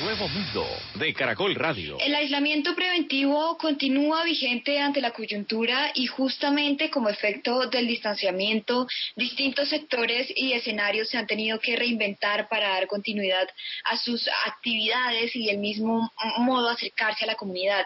Nuevo 0.00 0.28
mundo 0.28 0.64
de 0.94 1.12
Caracol 1.12 1.54
Radio. 1.56 1.98
El 1.98 2.14
aislamiento 2.14 2.74
preventivo 2.76 3.58
continúa 3.58 4.22
vigente 4.22 4.78
ante 4.78 5.00
la 5.00 5.10
coyuntura 5.10 5.90
y 5.94 6.06
justamente 6.06 6.88
como 6.88 7.08
efecto 7.08 7.66
del 7.66 7.88
distanciamiento, 7.88 8.86
distintos 9.16 9.68
sectores 9.68 10.32
y 10.36 10.52
escenarios 10.52 11.08
se 11.08 11.18
han 11.18 11.26
tenido 11.26 11.58
que 11.58 11.74
reinventar 11.74 12.48
para 12.48 12.68
dar 12.68 12.86
continuidad 12.86 13.48
a 13.84 13.96
sus 13.96 14.28
actividades 14.46 15.34
y 15.34 15.46
del 15.46 15.58
mismo 15.58 16.12
modo 16.38 16.68
acercarse 16.68 17.24
a 17.24 17.28
la 17.28 17.34
comunidad. 17.34 17.84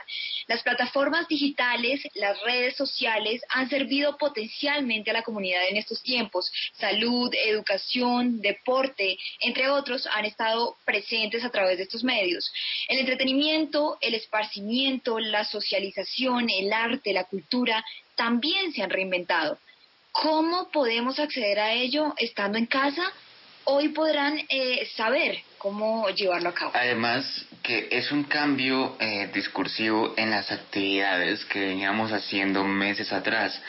Las 0.48 0.62
plataformas 0.62 1.28
digitales, 1.28 2.02
las 2.14 2.38
redes 2.42 2.76
sociales 2.76 3.40
han 3.48 3.70
servido 3.70 4.18
potencialmente 4.18 5.10
a 5.10 5.14
la 5.14 5.22
comunidad 5.22 5.66
en 5.68 5.78
estos 5.78 6.02
tiempos. 6.02 6.52
Salud, 6.74 7.32
educación, 7.46 8.40
deporte, 8.40 9.16
entre 9.40 9.70
otros, 9.70 10.06
han 10.12 10.26
estado 10.26 10.76
presentes 10.84 11.42
a 11.44 11.50
través 11.50 11.78
de 11.78 11.84
estos 11.84 12.01
medios. 12.04 12.52
El 12.88 12.98
entretenimiento, 12.98 13.98
el 14.00 14.14
esparcimiento, 14.14 15.18
la 15.18 15.44
socialización, 15.44 16.48
el 16.50 16.72
arte, 16.72 17.12
la 17.12 17.24
cultura, 17.24 17.84
también 18.14 18.72
se 18.72 18.82
han 18.82 18.90
reinventado. 18.90 19.58
¿Cómo 20.12 20.70
podemos 20.70 21.18
acceder 21.18 21.58
a 21.58 21.72
ello 21.72 22.14
estando 22.18 22.58
en 22.58 22.66
casa? 22.66 23.12
Hoy 23.64 23.88
podrán 23.90 24.40
eh, 24.48 24.86
saber 24.96 25.38
cómo 25.56 26.08
llevarlo 26.10 26.48
a 26.48 26.54
cabo. 26.54 26.72
Además, 26.74 27.46
que 27.62 27.88
es 27.90 28.10
un 28.10 28.24
cambio 28.24 28.96
eh, 28.98 29.30
discursivo 29.32 30.14
en 30.16 30.30
las 30.30 30.50
actividades 30.50 31.44
que 31.44 31.60
veníamos 31.60 32.10
haciendo 32.10 32.64
meses 32.64 33.12
atrás. 33.12 33.60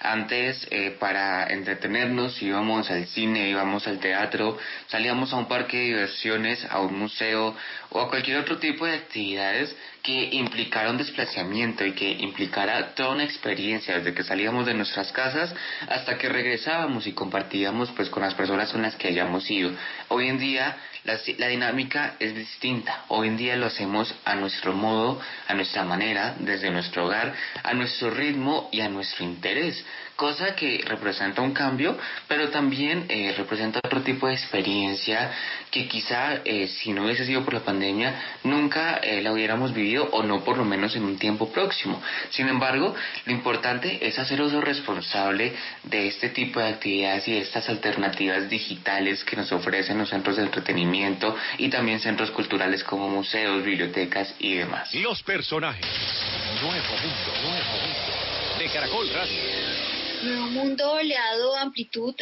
Antes, 0.00 0.66
eh, 0.70 0.96
para 1.00 1.46
entretenernos, 1.46 2.40
íbamos 2.42 2.90
al 2.90 3.06
cine, 3.06 3.48
íbamos 3.48 3.86
al 3.86 3.98
teatro, 3.98 4.58
salíamos 4.88 5.32
a 5.32 5.36
un 5.36 5.48
parque 5.48 5.78
de 5.78 5.84
diversiones, 5.84 6.64
a 6.70 6.80
un 6.80 6.98
museo 6.98 7.56
o 7.90 8.00
a 8.00 8.08
cualquier 8.08 8.38
otro 8.38 8.58
tipo 8.58 8.84
de 8.84 8.94
actividades 8.94 9.74
que 10.02 10.28
implicara 10.32 10.90
un 10.90 10.98
desplazamiento 10.98 11.84
y 11.84 11.92
que 11.92 12.10
implicara 12.10 12.94
toda 12.94 13.10
una 13.10 13.24
experiencia 13.24 13.98
desde 13.98 14.14
que 14.14 14.22
salíamos 14.22 14.66
de 14.66 14.74
nuestras 14.74 15.10
casas 15.12 15.52
hasta 15.88 16.18
que 16.18 16.28
regresábamos 16.28 17.06
y 17.06 17.12
compartíamos 17.12 17.90
pues 17.92 18.08
con 18.10 18.22
las 18.22 18.34
personas 18.34 18.70
con 18.70 18.82
las 18.82 18.94
que 18.96 19.08
hayamos 19.08 19.50
ido. 19.50 19.72
Hoy 20.08 20.28
en 20.28 20.38
día 20.38 20.76
la, 21.06 21.18
la, 21.38 21.48
dinámica 21.48 22.16
es 22.18 22.34
distinta. 22.34 23.04
Hoy 23.08 23.28
en 23.28 23.36
día 23.36 23.56
lo 23.56 23.66
hacemos 23.66 24.12
a 24.24 24.34
nuestro 24.34 24.72
modo, 24.72 25.20
a 25.46 25.54
nuestra 25.54 25.84
manera, 25.84 26.34
desde 26.40 26.70
nuestro 26.70 27.06
hogar, 27.06 27.32
a 27.62 27.72
nuestro 27.74 28.10
ritmo 28.10 28.68
y 28.72 28.80
a 28.80 28.88
nuestro 28.88 29.24
interés 29.24 29.84
cosa 30.16 30.56
que 30.56 30.82
representa 30.86 31.42
un 31.42 31.52
cambio, 31.52 31.96
pero 32.26 32.48
también 32.48 33.04
eh, 33.08 33.34
representa 33.36 33.80
otro 33.84 34.00
tipo 34.00 34.26
de 34.26 34.34
experiencia 34.34 35.30
que 35.70 35.86
quizá 35.86 36.40
eh, 36.44 36.68
si 36.68 36.92
no 36.92 37.04
hubiese 37.04 37.26
sido 37.26 37.44
por 37.44 37.54
la 37.54 37.60
pandemia 37.60 38.14
nunca 38.44 38.96
eh, 38.96 39.20
la 39.20 39.32
hubiéramos 39.32 39.74
vivido 39.74 40.08
o 40.12 40.22
no 40.22 40.42
por 40.42 40.56
lo 40.56 40.64
menos 40.64 40.96
en 40.96 41.04
un 41.04 41.18
tiempo 41.18 41.52
próximo. 41.52 42.02
Sin 42.30 42.48
embargo, 42.48 42.94
lo 43.26 43.32
importante 43.32 44.06
es 44.06 44.18
hacer 44.18 44.40
uso 44.40 44.60
responsable 44.60 45.52
de 45.84 46.08
este 46.08 46.30
tipo 46.30 46.60
de 46.60 46.68
actividades 46.68 47.28
y 47.28 47.32
de 47.32 47.40
estas 47.42 47.68
alternativas 47.68 48.48
digitales 48.48 49.22
que 49.24 49.36
nos 49.36 49.52
ofrecen 49.52 49.98
los 49.98 50.08
centros 50.08 50.36
de 50.36 50.42
entretenimiento 50.44 51.36
y 51.58 51.68
también 51.68 52.00
centros 52.00 52.30
culturales 52.30 52.82
como 52.82 53.08
museos, 53.08 53.62
bibliotecas 53.62 54.34
y 54.38 54.54
demás. 54.54 54.94
Los 54.94 55.22
personajes. 55.22 55.86
Nuevo 56.62 56.72
mundo, 56.72 57.32
nuevo 57.42 57.72
mundo. 57.82 58.58
De 58.58 58.68
Caracol 58.68 59.08
Radio. 59.10 59.85
Nuevo 60.22 60.46
Mundo 60.46 61.00
le 61.02 61.16
ha 61.16 61.36
dado 61.36 61.56
amplitud 61.56 62.14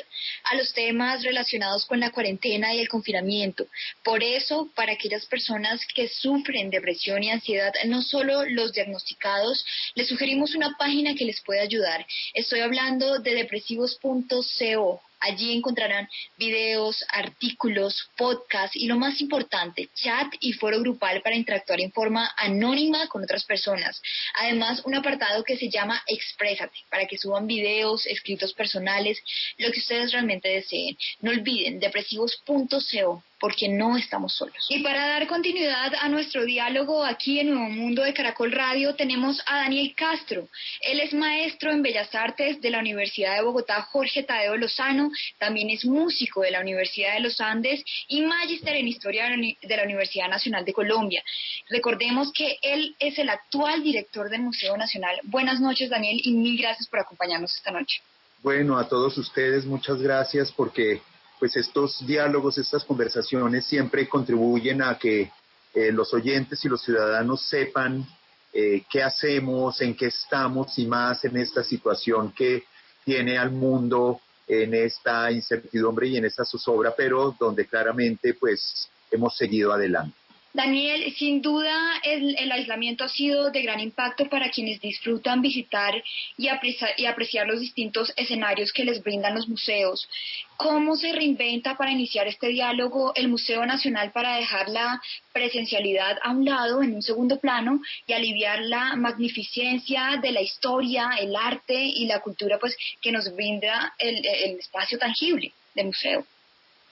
a 0.44 0.56
los 0.56 0.72
temas 0.72 1.22
relacionados 1.22 1.86
con 1.86 2.00
la 2.00 2.10
cuarentena 2.10 2.74
y 2.74 2.80
el 2.80 2.88
confinamiento. 2.88 3.66
Por 4.02 4.22
eso, 4.22 4.70
para 4.74 4.92
aquellas 4.92 5.26
personas 5.26 5.80
que 5.94 6.08
sufren 6.08 6.70
depresión 6.70 7.22
y 7.22 7.30
ansiedad, 7.30 7.72
no 7.86 8.02
solo 8.02 8.44
los 8.46 8.72
diagnosticados, 8.72 9.64
les 9.94 10.08
sugerimos 10.08 10.54
una 10.54 10.76
página 10.76 11.14
que 11.14 11.24
les 11.24 11.40
puede 11.42 11.60
ayudar. 11.60 12.06
Estoy 12.34 12.60
hablando 12.60 13.18
de 13.18 13.34
depresivos.co 13.34 15.00
Allí 15.24 15.52
encontrarán 15.52 16.06
videos, 16.36 17.02
artículos, 17.08 18.10
podcasts 18.14 18.76
y 18.76 18.86
lo 18.86 18.98
más 18.98 19.22
importante, 19.22 19.88
chat 19.94 20.34
y 20.40 20.52
foro 20.52 20.78
grupal 20.80 21.22
para 21.22 21.34
interactuar 21.34 21.80
en 21.80 21.92
forma 21.92 22.30
anónima 22.36 23.08
con 23.08 23.22
otras 23.22 23.44
personas. 23.46 24.02
Además, 24.34 24.82
un 24.84 24.94
apartado 24.94 25.42
que 25.42 25.56
se 25.56 25.70
llama 25.70 26.02
Exprésate, 26.06 26.78
para 26.90 27.06
que 27.06 27.16
suban 27.16 27.46
videos, 27.46 28.06
escritos 28.06 28.52
personales, 28.52 29.18
lo 29.56 29.72
que 29.72 29.78
ustedes 29.78 30.12
realmente 30.12 30.48
deseen. 30.50 30.96
No 31.22 31.30
olviden, 31.30 31.80
depresivos.co 31.80 33.22
porque 33.44 33.68
no 33.68 33.98
estamos 33.98 34.32
solos. 34.32 34.66
Y 34.70 34.82
para 34.82 35.06
dar 35.06 35.26
continuidad 35.26 35.92
a 36.00 36.08
nuestro 36.08 36.46
diálogo 36.46 37.04
aquí 37.04 37.40
en 37.40 37.50
Nuevo 37.50 37.68
Mundo 37.68 38.02
de 38.02 38.14
Caracol 38.14 38.50
Radio, 38.50 38.94
tenemos 38.94 39.38
a 39.44 39.56
Daniel 39.56 39.92
Castro. 39.94 40.48
Él 40.80 40.98
es 40.98 41.12
maestro 41.12 41.70
en 41.70 41.82
Bellas 41.82 42.14
Artes 42.14 42.62
de 42.62 42.70
la 42.70 42.78
Universidad 42.78 43.36
de 43.36 43.42
Bogotá 43.42 43.82
Jorge 43.82 44.22
Tadeo 44.22 44.56
Lozano, 44.56 45.10
también 45.38 45.68
es 45.68 45.84
músico 45.84 46.40
de 46.40 46.52
la 46.52 46.62
Universidad 46.62 47.16
de 47.16 47.20
los 47.20 47.38
Andes 47.38 47.84
y 48.08 48.22
magíster 48.22 48.76
en 48.76 48.88
Historia 48.88 49.28
de 49.28 49.76
la 49.76 49.82
Universidad 49.84 50.30
Nacional 50.30 50.64
de 50.64 50.72
Colombia. 50.72 51.22
Recordemos 51.68 52.32
que 52.32 52.56
él 52.62 52.96
es 52.98 53.18
el 53.18 53.28
actual 53.28 53.82
director 53.82 54.30
del 54.30 54.40
Museo 54.40 54.74
Nacional. 54.78 55.20
Buenas 55.24 55.60
noches, 55.60 55.90
Daniel, 55.90 56.18
y 56.24 56.32
mil 56.32 56.56
gracias 56.56 56.88
por 56.88 57.00
acompañarnos 57.00 57.54
esta 57.54 57.72
noche. 57.72 58.00
Bueno, 58.42 58.78
a 58.78 58.88
todos 58.88 59.18
ustedes 59.18 59.66
muchas 59.66 60.00
gracias 60.00 60.50
porque 60.50 61.02
pues 61.44 61.56
estos 61.56 62.06
diálogos, 62.06 62.56
estas 62.56 62.86
conversaciones 62.86 63.66
siempre 63.66 64.08
contribuyen 64.08 64.80
a 64.80 64.98
que 64.98 65.30
eh, 65.74 65.92
los 65.92 66.14
oyentes 66.14 66.64
y 66.64 66.70
los 66.70 66.82
ciudadanos 66.82 67.46
sepan 67.46 68.02
eh, 68.50 68.84
qué 68.90 69.02
hacemos, 69.02 69.78
en 69.82 69.94
qué 69.94 70.06
estamos 70.06 70.78
y 70.78 70.86
más 70.86 71.22
en 71.26 71.36
esta 71.36 71.62
situación 71.62 72.32
que 72.32 72.64
tiene 73.04 73.36
al 73.36 73.50
mundo 73.50 74.22
en 74.48 74.72
esta 74.72 75.30
incertidumbre 75.30 76.06
y 76.08 76.16
en 76.16 76.24
esta 76.24 76.46
zozobra, 76.46 76.94
pero 76.96 77.36
donde 77.38 77.66
claramente 77.66 78.32
pues 78.32 78.88
hemos 79.10 79.36
seguido 79.36 79.70
adelante. 79.70 80.16
Daniel, 80.54 81.12
sin 81.16 81.42
duda 81.42 82.00
el, 82.04 82.52
aislamiento 82.52 83.02
ha 83.02 83.08
sido 83.08 83.50
de 83.50 83.60
gran 83.62 83.80
impacto 83.80 84.28
para 84.28 84.50
quienes 84.50 84.80
disfrutan 84.80 85.42
visitar 85.42 86.00
y 86.38 86.46
apreciar, 86.46 87.48
los 87.48 87.58
distintos 87.58 88.12
escenarios 88.14 88.72
que 88.72 88.84
les 88.84 89.02
brindan 89.02 89.34
los 89.34 89.48
museos. 89.48 90.08
¿Cómo 90.56 90.94
se 90.94 91.10
reinventa 91.10 91.76
para 91.76 91.90
iniciar 91.90 92.28
este 92.28 92.46
diálogo 92.46 93.12
el 93.16 93.26
Museo 93.26 93.66
Nacional 93.66 94.12
para 94.12 94.36
dejar 94.36 94.68
la 94.68 95.02
presencialidad 95.32 96.18
a 96.22 96.30
un 96.30 96.44
lado, 96.44 96.84
en 96.84 96.94
un 96.94 97.02
segundo 97.02 97.40
plano, 97.40 97.80
y 98.06 98.12
aliviar 98.12 98.60
la 98.60 98.94
magnificencia 98.94 100.20
de 100.22 100.30
la 100.30 100.40
historia, 100.40 101.16
el 101.18 101.34
arte 101.34 101.74
y 101.74 102.06
la 102.06 102.20
cultura 102.20 102.60
pues, 102.60 102.76
que 103.00 103.10
nos 103.10 103.34
brinda 103.34 103.92
el 103.98 104.24
espacio 104.60 104.98
tangible 104.98 105.52
del 105.74 105.86
museo? 105.86 106.24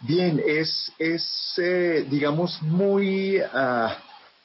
Bien, 0.05 0.43
es, 0.45 0.91
es 0.99 1.55
eh, 1.59 2.05
digamos, 2.11 2.61
muy 2.61 3.39
ah, 3.39 3.97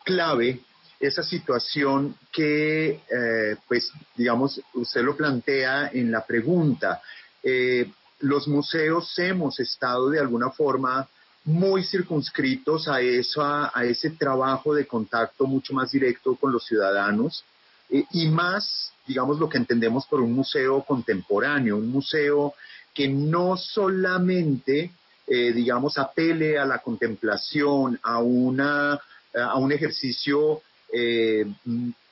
clave 0.05 0.59
esa 0.99 1.23
situación 1.23 2.15
que, 2.31 2.89
eh, 2.89 3.55
pues, 3.67 3.91
digamos, 4.15 4.61
usted 4.75 5.01
lo 5.01 5.17
plantea 5.17 5.89
en 5.91 6.11
la 6.11 6.23
pregunta. 6.23 7.01
Eh, 7.41 7.91
los 8.19 8.47
museos 8.47 9.17
hemos 9.17 9.59
estado 9.59 10.11
de 10.11 10.19
alguna 10.19 10.51
forma 10.51 11.07
muy 11.45 11.83
circunscritos 11.83 12.87
a, 12.87 13.01
eso, 13.01 13.41
a, 13.43 13.71
ese 13.83 14.11
trabajo 14.11 14.75
de 14.75 14.85
contacto 14.85 15.47
mucho 15.47 15.73
más 15.73 15.89
directo 15.89 16.35
con 16.35 16.51
los 16.51 16.67
ciudadanos 16.67 17.43
y 17.89 18.27
más, 18.27 18.91
digamos, 19.07 19.39
lo 19.39 19.49
que 19.49 19.57
entendemos 19.57 20.05
por 20.05 20.21
un 20.21 20.33
museo 20.33 20.83
contemporáneo, 20.83 21.77
un 21.77 21.89
museo 21.89 22.53
que 22.93 23.07
no 23.07 23.57
solamente 23.57 24.91
eh, 25.27 25.51
digamos, 25.51 25.97
apele 25.97 26.57
a 26.57 26.65
la 26.65 26.79
contemplación, 26.79 27.99
a, 28.01 28.19
una, 28.19 28.99
a 29.33 29.57
un 29.57 29.71
ejercicio 29.71 30.61
eh, 30.91 31.45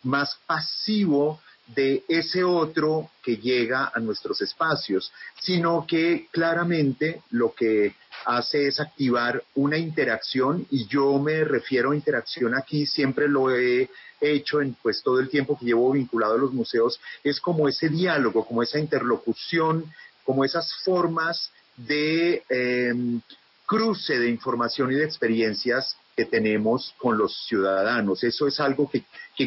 más 0.03 0.37
pasivo 0.45 1.39
de 1.67 2.03
ese 2.07 2.43
otro 2.43 3.09
que 3.23 3.37
llega 3.37 3.91
a 3.93 3.99
nuestros 3.99 4.41
espacios, 4.41 5.11
sino 5.39 5.85
que 5.87 6.27
claramente 6.31 7.21
lo 7.31 7.53
que 7.53 7.95
hace 8.25 8.67
es 8.67 8.79
activar 8.79 9.43
una 9.55 9.77
interacción 9.77 10.67
y 10.69 10.85
yo 10.87 11.17
me 11.17 11.43
refiero 11.43 11.91
a 11.91 11.95
interacción 11.95 12.53
aquí, 12.55 12.85
siempre 12.85 13.27
lo 13.27 13.49
he 13.49 13.89
hecho 14.21 14.61
en 14.61 14.75
pues 14.81 15.01
todo 15.01 15.19
el 15.19 15.29
tiempo 15.29 15.57
que 15.57 15.65
llevo 15.65 15.91
vinculado 15.91 16.35
a 16.35 16.39
los 16.39 16.53
museos, 16.53 16.99
es 17.23 17.39
como 17.39 17.67
ese 17.67 17.89
diálogo, 17.89 18.45
como 18.45 18.61
esa 18.61 18.79
interlocución, 18.79 19.91
como 20.23 20.45
esas 20.45 20.71
formas 20.83 21.51
de 21.77 22.43
em, 22.49 23.21
cruce 23.65 24.17
de 24.19 24.29
información 24.29 24.91
y 24.91 24.95
de 24.95 25.05
experiencias 25.05 25.97
que 26.15 26.25
tenemos 26.25 26.93
con 26.97 27.17
los 27.17 27.45
ciudadanos. 27.45 28.23
Eso 28.23 28.47
es 28.47 28.59
algo 28.59 28.89
que, 28.89 29.03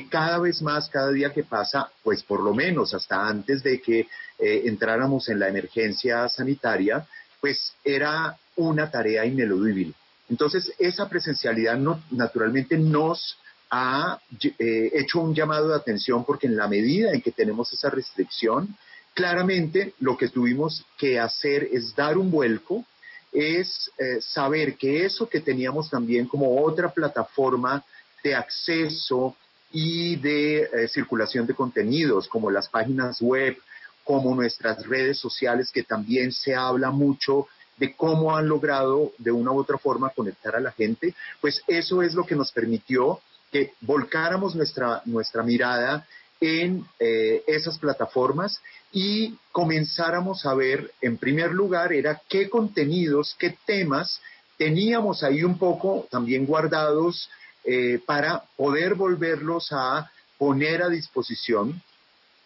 cada 0.08 0.38
vez 0.38 0.60
más, 0.60 0.90
cada 0.90 1.10
día 1.10 1.32
que 1.32 1.44
pasa, 1.44 1.90
pues 2.02 2.22
por 2.22 2.40
lo 2.42 2.52
menos 2.52 2.92
hasta 2.92 3.26
antes 3.26 3.62
de 3.62 3.80
que 3.80 4.00
eh, 4.00 4.62
entráramos 4.66 5.28
en 5.28 5.38
la 5.38 5.48
emergencia 5.48 6.28
sanitaria, 6.28 7.06
pues 7.40 7.72
era 7.84 8.36
una 8.56 8.90
tarea 8.90 9.24
ineludible. 9.24 9.94
Entonces, 10.28 10.72
esa 10.78 11.08
presencialidad 11.08 11.78
no, 11.78 12.02
naturalmente 12.10 12.76
nos 12.76 13.38
ha 13.70 14.20
eh, 14.58 14.90
hecho 14.94 15.20
un 15.20 15.34
llamado 15.34 15.68
de 15.68 15.76
atención 15.76 16.24
porque 16.24 16.46
en 16.46 16.56
la 16.56 16.68
medida 16.68 17.12
en 17.12 17.22
que 17.22 17.32
tenemos 17.32 17.72
esa 17.72 17.88
restricción, 17.88 18.76
claramente 19.18 19.94
lo 19.98 20.16
que 20.16 20.28
tuvimos 20.28 20.84
que 20.96 21.18
hacer 21.18 21.68
es 21.72 21.92
dar 21.96 22.16
un 22.16 22.30
vuelco 22.30 22.84
es 23.32 23.90
eh, 23.98 24.20
saber 24.20 24.76
que 24.76 25.04
eso 25.04 25.28
que 25.28 25.40
teníamos 25.40 25.90
también 25.90 26.28
como 26.28 26.62
otra 26.64 26.88
plataforma 26.88 27.84
de 28.22 28.36
acceso 28.36 29.34
y 29.72 30.14
de 30.14 30.60
eh, 30.60 30.88
circulación 30.88 31.48
de 31.48 31.54
contenidos, 31.54 32.28
como 32.28 32.48
las 32.48 32.68
páginas 32.68 33.20
web, 33.20 33.56
como 34.04 34.36
nuestras 34.36 34.86
redes 34.86 35.18
sociales, 35.18 35.72
que 35.72 35.82
también 35.82 36.30
se 36.30 36.54
habla 36.54 36.92
mucho 36.92 37.48
de 37.76 37.96
cómo 37.96 38.36
han 38.36 38.46
logrado 38.46 39.14
de 39.18 39.32
una 39.32 39.50
u 39.50 39.58
otra 39.58 39.78
forma 39.78 40.10
conectar 40.10 40.54
a 40.54 40.60
la 40.60 40.70
gente, 40.70 41.12
pues 41.40 41.60
eso 41.66 42.02
es 42.02 42.14
lo 42.14 42.24
que 42.24 42.36
nos 42.36 42.52
permitió 42.52 43.20
que 43.50 43.72
volcáramos 43.80 44.54
nuestra, 44.54 45.02
nuestra 45.06 45.42
mirada 45.42 46.06
en 46.40 46.84
eh, 46.98 47.42
esas 47.46 47.78
plataformas 47.78 48.60
y 48.92 49.36
comenzáramos 49.52 50.46
a 50.46 50.54
ver, 50.54 50.92
en 51.00 51.18
primer 51.18 51.52
lugar, 51.52 51.92
era 51.92 52.20
qué 52.28 52.48
contenidos, 52.48 53.36
qué 53.38 53.56
temas 53.66 54.20
teníamos 54.56 55.22
ahí 55.22 55.44
un 55.44 55.58
poco 55.58 56.06
también 56.10 56.44
guardados 56.44 57.30
eh, 57.64 58.00
para 58.04 58.42
poder 58.56 58.94
volverlos 58.94 59.68
a 59.72 60.10
poner 60.36 60.82
a 60.82 60.88
disposición 60.88 61.80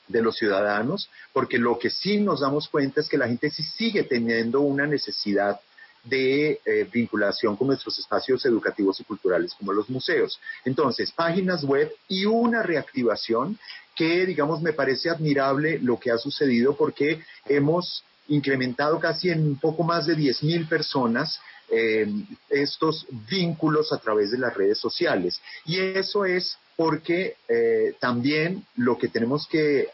de 0.09 0.23
los 0.23 0.37
ciudadanos, 0.37 1.09
porque 1.33 1.59
lo 1.59 1.79
que 1.79 1.91
sí 1.91 2.19
nos 2.19 2.41
damos 2.41 2.69
cuenta 2.69 3.01
es 3.01 3.09
que 3.09 3.19
la 3.19 3.29
gente 3.29 3.51
sí 3.51 3.63
sigue 3.63 4.05
teniendo 4.05 4.61
una 4.61 4.87
necesidad 4.87 5.61
de 6.05 6.61
eh, 6.65 6.89
vinculación 6.93 7.57
con 7.57 7.69
nuestros 7.69 7.99
espacios 7.99 8.45
educativos 8.45 8.99
y 9.01 9.05
culturales 9.05 9.55
como 9.55 9.73
los 9.73 9.89
museos. 9.89 10.41
Entonces, 10.65 11.13
páginas 11.13 11.65
web 11.65 11.93
y 12.09 12.25
una 12.25 12.63
reactivación 12.63 13.59
que, 13.95 14.27
digamos, 14.27 14.63
me 14.63 14.73
parece 14.73 15.11
admirable 15.11 15.79
lo 15.79 15.99
que 15.99 16.11
ha 16.11 16.19
sucedido 16.19 16.77
porque 16.77 17.23
hemos 17.47 18.05
incrementado 18.29 18.99
casi 19.01 19.31
en 19.31 19.43
un 19.43 19.59
poco 19.59 19.83
más 19.83 20.07
de 20.07 20.17
10.000 20.17 20.69
personas 20.69 21.41
eh, 21.71 22.07
estos 22.51 23.07
vínculos 23.31 23.93
a 23.93 23.99
través 23.99 24.31
de 24.31 24.39
las 24.39 24.55
redes 24.55 24.79
sociales. 24.79 25.41
Y 25.65 25.79
eso 25.79 26.25
es 26.25 26.57
porque 26.77 27.37
eh, 27.49 27.95
también 28.01 28.65
lo 28.77 28.97
que 28.97 29.09
tenemos 29.09 29.47
que 29.47 29.89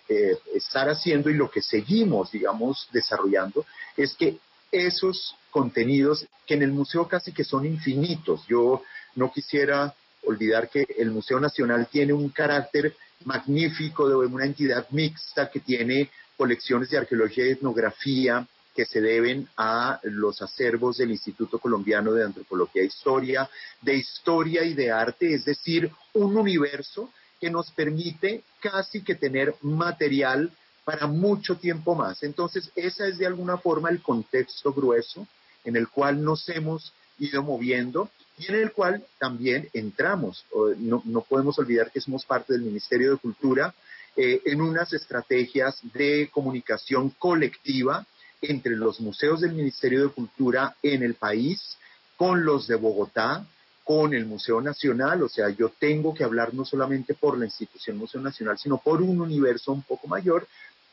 estar 0.55 0.89
haciendo 0.89 1.29
y 1.29 1.35
lo 1.35 1.51
que 1.51 1.61
seguimos, 1.61 2.31
digamos, 2.31 2.89
desarrollando 2.93 3.67
es 3.97 4.15
que 4.15 4.39
esos 4.71 5.35
contenidos 5.51 6.27
que 6.47 6.55
en 6.55 6.63
el 6.63 6.73
museo 6.73 7.09
casi 7.09 7.33
que 7.33 7.45
son 7.45 7.65
infinitos. 7.67 8.47
Yo 8.49 8.83
no 9.15 9.33
quisiera 9.33 9.95
olvidar 10.25 10.69
que 10.69 10.87
el 10.99 11.11
Museo 11.11 11.41
Nacional 11.41 11.89
tiene 11.91 12.13
un 12.13 12.29
carácter 12.29 12.95
magnífico 13.25 14.09
de 14.09 14.15
una 14.15 14.47
entidad 14.47 14.89
mixta 14.91 15.51
que 15.51 15.61
tiene 15.61 16.11
colecciones 16.37 16.91
de 16.91 16.99
arqueología 16.99 17.47
y 17.47 17.51
etnografía 17.51 18.47
que 18.75 18.87
se 18.87 19.01
deben 19.01 19.49
a 19.57 19.99
los 20.05 20.41
acervos 20.41 20.99
del 20.99 21.11
Instituto 21.11 21.59
Colombiano 21.59 22.13
de 22.13 22.25
Antropología 22.25 22.83
e 22.83 22.87
Historia, 22.87 23.51
de 23.83 23.97
Historia 23.97 24.63
y 24.63 24.75
de 24.75 24.93
Arte, 24.93 25.35
es 25.35 25.45
decir, 25.45 25.91
un 26.15 26.37
universo 26.37 27.11
que 27.41 27.51
nos 27.51 27.73
permite 27.73 28.45
casi 28.61 29.03
que 29.03 29.17
tener 29.17 29.55
material 29.63 30.53
para 30.85 31.07
mucho 31.07 31.57
tiempo 31.57 31.95
más. 31.95 32.23
Entonces, 32.23 32.71
esa 32.77 33.07
es 33.09 33.19
de 33.19 33.27
alguna 33.27 33.59
forma 33.59 33.91
el 33.91 34.01
contexto 34.01 34.73
grueso 34.73 35.27
en 35.65 35.77
el 35.77 35.89
cual 35.89 36.23
nos 36.23 36.49
hemos 36.49 36.93
ido 37.19 37.43
moviendo 37.43 38.11
y 38.39 38.47
en 38.49 38.55
el 38.55 38.73
cual 38.73 39.05
también 39.19 39.69
entramos. 39.73 40.45
No, 40.79 41.03
podemos 41.29 41.59
olvidar 41.59 41.91
que 41.91 42.01
somos 42.01 42.25
parte 42.25 42.53
del 42.53 42.63
Ministerio 42.63 43.13
de 43.13 43.19
Cultura 43.19 43.75
eh, 44.17 44.41
en 44.47 44.61
unas 44.61 44.93
estrategias 44.93 45.81
de 45.95 46.31
comunicación 46.33 47.11
colectiva 47.19 48.07
entre 48.41 48.77
los 48.77 49.01
museos 49.01 49.41
del 49.41 49.53
Ministerio 49.53 50.05
de 50.05 50.13
Cultura 50.15 50.77
en 50.83 51.03
el 51.03 51.15
país, 51.15 51.77
con 52.17 52.45
los 52.45 52.69
de 52.69 52.77
Bogotá, 52.77 53.45
con 53.83 54.13
el 54.15 54.27
Museo 54.27 54.61
Nacional, 54.61 55.23
o 55.23 55.29
sea, 55.29 55.49
yo 55.49 55.71
tengo 55.71 56.13
que 56.13 56.23
hablar 56.23 56.53
no 56.53 56.65
solamente 56.65 57.15
por 57.15 57.39
la 57.39 57.47
institución 57.47 57.97
Museo 57.97 58.21
Nacional, 58.21 58.59
sino 58.59 58.77
por 58.79 59.01
un 59.01 59.21
universo 59.21 59.73
un 59.73 59.83
poco 59.83 60.07
mayor, 60.07 60.47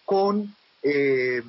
con 0.05 0.55
eh, 0.81 1.43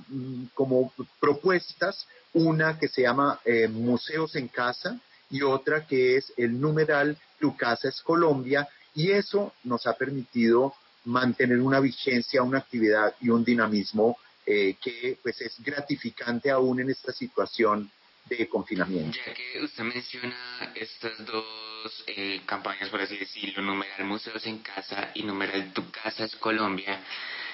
como 0.55 0.93
propuestas, 1.21 2.07
una 2.33 2.79
que 2.79 2.89
se 2.89 3.03
llama 3.03 3.41
eh, 3.45 3.69
Museos 3.69 4.35
en 4.35 4.49
Casa 4.49 5.01
y 5.31 5.43
otra 5.43 5.87
que 5.87 6.17
es 6.17 6.33
el 6.37 6.61
numeral 6.61 7.19
Tu 7.39 7.57
Casa 7.57 7.89
es 7.89 8.01
Colombia, 8.03 8.69
y 8.95 9.11
eso 9.11 9.53
nos 9.65 9.87
ha 9.87 9.95
permitido 9.95 10.75
mantener 11.05 11.61
una 11.61 11.81
vigencia, 11.81 12.43
una 12.43 12.59
actividad 12.59 13.15
y 13.21 13.29
un 13.29 13.45
dinamismo 13.45 14.17
eh, 14.45 14.77
que 14.81 15.19
pues 15.23 15.41
es 15.41 15.55
gratificante 15.63 16.51
aún 16.51 16.81
en 16.81 16.91
esta 16.91 17.13
situación 17.13 17.91
de 18.29 18.49
confinamiento. 18.49 19.17
Ya 19.25 19.35
que 19.35 19.63
usted 19.63 19.85
menciona 19.85 20.73
estas 20.75 21.25
dos 21.25 22.05
campañas, 22.45 22.89
por 22.89 23.01
así 23.01 23.17
decirlo, 23.17 23.63
numeral 23.63 24.05
Museos 24.05 24.45
en 24.47 24.59
Casa 24.59 25.11
y 25.15 25.23
numeral 25.23 25.73
Tu 25.73 25.91
Casa 25.91 26.25
es 26.25 26.35
Colombia, 26.37 27.01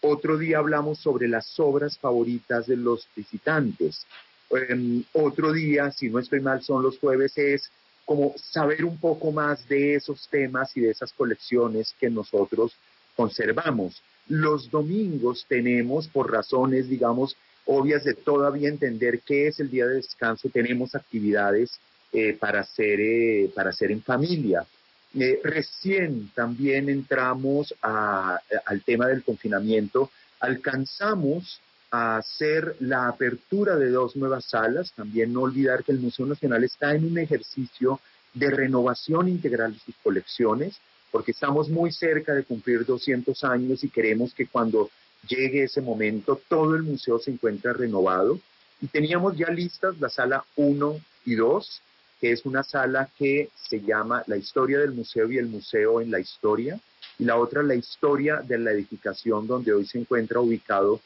Otro 0.00 0.38
día 0.38 0.58
hablamos 0.58 0.98
sobre 0.98 1.26
las 1.26 1.58
obras 1.58 1.98
favoritas 1.98 2.66
de 2.66 2.76
los 2.76 3.08
visitantes. 3.16 4.06
Em, 4.50 5.02
otro 5.12 5.52
día, 5.52 5.90
si 5.90 6.08
no 6.08 6.20
estoy 6.20 6.40
mal, 6.40 6.62
son 6.62 6.82
los 6.82 6.98
jueves, 6.98 7.36
es 7.36 7.70
como 8.04 8.32
saber 8.36 8.84
un 8.84 8.96
poco 8.98 9.32
más 9.32 9.68
de 9.68 9.96
esos 9.96 10.28
temas 10.28 10.74
y 10.76 10.82
de 10.82 10.90
esas 10.90 11.12
colecciones 11.12 11.94
que 12.00 12.08
nosotros 12.08 12.74
conservamos. 13.18 14.00
Los 14.28 14.70
domingos 14.70 15.44
tenemos, 15.48 16.06
por 16.06 16.30
razones, 16.30 16.88
digamos, 16.88 17.36
obvias 17.66 18.04
de 18.04 18.14
todavía 18.14 18.68
entender 18.68 19.22
qué 19.26 19.48
es 19.48 19.58
el 19.58 19.70
día 19.70 19.88
de 19.88 19.96
descanso, 19.96 20.48
tenemos 20.50 20.94
actividades 20.94 21.80
eh, 22.12 22.34
para, 22.38 22.60
hacer, 22.60 23.00
eh, 23.00 23.50
para 23.56 23.70
hacer 23.70 23.90
en 23.90 24.02
familia. 24.02 24.64
Eh, 25.18 25.40
recién 25.42 26.30
también 26.32 26.88
entramos 26.88 27.74
al 27.82 28.82
tema 28.86 29.08
del 29.08 29.24
confinamiento, 29.24 30.12
alcanzamos 30.38 31.60
a 31.90 32.18
hacer 32.18 32.76
la 32.78 33.08
apertura 33.08 33.74
de 33.74 33.90
dos 33.90 34.14
nuevas 34.14 34.44
salas, 34.44 34.92
también 34.92 35.32
no 35.32 35.40
olvidar 35.40 35.82
que 35.82 35.90
el 35.90 35.98
Museo 35.98 36.26
Nacional 36.26 36.62
está 36.62 36.94
en 36.94 37.04
un 37.04 37.18
ejercicio 37.18 37.98
de 38.32 38.48
renovación 38.48 39.28
integral 39.28 39.72
de 39.72 39.80
sus 39.80 39.96
colecciones, 40.04 40.78
porque 41.10 41.32
estamos 41.32 41.68
muy 41.68 41.92
cerca 41.92 42.34
de 42.34 42.44
cumplir 42.44 42.84
200 42.84 43.44
años 43.44 43.82
y 43.84 43.88
queremos 43.88 44.34
que 44.34 44.46
cuando 44.46 44.90
llegue 45.26 45.64
ese 45.64 45.80
momento 45.80 46.40
todo 46.48 46.74
el 46.74 46.82
museo 46.82 47.18
se 47.18 47.30
encuentre 47.30 47.72
renovado. 47.72 48.38
Y 48.80 48.86
teníamos 48.86 49.36
ya 49.36 49.50
listas 49.50 49.98
la 49.98 50.08
sala 50.08 50.44
1 50.56 51.00
y 51.24 51.34
2, 51.34 51.82
que 52.20 52.32
es 52.32 52.44
una 52.46 52.62
sala 52.62 53.10
que 53.18 53.50
se 53.68 53.80
llama 53.80 54.22
La 54.26 54.36
historia 54.36 54.78
del 54.78 54.92
museo 54.92 55.30
y 55.30 55.38
el 55.38 55.46
museo 55.46 56.00
en 56.00 56.10
la 56.10 56.20
historia, 56.20 56.78
y 57.18 57.24
la 57.24 57.36
otra 57.36 57.62
La 57.62 57.74
historia 57.74 58.36
de 58.36 58.58
la 58.58 58.70
edificación 58.70 59.46
donde 59.46 59.72
hoy 59.72 59.86
se 59.86 59.98
encuentra 59.98 60.40
ubicado 60.40 61.00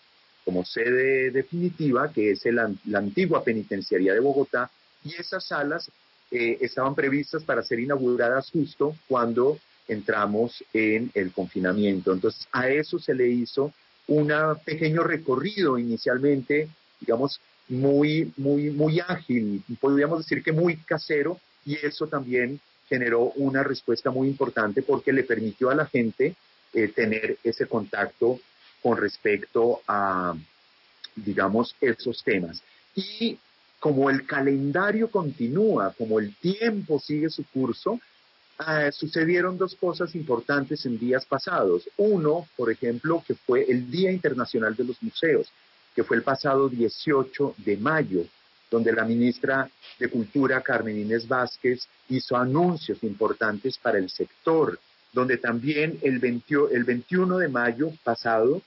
como 0.44 0.64
sede 0.64 1.30
definitiva, 1.30 2.12
que 2.12 2.32
es 2.32 2.42
la 2.46 2.98
antigua 2.98 3.44
penitenciaría 3.44 4.12
de 4.12 4.20
Bogotá, 4.20 4.70
y 5.04 5.14
esas 5.14 5.46
salas 5.46 5.90
eh, 6.30 6.58
estaban 6.60 6.94
previstas 6.94 7.44
para 7.44 7.62
ser 7.62 7.80
inauguradas 7.80 8.50
justo 8.50 8.96
cuando 9.06 9.58
entramos 9.92 10.64
en 10.72 11.10
el 11.14 11.32
confinamiento. 11.32 12.12
Entonces, 12.12 12.46
a 12.52 12.68
eso 12.68 12.98
se 12.98 13.14
le 13.14 13.28
hizo 13.28 13.72
un 14.08 14.32
pequeño 14.64 15.02
recorrido 15.02 15.78
inicialmente, 15.78 16.68
digamos, 17.00 17.40
muy, 17.68 18.32
muy, 18.36 18.70
muy 18.70 19.00
ágil, 19.00 19.62
podríamos 19.80 20.18
decir 20.18 20.42
que 20.42 20.52
muy 20.52 20.76
casero, 20.76 21.40
y 21.64 21.76
eso 21.76 22.06
también 22.06 22.60
generó 22.88 23.32
una 23.36 23.62
respuesta 23.62 24.10
muy 24.10 24.28
importante 24.28 24.82
porque 24.82 25.12
le 25.12 25.24
permitió 25.24 25.70
a 25.70 25.74
la 25.74 25.86
gente 25.86 26.34
eh, 26.74 26.88
tener 26.88 27.38
ese 27.42 27.66
contacto 27.66 28.40
con 28.82 28.96
respecto 28.96 29.80
a, 29.86 30.34
digamos, 31.16 31.76
esos 31.80 32.22
temas. 32.24 32.62
Y 32.94 33.38
como 33.78 34.10
el 34.10 34.26
calendario 34.26 35.10
continúa, 35.10 35.94
como 35.96 36.18
el 36.18 36.34
tiempo 36.36 36.98
sigue 36.98 37.30
su 37.30 37.44
curso, 37.44 38.00
ah, 38.66 38.92
sucedieron 38.92 39.58
dos 39.58 39.74
cosas 39.74 40.14
importantes 40.14 40.84
en 40.86 40.98
días 40.98 41.24
pasados. 41.26 41.88
Uno, 41.96 42.46
por 42.56 42.70
ejemplo, 42.70 43.22
que 43.26 43.34
fue 43.34 43.64
el 43.70 43.90
Día 43.90 44.10
Internacional 44.10 44.74
de 44.74 44.84
los 44.84 45.02
Museos, 45.02 45.50
que 45.94 46.04
fue 46.04 46.16
el 46.16 46.22
pasado 46.22 46.68
18 46.68 47.54
de 47.58 47.76
mayo, 47.76 48.24
donde 48.70 48.92
la 48.92 49.04
ministra 49.04 49.70
de 49.98 50.08
Cultura, 50.08 50.60
Carmen 50.62 50.98
Inés 50.98 51.28
Vázquez, 51.28 51.86
hizo 52.08 52.36
anuncios 52.36 53.02
importantes 53.02 53.78
para 53.78 53.98
el 53.98 54.08
sector, 54.08 54.78
donde 55.12 55.36
también 55.36 55.98
el, 56.02 56.18
21 56.18 57.38
de 57.38 57.48
mayo 57.48 57.92
pasado 58.02 58.62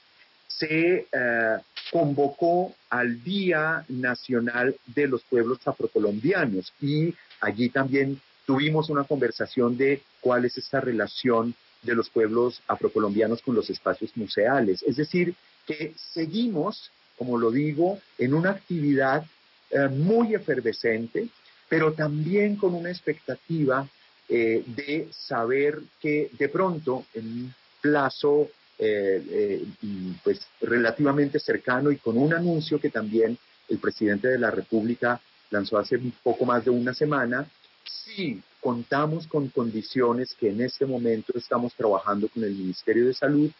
se 0.47 1.07
eh, 1.11 1.57
convocó 1.91 2.75
al 2.89 3.23
Día 3.23 3.83
Nacional 3.89 4.75
de 4.85 5.07
los 5.07 5.23
Pueblos 5.23 5.59
Afrocolombianos 5.65 6.71
y 6.79 7.13
allí 7.41 7.69
también 7.69 8.21
tuvimos 8.45 8.89
una 8.89 9.03
conversación 9.03 9.77
de 9.77 10.01
cuál 10.21 10.45
es 10.45 10.57
esta 10.57 10.79
relación 10.79 11.55
de 11.81 11.95
los 11.95 12.09
pueblos 12.09 12.61
afrocolombianos 12.67 13.41
con 13.41 13.55
los 13.55 13.69
espacios 13.69 14.15
museales. 14.15 14.83
Es 14.83 14.97
decir, 14.97 15.35
que 15.65 15.93
seguimos, 15.95 16.91
como 17.17 17.37
lo 17.37 17.51
digo, 17.51 17.99
en 18.17 18.33
una 18.33 18.51
actividad 18.51 19.25
eh, 19.69 19.87
muy 19.89 20.35
efervescente, 20.35 21.27
pero 21.69 21.93
también 21.93 22.55
con 22.55 22.73
una 22.73 22.89
expectativa 22.89 23.87
eh, 24.29 24.63
de 24.65 25.07
saber 25.11 25.79
que 25.99 26.29
de 26.37 26.49
pronto, 26.49 27.05
en 27.13 27.25
un 27.25 27.55
plazo 27.81 28.49
eh, 28.77 29.63
pues 30.23 30.45
relativamente 30.59 31.39
cercano 31.39 31.91
y 31.91 31.97
con 31.97 32.17
un 32.17 32.33
anuncio 32.33 32.79
que 32.79 32.89
también 32.89 33.37
el 33.69 33.77
presidente 33.77 34.27
de 34.27 34.37
la 34.37 34.51
República 34.51 35.21
lanzó 35.49 35.77
hace 35.77 35.99
poco 36.23 36.45
más 36.45 36.65
de 36.65 36.71
una 36.71 36.93
semana, 36.93 37.47
si 37.85 38.41
contamos 38.61 39.27
con 39.27 39.49
condiciones 39.49 40.35
que 40.39 40.49
en 40.49 40.61
este 40.61 40.85
momento 40.85 41.33
estamos 41.35 41.73
trabajando 41.73 42.27
con 42.29 42.43
el 42.43 42.53
Ministerio 42.53 43.05
de 43.05 43.13
Salud, 43.13 43.51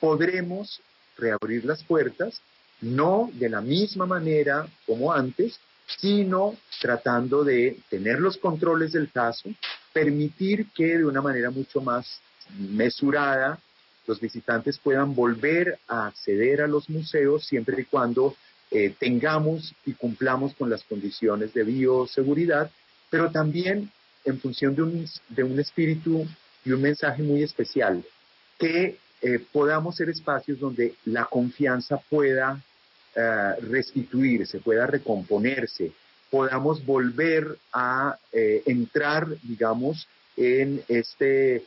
podremos 0.00 0.80
reabrir 1.16 1.64
las 1.64 1.82
puertas, 1.84 2.40
no 2.80 3.30
de 3.34 3.48
la 3.48 3.60
misma 3.60 4.06
manera 4.06 4.66
como 4.86 5.12
antes, 5.12 5.58
sino 5.98 6.56
tratando 6.80 7.44
de 7.44 7.78
tener 7.90 8.18
los 8.18 8.38
controles 8.38 8.92
del 8.92 9.10
caso, 9.10 9.50
permitir 9.92 10.68
que 10.74 10.98
de 10.98 11.04
una 11.04 11.20
manera 11.20 11.50
mucho 11.50 11.80
más 11.80 12.20
mesurada 12.58 13.58
los 14.06 14.20
visitantes 14.20 14.78
puedan 14.78 15.14
volver 15.14 15.78
a 15.86 16.06
acceder 16.06 16.62
a 16.62 16.66
los 16.66 16.88
museos 16.90 17.46
siempre 17.46 17.82
y 17.82 17.84
cuando 17.84 18.34
eh, 18.70 18.94
tengamos 18.98 19.74
y 19.84 19.92
cumplamos 19.92 20.54
con 20.54 20.70
las 20.70 20.82
condiciones 20.84 21.52
de 21.54 21.62
bioseguridad, 21.62 22.70
pero 23.12 23.30
también 23.30 23.90
en 24.24 24.40
función 24.40 24.74
de 24.74 24.82
un, 24.82 25.06
de 25.28 25.44
un 25.44 25.60
espíritu 25.60 26.26
y 26.64 26.72
un 26.72 26.80
mensaje 26.80 27.22
muy 27.22 27.42
especial, 27.42 28.02
que 28.58 28.96
eh, 29.20 29.38
podamos 29.52 29.96
ser 29.96 30.08
espacios 30.08 30.58
donde 30.58 30.94
la 31.04 31.26
confianza 31.26 31.98
pueda 32.08 32.58
eh, 33.14 33.54
restituirse, 33.68 34.60
pueda 34.60 34.86
recomponerse, 34.86 35.92
podamos 36.30 36.86
volver 36.86 37.58
a 37.74 38.16
eh, 38.32 38.62
entrar, 38.64 39.28
digamos, 39.42 40.08
en 40.34 40.82
este, 40.88 41.62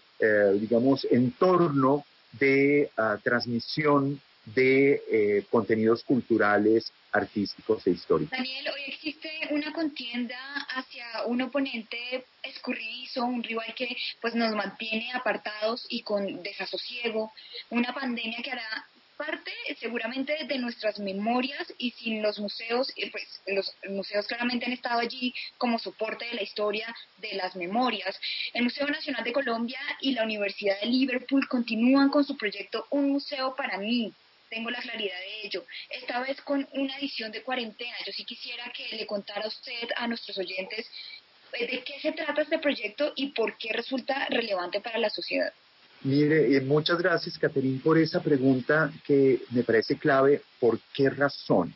digamos, 0.60 1.06
entorno 1.12 2.04
de 2.40 2.90
ah, 2.98 3.20
transmisión 3.22 4.20
de 4.46 5.46
contenidos 5.50 6.04
culturales, 6.04 6.92
artísticos 7.12 7.88
e 7.88 7.92
históricos. 7.92 8.38
Daniel, 8.38 8.68
hoy 8.68 8.82
existe 8.88 9.30
una 9.52 9.72
contienda 9.72 10.38
hacia 10.76 11.26
un 11.26 11.42
oponente 11.42 12.26
escurridizo, 12.44 13.24
un 13.24 13.42
rival 13.42 13.74
que 13.76 13.96
pues 14.22 14.36
nos 14.36 14.54
mantiene 14.54 15.12
apartados 15.14 15.86
y 15.90 16.02
con 16.02 16.44
desasosiego, 16.44 17.32
una 17.70 17.94
pandemia 17.94 18.42
que 18.44 18.52
hará 18.52 18.86
parte 19.16 19.52
seguramente 19.80 20.36
de 20.46 20.58
nuestras 20.58 21.00
memorias 21.00 21.74
y 21.78 21.92
sin 21.92 22.22
los 22.22 22.40
museos, 22.40 22.92
eh, 22.98 23.10
pues 23.12 23.42
los 23.48 23.74
museos 23.90 24.28
claramente 24.28 24.66
han 24.66 24.74
estado 24.74 25.00
allí 25.00 25.34
como 25.58 25.80
soporte 25.80 26.26
de 26.26 26.36
la 26.36 26.44
historia 26.44 26.94
de 27.18 27.34
las 27.36 27.56
memorias. 27.56 28.20
El 28.54 28.64
Museo 28.64 28.88
Nacional 28.88 29.24
de 29.24 29.34
Colombia 29.34 29.80
y 30.02 30.14
la 30.14 30.24
Universidad 30.24 30.80
de 30.82 30.88
Liverpool 30.88 31.48
continúan 31.48 32.10
con 32.10 32.24
su 32.24 32.36
proyecto 32.36 32.88
Un 32.90 33.10
Museo 33.10 33.56
para 33.56 33.78
mí, 33.78 34.14
tengo 34.50 34.70
la 34.70 34.82
claridad 34.82 35.18
de 35.20 35.48
ello. 35.48 35.66
Esta 35.90 36.22
vez 36.22 36.42
con 36.42 36.68
una 36.74 36.98
edición 36.98 37.32
de 37.32 37.44
cuarentena. 37.44 37.96
Yo 38.06 38.12
sí 38.12 38.26
quisiera 38.26 38.72
que 38.76 38.96
le 38.96 39.06
contara 39.06 39.44
a 39.44 39.48
usted, 39.48 39.90
a 39.96 40.08
nuestros 40.08 40.38
oyentes, 40.38 40.90
eh, 41.54 41.68
de 41.68 41.84
qué 41.84 42.00
se 42.02 42.12
trata 42.12 42.42
este 42.42 42.60
proyecto 42.60 43.14
y 43.16 43.28
por 43.28 43.58
qué 43.58 43.74
resulta 43.74 44.28
relevante 44.30 44.82
para 44.82 45.00
la 45.00 45.10
sociedad. 45.10 45.52
Mire, 46.04 46.56
eh, 46.56 46.62
muchas 46.62 47.00
gracias, 47.00 47.38
Caterín, 47.38 47.82
por 47.82 47.98
esa 47.98 48.22
pregunta 48.22 48.92
que 49.06 49.42
me 49.52 49.64
parece 49.64 49.98
clave. 49.98 50.42
¿Por 50.60 50.80
qué 50.94 51.10
razón? 51.10 51.74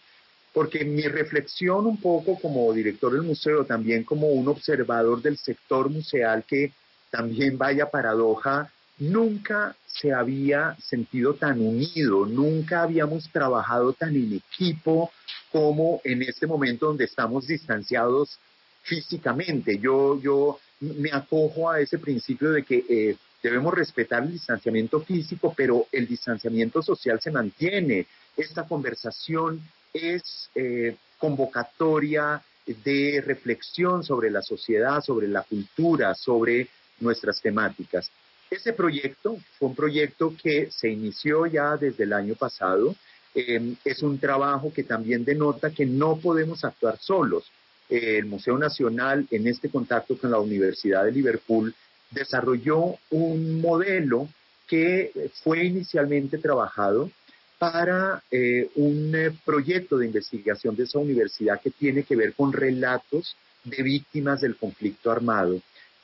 Porque 0.53 0.83
mi 0.83 1.03
reflexión 1.03 1.85
un 1.85 1.97
poco 1.97 2.39
como 2.39 2.71
director 2.73 3.11
del 3.13 3.23
museo, 3.23 3.65
también 3.65 4.03
como 4.03 4.27
un 4.27 4.47
observador 4.47 5.21
del 5.21 5.37
sector 5.37 5.89
museal 5.89 6.43
que 6.47 6.73
también 7.09 7.57
vaya 7.57 7.89
paradoja, 7.89 8.71
nunca 8.99 9.75
se 9.85 10.13
había 10.13 10.75
sentido 10.81 11.33
tan 11.33 11.59
unido, 11.59 12.25
nunca 12.25 12.83
habíamos 12.83 13.29
trabajado 13.31 13.93
tan 13.93 14.15
en 14.15 14.33
equipo 14.33 15.11
como 15.51 16.01
en 16.03 16.21
este 16.21 16.45
momento 16.45 16.87
donde 16.87 17.05
estamos 17.05 17.47
distanciados 17.47 18.39
físicamente. 18.83 19.79
Yo, 19.79 20.19
yo 20.21 20.59
me 20.81 21.11
acojo 21.11 21.69
a 21.69 21.79
ese 21.79 21.97
principio 21.97 22.51
de 22.51 22.63
que 22.63 22.85
eh, 22.89 23.17
debemos 23.41 23.73
respetar 23.73 24.23
el 24.23 24.33
distanciamiento 24.33 25.01
físico, 25.01 25.53
pero 25.55 25.87
el 25.91 26.07
distanciamiento 26.07 26.81
social 26.81 27.19
se 27.21 27.31
mantiene. 27.31 28.05
Esta 28.35 28.67
conversación 28.67 29.61
es 29.93 30.49
eh, 30.55 30.95
convocatoria 31.17 32.41
de 32.65 33.23
reflexión 33.25 34.03
sobre 34.03 34.29
la 34.29 34.41
sociedad, 34.41 35.01
sobre 35.01 35.27
la 35.27 35.41
cultura, 35.43 36.13
sobre 36.13 36.67
nuestras 36.99 37.41
temáticas. 37.41 38.11
Ese 38.49 38.73
proyecto 38.73 39.37
fue 39.57 39.69
un 39.69 39.75
proyecto 39.75 40.33
que 40.41 40.69
se 40.71 40.89
inició 40.89 41.45
ya 41.45 41.77
desde 41.77 42.03
el 42.03 42.13
año 42.13 42.35
pasado. 42.35 42.95
Em, 43.35 43.75
es 43.85 44.01
un 44.01 44.17
trabajo 44.17 44.73
que 44.73 44.83
también 44.83 45.23
denota 45.23 45.69
que 45.69 45.85
no 45.85 46.17
podemos 46.17 46.63
actuar 46.63 46.97
solos. 46.99 47.51
el 47.89 48.25
Museo 48.25 48.55
Nacional, 48.59 49.25
en 49.31 49.47
este 49.47 49.67
contacto 49.67 50.15
con 50.15 50.29
la 50.29 50.37
Universidad 50.37 51.05
de 51.05 51.11
Liverpool, 51.11 51.73
desarrolló 52.11 52.97
un 53.09 53.59
modelo 53.61 54.29
que 54.67 55.11
fue 55.43 55.65
inicialmente 55.65 56.37
trabajado 56.37 57.09
para 57.57 58.23
eh, 58.31 58.69
un 58.75 59.13
eh, 59.15 59.31
proyecto 59.43 59.97
de 59.97 60.05
investigación 60.05 60.75
de 60.75 60.83
esa 60.83 60.99
universidad 60.99 61.59
que 61.59 61.71
tiene 61.71 62.03
que 62.03 62.15
ver 62.15 62.33
con 62.33 62.53
relatos 62.53 63.35
de 63.63 63.83
víctimas 63.83 64.41
del 64.41 64.55
conflicto 64.55 65.11
armado. 65.11 65.59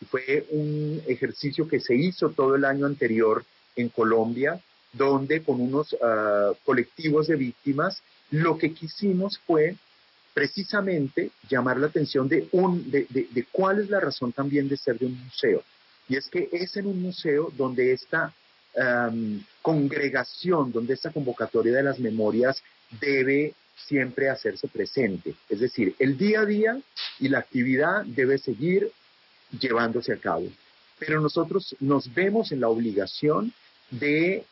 Fue 0.10 0.46
un 0.50 1.02
ejercicio 1.08 1.68
que 1.68 1.80
se 1.80 1.96
hizo 1.96 2.30
todo 2.30 2.56
el 2.56 2.66
año 2.66 2.86
anterior 2.86 3.46
en 3.76 3.90
Colombia, 3.90 4.60
donde 4.94 5.44
con 5.44 5.62
unos 5.62 5.96
ah, 6.02 6.52
colectivos 6.64 7.28
de 7.28 7.36
víctimas 7.36 8.02
lo 8.32 8.58
que 8.58 8.74
quisimos 8.74 9.40
fue 9.46 9.76
precisamente 10.34 11.32
llamar 11.50 11.78
la 11.78 11.88
atención 11.88 12.28
de, 12.28 12.48
un, 12.52 12.92
de, 12.92 13.08
de, 13.10 13.46
cuál 13.52 13.80
es 13.80 13.90
la 13.90 14.02
razón 14.02 14.34
también 14.34 14.68
de 14.68 14.76
ser 14.76 15.00
de 15.00 15.06
un 15.06 15.24
museo. 15.24 15.64
Y 16.10 16.18
es 16.18 16.28
que 16.28 16.50
es 16.52 16.76
en 16.76 16.88
un 16.88 17.02
museo 17.02 17.52
donde 17.56 17.94
esta 17.94 18.34
congregación, 19.62 20.74
donde 20.74 20.96
esta 20.96 21.10
convocatoria 21.10 21.74
de 21.74 21.84
las 21.84 21.98
memorias 21.98 22.62
debe 23.00 23.54
siempre 23.88 24.30
hacerse 24.30 24.68
presente. 24.68 25.36
Es 25.48 25.62
decir, 25.62 25.96
el 25.98 26.18
día 26.18 26.42
a 26.42 26.46
día 26.46 26.82
y 27.20 27.30
la 27.30 27.40
actividad 27.40 28.04
debe 28.06 28.38
seguir 28.38 28.92
llevándose 29.52 30.14
a 30.14 30.18
cabo. 30.18 30.48
Pero 31.00 31.22
nosotros 31.22 31.76
nos 31.80 32.14
vemos 32.14 32.52
en 32.52 32.62
la 32.62 32.70
obligación 32.70 33.54
de 33.92 34.46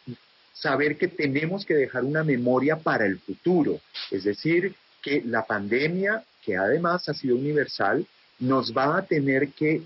saber 0.54 0.98
que 0.98 1.08
tenemos 1.08 1.66
que 1.66 1.74
dejar 1.74 2.04
una 2.04 2.24
memoria 2.24 2.78
para 2.78 3.06
el 3.06 3.20
futuro. 3.20 3.80
Es 4.12 4.24
decir, 4.24 4.76
que 5.02 5.22
la 5.26 5.46
pandemia, 5.46 6.24
que 6.44 6.58
además 6.58 7.08
ha 7.10 7.14
sido 7.14 7.36
universal, 7.36 8.06
nos 8.40 8.76
va 8.76 8.98
a 8.98 9.06
tener 9.06 9.50
que 9.50 9.84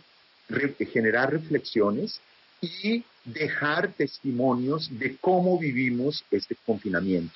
generar 0.91 1.31
reflexiones 1.31 2.21
y 2.61 3.03
dejar 3.25 3.93
testimonios 3.93 4.89
de 4.97 5.17
cómo 5.17 5.59
vivimos 5.59 6.23
este 6.31 6.55
confinamiento. 6.65 7.33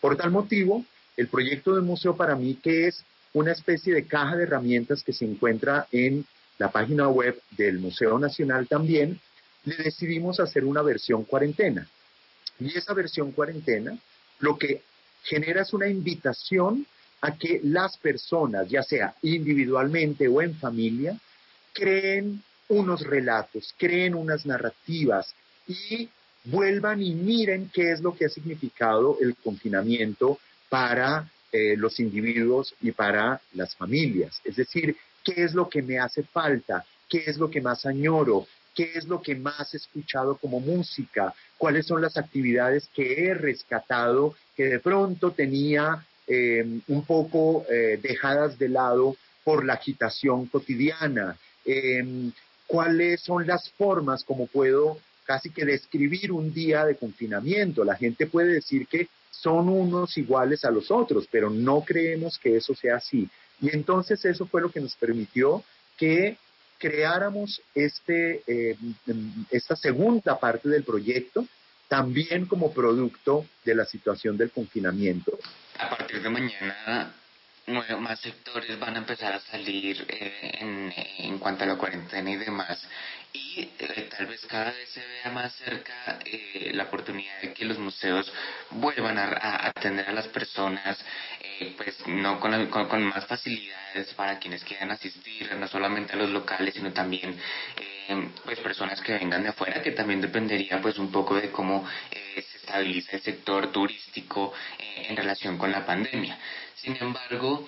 Por 0.00 0.16
tal 0.16 0.30
motivo, 0.30 0.84
el 1.16 1.28
proyecto 1.28 1.74
del 1.74 1.84
museo 1.84 2.16
para 2.16 2.36
mí, 2.36 2.58
que 2.62 2.88
es 2.88 3.04
una 3.32 3.52
especie 3.52 3.94
de 3.94 4.06
caja 4.06 4.36
de 4.36 4.44
herramientas 4.44 5.02
que 5.02 5.12
se 5.12 5.24
encuentra 5.24 5.86
en 5.92 6.24
la 6.60 6.70
página 6.70 7.08
web 7.08 7.40
del 7.52 7.78
Museo 7.78 8.18
Nacional 8.18 8.68
también, 8.68 9.18
le 9.64 9.76
decidimos 9.76 10.40
hacer 10.40 10.66
una 10.66 10.82
versión 10.82 11.24
cuarentena. 11.24 11.88
Y 12.58 12.76
esa 12.76 12.92
versión 12.92 13.32
cuarentena 13.32 13.98
lo 14.40 14.58
que 14.58 14.82
genera 15.22 15.62
es 15.62 15.72
una 15.72 15.88
invitación 15.88 16.86
a 17.22 17.34
que 17.38 17.60
las 17.64 17.96
personas, 17.96 18.68
ya 18.68 18.82
sea 18.82 19.14
individualmente 19.22 20.28
o 20.28 20.42
en 20.42 20.54
familia, 20.54 21.18
creen 21.72 22.42
unos 22.68 23.06
relatos, 23.06 23.74
creen 23.78 24.14
unas 24.14 24.44
narrativas 24.44 25.34
y 25.66 26.10
vuelvan 26.44 27.02
y 27.02 27.14
miren 27.14 27.70
qué 27.72 27.90
es 27.92 28.02
lo 28.02 28.14
que 28.14 28.26
ha 28.26 28.28
significado 28.28 29.16
el 29.22 29.34
confinamiento 29.36 30.38
para 30.68 31.26
eh, 31.52 31.76
los 31.76 31.98
individuos 32.00 32.74
y 32.80 32.92
para 32.92 33.40
las 33.54 33.74
familias. 33.74 34.40
Es 34.44 34.56
decir, 34.56 34.96
qué 35.24 35.44
es 35.44 35.54
lo 35.54 35.68
que 35.68 35.82
me 35.82 35.98
hace 35.98 36.22
falta, 36.22 36.84
qué 37.08 37.24
es 37.26 37.38
lo 37.38 37.50
que 37.50 37.60
más 37.60 37.86
añoro, 37.86 38.46
qué 38.74 38.92
es 38.94 39.06
lo 39.06 39.20
que 39.20 39.34
más 39.34 39.74
he 39.74 39.78
escuchado 39.78 40.36
como 40.36 40.60
música, 40.60 41.34
cuáles 41.58 41.86
son 41.86 42.02
las 42.02 42.16
actividades 42.16 42.88
que 42.94 43.24
he 43.24 43.34
rescatado 43.34 44.34
que 44.56 44.66
de 44.66 44.78
pronto 44.78 45.32
tenía 45.32 46.04
eh, 46.26 46.64
un 46.86 47.04
poco 47.04 47.64
eh, 47.68 47.98
dejadas 48.00 48.58
de 48.58 48.68
lado 48.68 49.16
por 49.42 49.64
la 49.64 49.74
agitación 49.74 50.46
cotidiana, 50.46 51.36
cuáles 52.66 53.20
son 53.20 53.46
las 53.46 53.70
formas 53.70 54.24
como 54.24 54.46
puedo 54.46 54.98
casi 55.24 55.50
que 55.50 55.64
describir 55.64 56.32
un 56.32 56.52
día 56.52 56.84
de 56.84 56.96
confinamiento. 56.96 57.84
La 57.84 57.94
gente 57.94 58.26
puede 58.26 58.54
decir 58.54 58.88
que 58.88 59.08
son 59.30 59.68
unos 59.68 60.16
iguales 60.18 60.64
a 60.64 60.70
los 60.70 60.90
otros, 60.90 61.26
pero 61.30 61.50
no 61.50 61.82
creemos 61.82 62.38
que 62.38 62.56
eso 62.56 62.74
sea 62.74 62.96
así. 62.96 63.28
Y 63.60 63.74
entonces 63.74 64.24
eso 64.24 64.46
fue 64.46 64.60
lo 64.60 64.70
que 64.70 64.80
nos 64.80 64.96
permitió 64.96 65.62
que 65.96 66.36
creáramos 66.78 67.60
este, 67.74 68.42
eh, 68.46 68.76
esta 69.50 69.76
segunda 69.76 70.38
parte 70.38 70.68
del 70.68 70.82
proyecto 70.82 71.46
también 71.88 72.46
como 72.46 72.72
producto 72.72 73.46
de 73.64 73.74
la 73.74 73.84
situación 73.84 74.36
del 74.36 74.50
confinamiento. 74.50 75.36
A 75.78 75.90
partir 75.90 76.22
de 76.22 76.30
mañana 76.30 77.12
más 77.70 78.20
sectores 78.20 78.78
van 78.78 78.94
a 78.96 78.98
empezar 78.98 79.32
a 79.32 79.40
salir 79.40 80.04
eh, 80.08 80.58
en, 80.60 80.92
en, 81.18 81.38
cuanto 81.38 81.64
a 81.64 81.66
la 81.66 81.76
cuarentena 81.76 82.30
y 82.30 82.36
demás. 82.36 82.86
Y 83.32 83.60
eh, 83.78 84.08
tal 84.10 84.26
vez 84.26 84.44
cada 84.46 84.72
vez 84.72 84.88
se 84.90 85.00
vea 85.00 85.30
más 85.32 85.54
cerca 85.54 86.18
eh, 86.24 86.72
la 86.74 86.84
oportunidad 86.84 87.40
de 87.40 87.52
que 87.52 87.64
los 87.64 87.78
museos 87.78 88.32
vuelvan 88.70 89.18
a, 89.18 89.66
atender 89.68 90.08
a 90.08 90.12
las 90.12 90.28
personas, 90.28 90.98
pues 91.76 92.06
no 92.06 92.40
con, 92.40 92.66
con, 92.68 93.02
más 93.04 93.26
facilidades 93.26 94.12
para 94.14 94.38
quienes 94.38 94.64
quieran 94.64 94.90
asistir, 94.90 95.54
no 95.56 95.68
solamente 95.68 96.14
a 96.14 96.16
los 96.16 96.30
locales, 96.30 96.74
sino 96.74 96.92
también 96.92 97.38
pues 98.44 98.58
personas 98.60 99.00
que 99.00 99.12
vengan 99.12 99.42
de 99.42 99.50
afuera, 99.50 99.82
que 99.82 99.92
también 99.92 100.20
dependería 100.20 100.80
pues 100.80 100.98
un 100.98 101.10
poco 101.10 101.34
de 101.34 101.50
cómo 101.50 101.86
se 102.10 102.56
estabiliza 102.56 103.16
el 103.16 103.22
sector 103.22 103.72
turístico 103.72 104.52
en 104.78 105.16
relación 105.16 105.58
con 105.58 105.72
la 105.72 105.84
pandemia. 105.84 106.38
Sin 106.74 106.96
embargo, 106.96 107.66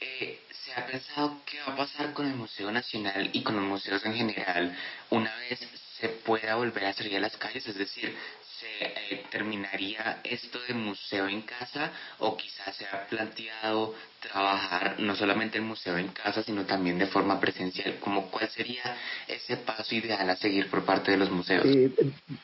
eh, 0.00 0.40
se 0.50 0.72
ha 0.74 0.86
pensado 0.86 1.40
qué 1.44 1.60
va 1.60 1.74
a 1.74 1.76
pasar 1.76 2.12
con 2.12 2.26
el 2.26 2.34
Museo 2.34 2.70
Nacional 2.70 3.30
y 3.32 3.42
con 3.42 3.56
los 3.56 3.64
museos 3.64 4.04
en 4.04 4.14
general 4.14 4.76
una 5.10 5.34
vez 5.36 5.60
se 5.98 6.08
pueda 6.08 6.54
volver 6.54 6.84
a 6.84 6.92
salir 6.92 7.16
a 7.16 7.20
las 7.20 7.36
calles, 7.36 7.66
es 7.66 7.76
decir, 7.76 8.16
se 8.58 9.14
eh, 9.14 9.24
terminaría 9.30 10.20
esto 10.24 10.58
de 10.66 10.74
museo 10.74 11.28
en 11.28 11.42
casa 11.42 11.92
o 12.18 12.36
quizás 12.36 12.76
se 12.76 12.84
ha 12.86 13.06
planteado 13.06 13.94
trabajar 14.20 14.98
no 14.98 15.14
solamente 15.14 15.58
el 15.58 15.64
museo 15.64 15.96
en 15.96 16.08
casa, 16.08 16.42
sino 16.42 16.64
también 16.64 16.98
de 16.98 17.06
forma 17.06 17.40
presencial. 17.40 17.96
¿Cómo, 18.00 18.30
¿Cuál 18.30 18.48
sería 18.48 18.96
ese 19.26 19.56
paso 19.58 19.94
ideal 19.94 20.28
a 20.28 20.36
seguir 20.36 20.68
por 20.68 20.84
parte 20.84 21.12
de 21.12 21.16
los 21.16 21.30
museos? 21.30 21.64
Eh, 21.66 21.92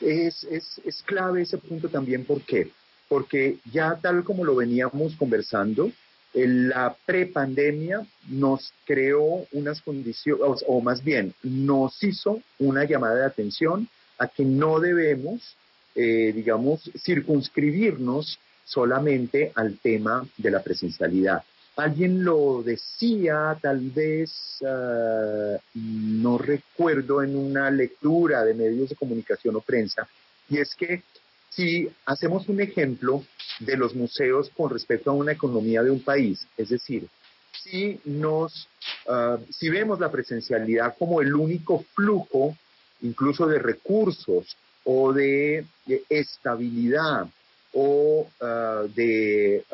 es, 0.00 0.44
es, 0.44 0.80
es 0.84 1.02
clave 1.02 1.42
ese 1.42 1.58
punto 1.58 1.88
también, 1.88 2.24
¿por 2.24 2.42
qué? 2.42 2.70
Porque 3.08 3.58
ya 3.72 3.98
tal 4.00 4.24
como 4.24 4.44
lo 4.44 4.56
veníamos 4.56 5.14
conversando, 5.16 5.90
la 6.34 6.96
prepandemia 7.06 8.04
nos 8.28 8.72
creó 8.84 9.46
unas 9.52 9.80
condiciones, 9.82 10.64
o, 10.66 10.80
más 10.80 11.02
bien, 11.02 11.32
nos 11.42 12.02
hizo 12.02 12.40
una 12.58 12.84
llamada 12.84 13.14
de 13.14 13.26
atención 13.26 13.88
a 14.18 14.26
que 14.28 14.44
no 14.44 14.80
debemos, 14.80 15.56
eh, 15.94 16.32
digamos, 16.34 16.90
circunscribirnos 17.04 18.38
solamente 18.64 19.52
al 19.54 19.78
tema 19.78 20.26
de 20.36 20.50
la 20.50 20.62
presencialidad. 20.62 21.42
Alguien 21.76 22.24
lo 22.24 22.62
decía, 22.62 23.56
tal 23.60 23.90
vez, 23.90 24.30
ah, 24.66 25.56
no 25.74 26.38
recuerdo, 26.38 27.22
en 27.22 27.36
una 27.36 27.70
lectura 27.70 28.44
de 28.44 28.54
medios 28.54 28.90
de 28.90 28.96
comunicación 28.96 29.56
o 29.56 29.60
prensa, 29.60 30.08
y 30.48 30.58
es 30.58 30.74
que 30.74 31.02
si 31.50 31.88
hacemos 32.06 32.48
un 32.48 32.60
ejemplo 32.60 33.24
de 33.60 33.76
los 33.76 33.94
museos 33.94 34.50
con 34.56 34.70
respecto 34.70 35.10
a 35.10 35.14
una 35.14 35.32
economía 35.32 35.82
de 35.82 35.90
un 35.90 36.00
país, 36.00 36.46
es 36.56 36.68
decir, 36.68 37.06
si 37.52 38.00
nos, 38.04 38.68
ah, 39.08 39.38
si 39.50 39.68
vemos 39.68 39.98
la 40.00 40.10
presencialidad 40.10 40.96
como 40.98 41.20
el 41.20 41.34
único 41.34 41.84
flujo, 41.94 42.56
incluso 43.02 43.46
de 43.46 43.58
recursos 43.58 44.56
o 44.84 45.12
de, 45.12 45.66
estabilidad 46.08 47.28
o 47.72 48.28
ah, 48.40 48.84
de 48.94 49.64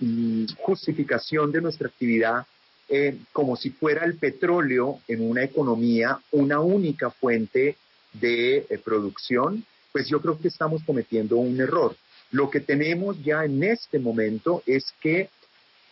mm, 0.00 0.46
justificación 0.58 1.50
de 1.52 1.60
nuestra 1.60 1.88
actividad 1.88 2.46
eh, 2.90 3.18
como 3.34 3.54
si 3.56 3.68
fuera 3.68 4.06
el 4.06 4.16
petróleo 4.16 5.00
en 5.08 5.28
una 5.28 5.44
economía 5.44 6.18
una 6.32 6.60
única 6.60 7.10
fuente 7.10 7.76
de 8.14 8.66
eh, 8.70 8.78
producción, 8.82 9.62
pues 9.92 10.08
yo 10.08 10.22
creo 10.22 10.38
que 10.40 10.48
estamos 10.48 10.82
cometiendo 10.84 11.36
un 11.36 11.60
error. 11.60 11.94
Lo 12.30 12.48
que 12.48 12.60
tenemos 12.60 13.22
ya 13.22 13.44
en 13.44 13.62
este 13.62 13.98
momento 13.98 14.62
es 14.64 14.94
que 15.02 15.28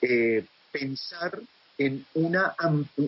eh, 0.01 0.45
pensar 0.73 1.39
en 1.77 2.07
una, 2.15 2.55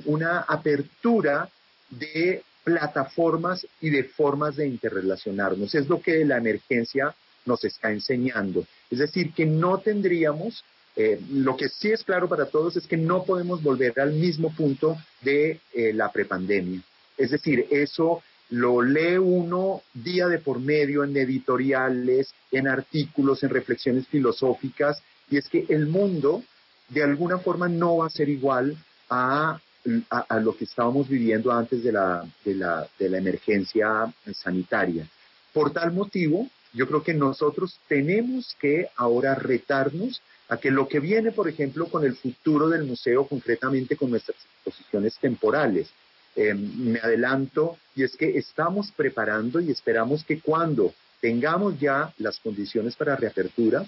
una 0.05 0.41
apertura 0.41 1.49
de 1.89 2.43
plataformas 2.69 3.67
y 3.81 3.89
de 3.89 4.05
formas 4.05 4.57
de 4.57 4.69
interrelacionarnos. 4.69 5.75
Es 5.75 5.89
lo 5.89 6.03
que 6.03 6.23
la 6.27 6.37
emergencia 6.37 7.15
nos 7.47 7.65
está 7.65 7.91
enseñando. 7.91 8.67
Es 8.91 8.99
decir, 8.99 9.33
que 9.33 9.47
no 9.47 9.79
tendríamos, 9.79 10.63
eh, 10.95 11.19
lo 11.31 11.57
que 11.57 11.71
sí 11.71 11.91
es 11.91 12.05
claro 12.05 12.29
para 12.29 12.45
todos 12.45 12.77
es 12.77 12.87
que 12.87 12.99
no 12.99 13.25
podemos 13.25 13.63
volver 13.63 13.99
al 13.99 14.13
mismo 14.13 14.55
punto 14.55 14.99
de 15.23 15.61
eh, 15.73 15.95
la 15.95 16.13
prepandemia. 16.13 16.83
Es 17.17 17.31
decir, 17.31 17.67
eso 17.71 18.23
lo 18.51 18.83
lee 18.83 19.17
uno 19.17 19.83
día 19.95 20.29
de 20.29 20.39
por 20.39 20.61
medio 20.61 21.05
en 21.05 21.17
editoriales, 21.17 22.35
en 22.53 22.69
artículos, 22.69 23.43
en 23.43 23.51
reflexiones 23.51 24.07
filosóficas, 24.09 25.03
y 25.31 25.39
es 25.39 25.49
que 25.49 25.65
el 25.71 25.87
mundo 25.87 26.43
de 26.91 27.03
alguna 27.03 27.39
forma 27.39 27.67
no 27.69 27.99
va 27.99 28.07
a 28.07 28.11
ser 28.11 28.29
igual 28.29 28.77
a, 29.09 29.59
lo 29.85 30.57
que 30.57 30.65
estábamos 30.65 31.09
viviendo 31.09 31.53
antes 31.53 31.83
de 31.83 31.93
la, 31.93 32.27
de, 32.45 32.55
la, 32.55 33.19
emergencia 33.19 34.13
sanitaria. 34.35 35.09
Por 35.53 35.73
tal 35.73 35.93
motivo, 35.93 36.49
yo 36.73 36.87
creo 36.87 37.03
que 37.03 37.15
nosotros 37.15 37.81
tenemos 37.89 38.57
que 38.61 38.89
ahora 38.97 39.35
retarnos 39.35 40.21
a 40.49 40.57
que 40.57 40.71
lo 40.71 40.89
que 40.89 41.01
viene, 41.01 41.33
por 41.33 41.49
ejemplo, 41.49 41.87
con 41.87 42.05
el 42.05 42.17
futuro 42.17 42.69
del 42.69 42.85
museo, 42.85 43.27
concretamente 43.27 43.97
con 43.97 44.11
nuestras 44.11 44.37
exposiciones 44.65 45.17
temporales, 45.19 45.89
eh, 46.37 46.55
me 46.55 47.01
adelanto, 47.01 47.79
y 47.95 48.05
es 48.05 48.17
que 48.17 48.39
estamos 48.39 48.93
preparando 48.93 49.61
y 49.61 49.71
esperamos 49.71 50.25
que 50.25 50.41
cuando 50.41 50.95
tengamos 51.21 51.79
ya 51.81 52.13
las 52.19 52.39
condiciones 52.39 52.97
para 52.97 53.17
reapertura, 53.17 53.85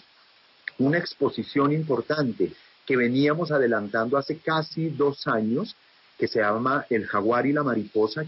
una 0.78 0.98
exposición 0.98 1.72
importante 1.72 2.52
que 2.90 2.96
veníamos 2.96 3.52
adelantando 3.52 4.18
hace 4.18 4.38
casi 4.38 4.88
dos 4.88 5.28
años, 5.28 5.76
que 6.18 6.26
se 6.26 6.40
llama 6.40 6.86
El 6.90 7.06
jaguar 7.06 7.46
y 7.46 7.52
la 7.52 7.62
mariposa, 7.62 8.24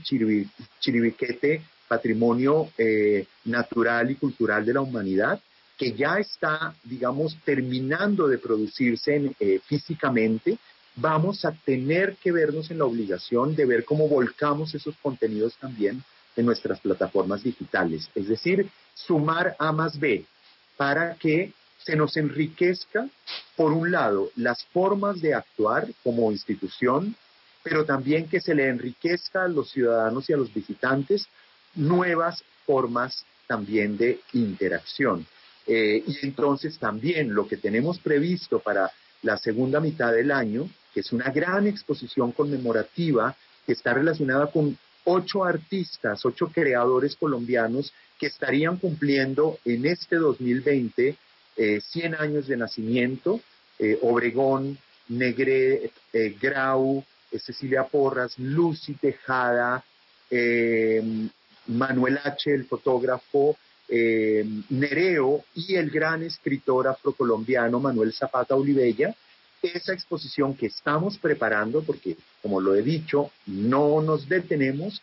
Chiribiquete, 0.78 1.64
Patrimonio 1.88 2.68
eh, 2.78 3.26
Natural 3.46 4.08
y 4.12 4.14
Cultural 4.14 4.64
de 4.64 4.74
la 4.74 4.80
Humanidad, 4.80 5.40
que 5.76 5.94
ya 5.94 6.18
está, 6.20 6.76
digamos, 6.84 7.36
terminando 7.44 8.28
de 8.28 8.38
producirse 8.38 9.34
eh, 9.40 9.60
físicamente, 9.66 10.58
vamos 10.94 11.44
a 11.44 11.50
tener 11.50 12.14
que 12.22 12.30
vernos 12.30 12.70
en 12.70 12.78
la 12.78 12.84
obligación 12.84 13.56
de 13.56 13.66
ver 13.66 13.84
cómo 13.84 14.06
volcamos 14.06 14.76
esos 14.76 14.94
contenidos 15.02 15.56
también 15.56 16.04
en 16.36 16.46
nuestras 16.46 16.78
plataformas 16.78 17.42
digitales. 17.42 18.08
Es 18.14 18.28
decir, 18.28 18.70
sumar 18.94 19.56
A 19.58 19.72
más 19.72 19.98
B 19.98 20.24
para 20.76 21.16
que 21.16 21.52
se 21.84 21.96
nos 21.96 22.16
enriquezca, 22.16 23.08
por 23.56 23.72
un 23.72 23.90
lado, 23.90 24.30
las 24.36 24.64
formas 24.66 25.20
de 25.20 25.34
actuar 25.34 25.88
como 26.02 26.32
institución, 26.32 27.16
pero 27.62 27.84
también 27.84 28.28
que 28.28 28.40
se 28.40 28.54
le 28.54 28.68
enriquezca 28.68 29.44
a 29.44 29.48
los 29.48 29.70
ciudadanos 29.70 30.28
y 30.28 30.32
a 30.32 30.36
los 30.36 30.52
visitantes 30.52 31.26
nuevas 31.74 32.42
formas 32.66 33.24
también 33.46 33.96
de 33.96 34.20
interacción. 34.32 35.26
Eh, 35.66 36.02
y 36.06 36.18
entonces 36.26 36.78
también 36.78 37.34
lo 37.34 37.46
que 37.46 37.56
tenemos 37.56 37.98
previsto 37.98 38.58
para 38.58 38.90
la 39.22 39.36
segunda 39.36 39.80
mitad 39.80 40.12
del 40.12 40.32
año, 40.32 40.68
que 40.92 41.00
es 41.00 41.12
una 41.12 41.30
gran 41.30 41.66
exposición 41.66 42.32
conmemorativa 42.32 43.36
que 43.64 43.72
está 43.72 43.94
relacionada 43.94 44.48
con 44.50 44.76
ocho 45.04 45.44
artistas, 45.44 46.24
ocho 46.24 46.48
creadores 46.48 47.16
colombianos 47.16 47.92
que 48.18 48.26
estarían 48.26 48.76
cumpliendo 48.76 49.58
en 49.64 49.86
este 49.86 50.16
2020 50.16 51.16
eh, 51.56 51.80
100 51.80 52.14
años 52.14 52.46
de 52.46 52.56
nacimiento, 52.56 53.40
eh, 53.78 53.98
Obregón, 54.02 54.78
Negre, 55.08 55.90
eh, 56.12 56.36
Grau, 56.40 57.04
eh, 57.32 57.38
Cecilia 57.38 57.84
Porras, 57.84 58.38
Lucy 58.38 58.94
Tejada, 58.94 59.84
Manuel 61.66 62.18
H., 62.24 62.54
el 62.54 62.64
fotógrafo, 62.64 63.56
Nereo 63.88 65.44
y 65.54 65.74
el 65.74 65.90
gran 65.90 66.22
escritor 66.22 66.88
afrocolombiano 66.88 67.80
Manuel 67.80 68.14
Zapata 68.14 68.54
Olivella, 68.54 69.14
esa 69.60 69.92
exposición 69.92 70.54
que 70.54 70.66
estamos 70.66 71.18
preparando, 71.18 71.82
porque 71.82 72.16
como 72.40 72.62
lo 72.62 72.74
he 72.74 72.82
dicho, 72.82 73.30
no 73.46 74.00
nos 74.00 74.26
detenemos, 74.26 75.02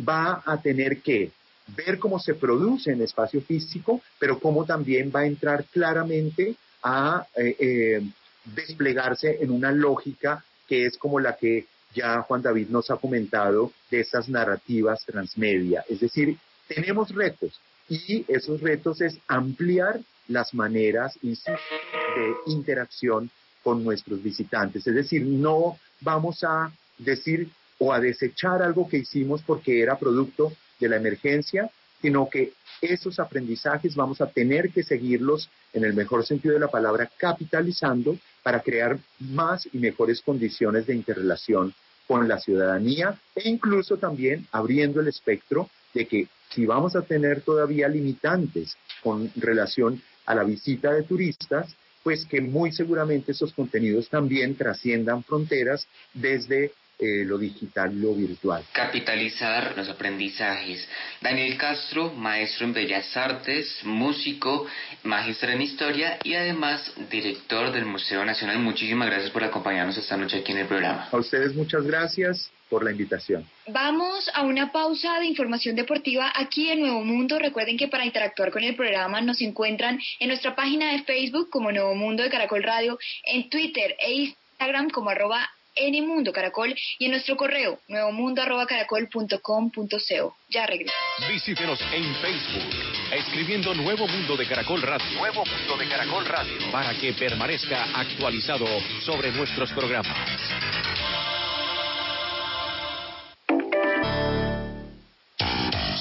va 0.00 0.42
a 0.44 0.60
tener 0.60 1.02
que 1.02 1.30
ver 1.68 1.98
cómo 1.98 2.18
se 2.18 2.34
produce 2.34 2.92
en 2.92 3.02
espacio 3.02 3.40
físico, 3.42 4.00
pero 4.18 4.38
cómo 4.38 4.64
también 4.64 5.12
va 5.14 5.20
a 5.20 5.26
entrar 5.26 5.64
claramente 5.66 6.56
a 6.82 7.26
eh, 7.36 7.56
eh, 7.58 8.02
desplegarse 8.44 9.38
en 9.40 9.50
una 9.50 9.70
lógica 9.70 10.44
que 10.66 10.86
es 10.86 10.96
como 10.98 11.20
la 11.20 11.36
que 11.36 11.66
ya 11.94 12.22
Juan 12.22 12.42
David 12.42 12.68
nos 12.68 12.90
ha 12.90 12.96
comentado 12.96 13.72
de 13.90 14.00
esas 14.00 14.28
narrativas 14.28 15.04
transmedia. 15.04 15.84
Es 15.88 16.00
decir, 16.00 16.36
tenemos 16.66 17.14
retos 17.14 17.60
y 17.88 18.24
esos 18.28 18.60
retos 18.60 19.00
es 19.00 19.18
ampliar 19.28 20.00
las 20.28 20.54
maneras 20.54 21.18
de 21.22 22.34
interacción 22.46 23.30
con 23.62 23.84
nuestros 23.84 24.22
visitantes. 24.22 24.86
Es 24.86 24.94
decir, 24.94 25.22
no 25.24 25.78
vamos 26.00 26.42
a 26.42 26.72
decir 26.98 27.50
o 27.78 27.92
a 27.92 28.00
desechar 28.00 28.62
algo 28.62 28.88
que 28.88 28.98
hicimos 28.98 29.42
porque 29.42 29.82
era 29.82 29.98
producto 29.98 30.52
de 30.82 30.90
la 30.90 30.96
emergencia, 30.96 31.70
sino 32.00 32.28
que 32.28 32.52
esos 32.80 33.20
aprendizajes 33.20 33.94
vamos 33.94 34.20
a 34.20 34.26
tener 34.26 34.70
que 34.70 34.82
seguirlos 34.82 35.48
en 35.72 35.84
el 35.84 35.94
mejor 35.94 36.26
sentido 36.26 36.54
de 36.54 36.60
la 36.60 36.68
palabra, 36.68 37.10
capitalizando 37.16 38.18
para 38.42 38.60
crear 38.60 38.98
más 39.20 39.68
y 39.72 39.78
mejores 39.78 40.20
condiciones 40.20 40.86
de 40.86 40.94
interrelación 40.94 41.72
con 42.08 42.28
la 42.28 42.38
ciudadanía 42.38 43.18
e 43.34 43.48
incluso 43.48 43.96
también 43.96 44.46
abriendo 44.50 45.00
el 45.00 45.08
espectro 45.08 45.70
de 45.94 46.06
que 46.06 46.28
si 46.50 46.66
vamos 46.66 46.96
a 46.96 47.02
tener 47.02 47.42
todavía 47.42 47.88
limitantes 47.88 48.76
con 49.02 49.30
relación 49.36 50.02
a 50.26 50.34
la 50.34 50.44
visita 50.44 50.92
de 50.92 51.04
turistas, 51.04 51.74
pues 52.02 52.26
que 52.26 52.40
muy 52.40 52.72
seguramente 52.72 53.32
esos 53.32 53.52
contenidos 53.52 54.08
también 54.08 54.56
trasciendan 54.56 55.22
fronteras 55.22 55.86
desde 56.12 56.72
eh, 57.02 57.24
lo 57.24 57.36
digital, 57.36 58.00
lo 58.00 58.14
virtual. 58.14 58.62
Capitalizar 58.70 59.74
los 59.76 59.88
aprendizajes. 59.88 60.88
Daniel 61.20 61.56
Castro, 61.56 62.12
maestro 62.12 62.64
en 62.64 62.74
Bellas 62.74 63.16
Artes, 63.16 63.80
músico, 63.82 64.66
magíster 65.02 65.50
en 65.50 65.62
Historia 65.62 66.18
y 66.22 66.34
además 66.34 66.92
director 67.10 67.72
del 67.72 67.86
Museo 67.86 68.24
Nacional. 68.24 68.60
Muchísimas 68.60 69.08
gracias 69.08 69.32
por 69.32 69.42
acompañarnos 69.42 69.96
esta 69.96 70.16
noche 70.16 70.38
aquí 70.38 70.52
en 70.52 70.58
el 70.58 70.66
programa. 70.68 71.08
A 71.10 71.16
ustedes 71.16 71.56
muchas 71.56 71.82
gracias 71.82 72.52
por 72.70 72.84
la 72.84 72.92
invitación. 72.92 73.44
Vamos 73.66 74.30
a 74.32 74.44
una 74.44 74.70
pausa 74.70 75.18
de 75.18 75.26
información 75.26 75.74
deportiva 75.74 76.32
aquí 76.36 76.70
en 76.70 76.82
Nuevo 76.82 77.02
Mundo. 77.02 77.40
Recuerden 77.40 77.76
que 77.76 77.88
para 77.88 78.06
interactuar 78.06 78.52
con 78.52 78.62
el 78.62 78.76
programa 78.76 79.20
nos 79.20 79.40
encuentran 79.40 79.98
en 80.20 80.28
nuestra 80.28 80.54
página 80.54 80.92
de 80.92 81.02
Facebook 81.02 81.50
como 81.50 81.72
Nuevo 81.72 81.96
Mundo 81.96 82.22
de 82.22 82.30
Caracol 82.30 82.62
Radio, 82.62 82.96
en 83.24 83.50
Twitter 83.50 83.96
e 83.98 84.12
Instagram 84.12 84.88
como 84.90 85.10
arroba 85.10 85.50
en 85.74 86.06
Mundo 86.06 86.32
Caracol 86.32 86.74
y 86.98 87.06
en 87.06 87.12
nuestro 87.12 87.34
correo 87.36 87.78
nuevomundo.caracol.com.co. 87.88 90.36
Ya 90.48 90.66
regreso. 90.66 90.92
Visítenos 91.28 91.80
en 91.92 92.14
Facebook, 92.16 92.64
escribiendo 93.12 93.72
Nuevo 93.74 94.06
Mundo 94.06 94.36
de 94.36 94.46
Caracol 94.46 94.82
Radio. 94.82 95.18
Nuevo 95.18 95.44
Mundo 95.44 95.76
de 95.76 95.88
Caracol 95.88 96.24
Radio. 96.26 96.52
Para 96.70 96.94
que 96.94 97.12
permanezca 97.14 97.82
actualizado 97.94 98.66
sobre 99.04 99.32
nuestros 99.32 99.72
programas. 99.72 100.16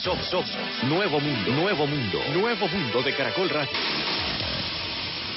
Somos, 0.02 0.26
somos 0.30 0.50
Nuevo 0.84 1.20
Mundo, 1.20 1.52
Nuevo 1.52 1.86
Mundo, 1.86 2.20
Nuevo 2.34 2.68
Mundo 2.68 3.04
de 3.04 3.16
Caracol 3.16 3.50
Radio. 3.50 3.72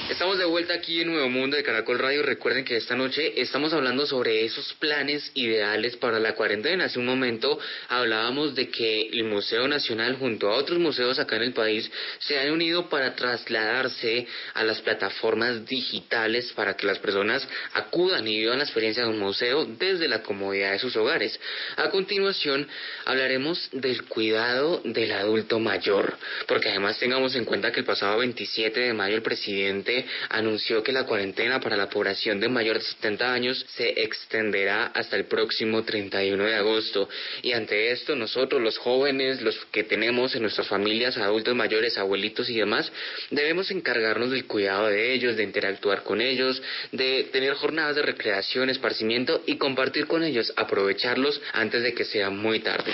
Estamos 0.09 0.37
de 0.37 0.45
vuelta 0.45 0.75
aquí 0.75 1.01
en 1.01 1.11
Nuevo 1.11 1.29
Mundo 1.29 1.57
de 1.57 1.63
Caracol 1.63 1.97
Radio. 1.97 2.21
Recuerden 2.21 2.63
que 2.63 2.77
esta 2.77 2.95
noche 2.95 3.41
estamos 3.41 3.73
hablando 3.73 4.05
sobre 4.05 4.45
esos 4.45 4.71
planes 4.75 5.31
ideales 5.33 5.97
para 5.97 6.19
la 6.19 6.35
cuarentena. 6.35 6.85
Hace 6.85 6.99
un 6.99 7.07
momento 7.07 7.57
hablábamos 7.89 8.53
de 8.53 8.69
que 8.69 9.01
el 9.01 9.23
Museo 9.23 9.67
Nacional 9.67 10.17
junto 10.17 10.47
a 10.47 10.57
otros 10.57 10.77
museos 10.77 11.17
acá 11.17 11.37
en 11.37 11.41
el 11.41 11.53
país 11.53 11.89
se 12.19 12.37
han 12.37 12.51
unido 12.51 12.87
para 12.87 13.15
trasladarse 13.15 14.27
a 14.53 14.63
las 14.63 14.79
plataformas 14.81 15.65
digitales 15.65 16.53
para 16.53 16.75
que 16.75 16.85
las 16.85 16.99
personas 16.99 17.47
acudan 17.73 18.27
y 18.27 18.37
vivan 18.37 18.59
la 18.59 18.65
experiencia 18.65 19.03
de 19.03 19.09
un 19.09 19.19
museo 19.19 19.65
desde 19.65 20.07
la 20.07 20.21
comodidad 20.21 20.73
de 20.73 20.79
sus 20.79 20.95
hogares. 20.97 21.39
A 21.77 21.89
continuación 21.89 22.67
hablaremos 23.05 23.69
del 23.71 24.03
cuidado 24.03 24.81
del 24.85 25.11
adulto 25.13 25.59
mayor, 25.59 26.15
porque 26.47 26.69
además 26.69 26.99
tengamos 26.99 27.35
en 27.35 27.45
cuenta 27.45 27.71
que 27.71 27.79
el 27.79 27.87
pasado 27.87 28.19
27 28.19 28.79
de 28.79 28.93
mayo 28.93 29.15
el 29.15 29.23
presidente 29.23 29.94
anunció 30.29 30.83
que 30.83 30.91
la 30.91 31.05
cuarentena 31.05 31.59
para 31.59 31.77
la 31.77 31.89
población 31.89 32.39
de 32.39 32.49
mayor 32.49 32.79
de 32.79 32.85
70 32.85 33.33
años 33.33 33.65
se 33.75 34.01
extenderá 34.03 34.87
hasta 34.87 35.15
el 35.15 35.25
próximo 35.25 35.83
31 35.83 36.43
de 36.43 36.55
agosto. 36.55 37.07
Y 37.41 37.53
ante 37.53 37.91
esto, 37.91 38.15
nosotros, 38.15 38.61
los 38.61 38.77
jóvenes, 38.77 39.41
los 39.41 39.55
que 39.71 39.83
tenemos 39.83 40.35
en 40.35 40.41
nuestras 40.41 40.67
familias, 40.67 41.17
adultos 41.17 41.55
mayores, 41.55 41.97
abuelitos 41.97 42.49
y 42.49 42.57
demás, 42.57 42.91
debemos 43.29 43.71
encargarnos 43.71 44.31
del 44.31 44.45
cuidado 44.45 44.87
de 44.87 45.13
ellos, 45.13 45.37
de 45.37 45.43
interactuar 45.43 46.03
con 46.03 46.21
ellos, 46.21 46.61
de 46.91 47.29
tener 47.31 47.53
jornadas 47.53 47.95
de 47.95 48.01
recreación, 48.01 48.69
esparcimiento 48.69 49.43
y 49.45 49.57
compartir 49.57 50.07
con 50.07 50.23
ellos, 50.23 50.51
aprovecharlos 50.55 51.41
antes 51.53 51.83
de 51.83 51.93
que 51.93 52.05
sea 52.05 52.29
muy 52.29 52.59
tarde. 52.59 52.93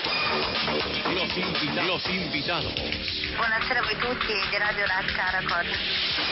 Los, 1.86 2.06
invitados. 2.06 2.72
Buonasera 3.36 3.80
a 3.80 3.98
tutti 3.98 4.32
di 4.50 4.58
Radio 4.58 4.84
Caracol. 5.14 5.66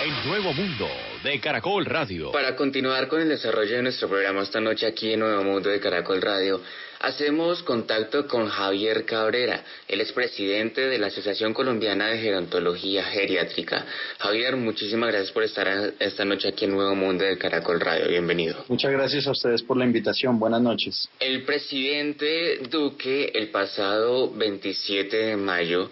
El 0.03 0.29
Nuevo 0.29 0.53
Mundo 0.61 0.91
de 1.25 1.41
Caracol 1.41 1.87
Radio. 1.87 2.33
Para 2.33 2.55
continuar 2.55 3.09
con 3.09 3.23
el 3.23 3.31
desarrollo 3.31 3.77
de 3.77 3.83
nuestro 3.83 4.09
programa 4.09 4.43
esta 4.43 4.61
noche 4.61 4.87
aquí 4.87 5.11
en 5.11 5.21
Nuevo 5.21 5.43
Mundo 5.43 5.71
de 5.71 5.81
Caracol 5.81 6.21
Radio, 6.21 6.61
hacemos 7.01 7.63
contacto 7.63 8.27
con 8.27 8.47
Javier 8.47 9.07
Cabrera, 9.07 9.65
el 9.89 10.03
expresidente 10.03 10.83
de 10.83 10.99
la 10.99 11.07
Asociación 11.07 11.55
Colombiana 11.55 12.09
de 12.09 12.19
Gerontología 12.19 13.05
Geriátrica. 13.05 13.87
Javier, 14.19 14.57
muchísimas 14.57 15.09
gracias 15.09 15.33
por 15.33 15.45
estar 15.45 15.95
esta 15.99 16.27
noche 16.27 16.49
aquí 16.49 16.67
en 16.67 16.73
Nuevo 16.73 16.95
Mundo 16.95 17.25
de 17.25 17.39
Caracol 17.39 17.81
Radio. 17.81 18.09
Bienvenido. 18.09 18.63
Muchas 18.69 18.93
gracias 18.93 19.27
a 19.27 19.31
ustedes 19.31 19.63
por 19.63 19.79
la 19.79 19.87
invitación. 19.87 20.39
Buenas 20.39 20.61
noches. 20.61 21.09
El 21.21 21.45
presidente 21.45 22.59
Duque, 22.69 23.33
el 23.35 23.49
pasado 23.49 24.31
27 24.31 25.17
de 25.17 25.37
mayo, 25.39 25.91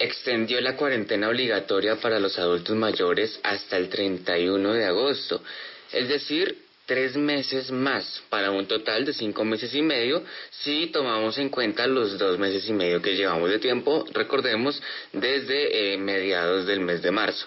extendió 0.00 0.60
la 0.60 0.76
cuarentena 0.76 1.28
obligatoria 1.28 1.96
para 1.96 2.18
los 2.18 2.38
adultos 2.38 2.74
mayores 2.74 3.38
hasta 3.42 3.76
el 3.76 3.88
31 3.88 4.72
de 4.72 4.86
agosto, 4.86 5.42
es 5.92 6.08
decir, 6.08 6.56
tres 6.86 7.16
meses 7.16 7.70
más, 7.70 8.22
para 8.30 8.50
un 8.50 8.66
total 8.66 9.04
de 9.04 9.12
cinco 9.12 9.44
meses 9.44 9.72
y 9.74 9.82
medio, 9.82 10.24
si 10.50 10.88
tomamos 10.88 11.38
en 11.38 11.50
cuenta 11.50 11.86
los 11.86 12.18
dos 12.18 12.38
meses 12.38 12.68
y 12.68 12.72
medio 12.72 13.00
que 13.00 13.14
llevamos 13.14 13.48
de 13.50 13.60
tiempo, 13.60 14.04
recordemos, 14.12 14.82
desde 15.12 15.92
eh, 15.92 15.98
mediados 15.98 16.66
del 16.66 16.80
mes 16.80 17.00
de 17.02 17.12
marzo. 17.12 17.46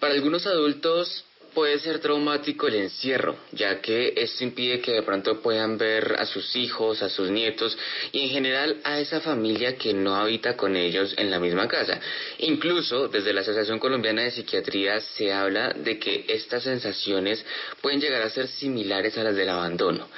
Para 0.00 0.14
algunos 0.14 0.46
adultos 0.46 1.24
puede 1.54 1.78
ser 1.78 1.98
traumático 1.98 2.68
el 2.68 2.74
encierro, 2.76 3.36
ya 3.52 3.80
que 3.80 4.14
esto 4.16 4.44
impide 4.44 4.80
que 4.80 4.92
de 4.92 5.02
pronto 5.02 5.40
puedan 5.40 5.78
ver 5.78 6.16
a 6.18 6.26
sus 6.26 6.56
hijos, 6.56 7.02
a 7.02 7.08
sus 7.08 7.30
nietos 7.30 7.76
y 8.12 8.20
en 8.20 8.28
general 8.30 8.80
a 8.84 9.00
esa 9.00 9.20
familia 9.20 9.76
que 9.76 9.92
no 9.92 10.16
habita 10.16 10.56
con 10.56 10.76
ellos 10.76 11.14
en 11.18 11.30
la 11.30 11.38
misma 11.38 11.68
casa. 11.68 12.00
Incluso 12.38 13.08
desde 13.08 13.32
la 13.32 13.42
Asociación 13.42 13.78
Colombiana 13.78 14.22
de 14.22 14.30
Psiquiatría 14.30 15.00
se 15.00 15.32
habla 15.32 15.72
de 15.72 15.98
que 15.98 16.24
estas 16.28 16.62
sensaciones 16.62 17.44
pueden 17.80 18.00
llegar 18.00 18.22
a 18.22 18.30
ser 18.30 18.48
similares 18.48 19.16
a 19.18 19.24
las 19.24 19.36
del 19.36 19.48
abandono. 19.48 20.08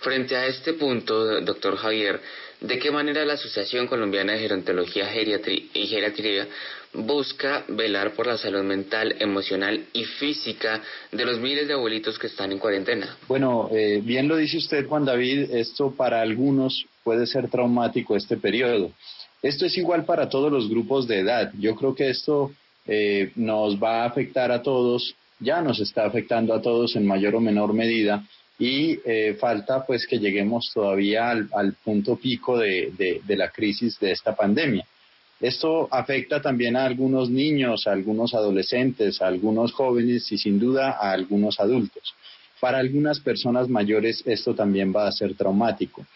Frente 0.00 0.36
a 0.36 0.46
este 0.46 0.74
punto, 0.74 1.40
doctor 1.40 1.76
Javier, 1.76 2.20
¿de 2.60 2.78
qué 2.78 2.90
manera 2.90 3.24
la 3.24 3.34
Asociación 3.34 3.86
Colombiana 3.86 4.32
de 4.32 4.40
Gerontología 4.40 5.10
y 5.12 5.86
Geriatría 5.86 6.48
busca 6.94 7.64
velar 7.68 8.12
por 8.12 8.26
la 8.26 8.38
salud 8.38 8.62
mental, 8.62 9.14
emocional 9.18 9.84
y 9.92 10.04
física 10.04 10.80
de 11.10 11.24
los 11.24 11.40
miles 11.40 11.66
de 11.66 11.74
abuelitos 11.74 12.18
que 12.18 12.28
están 12.28 12.52
en 12.52 12.58
cuarentena. 12.58 13.16
Bueno, 13.28 13.68
eh, 13.72 14.00
bien 14.02 14.28
lo 14.28 14.36
dice 14.36 14.58
usted, 14.58 14.86
Juan 14.86 15.04
David, 15.04 15.50
esto 15.52 15.92
para 15.92 16.20
algunos 16.20 16.86
puede 17.02 17.26
ser 17.26 17.48
traumático 17.48 18.16
este 18.16 18.36
periodo. 18.36 18.92
Esto 19.42 19.66
es 19.66 19.76
igual 19.76 20.04
para 20.04 20.28
todos 20.28 20.50
los 20.50 20.70
grupos 20.70 21.06
de 21.06 21.20
edad. 21.20 21.52
Yo 21.58 21.74
creo 21.74 21.94
que 21.94 22.08
esto 22.08 22.52
eh, 22.86 23.32
nos 23.34 23.76
va 23.82 24.02
a 24.02 24.06
afectar 24.06 24.50
a 24.52 24.62
todos, 24.62 25.14
ya 25.40 25.60
nos 25.60 25.80
está 25.80 26.06
afectando 26.06 26.54
a 26.54 26.62
todos 26.62 26.96
en 26.96 27.06
mayor 27.06 27.34
o 27.34 27.40
menor 27.40 27.74
medida 27.74 28.24
y 28.58 29.00
eh, 29.04 29.36
falta 29.38 29.84
pues 29.84 30.06
que 30.06 30.20
lleguemos 30.20 30.70
todavía 30.72 31.30
al, 31.30 31.74
punto 31.84 32.16
pico 32.16 32.56
de 32.56 33.20
la 33.26 33.50
crisis 33.50 33.98
de 33.98 34.12
esta 34.12 34.34
pandemia. 34.34 34.86
Esto 35.44 35.88
afecta 35.90 36.40
también 36.40 36.74
a 36.74 36.86
algunos 36.86 37.28
niños, 37.28 37.86
a 37.86 37.92
algunos 37.92 38.32
adolescentes, 38.32 39.20
a 39.20 39.26
algunos 39.26 39.72
jóvenes 39.72 40.32
y 40.32 40.38
sin 40.38 40.58
duda 40.58 40.92
a 40.92 41.12
algunos 41.12 41.60
adultos. 41.60 42.14
Para 42.60 42.78
algunas 42.78 43.20
personas 43.20 43.68
mayores 43.68 44.22
esto 44.24 44.54
también 44.54 44.90
va 44.96 45.06
a 45.06 45.12
ser 45.12 45.34
traumático. 45.34 46.06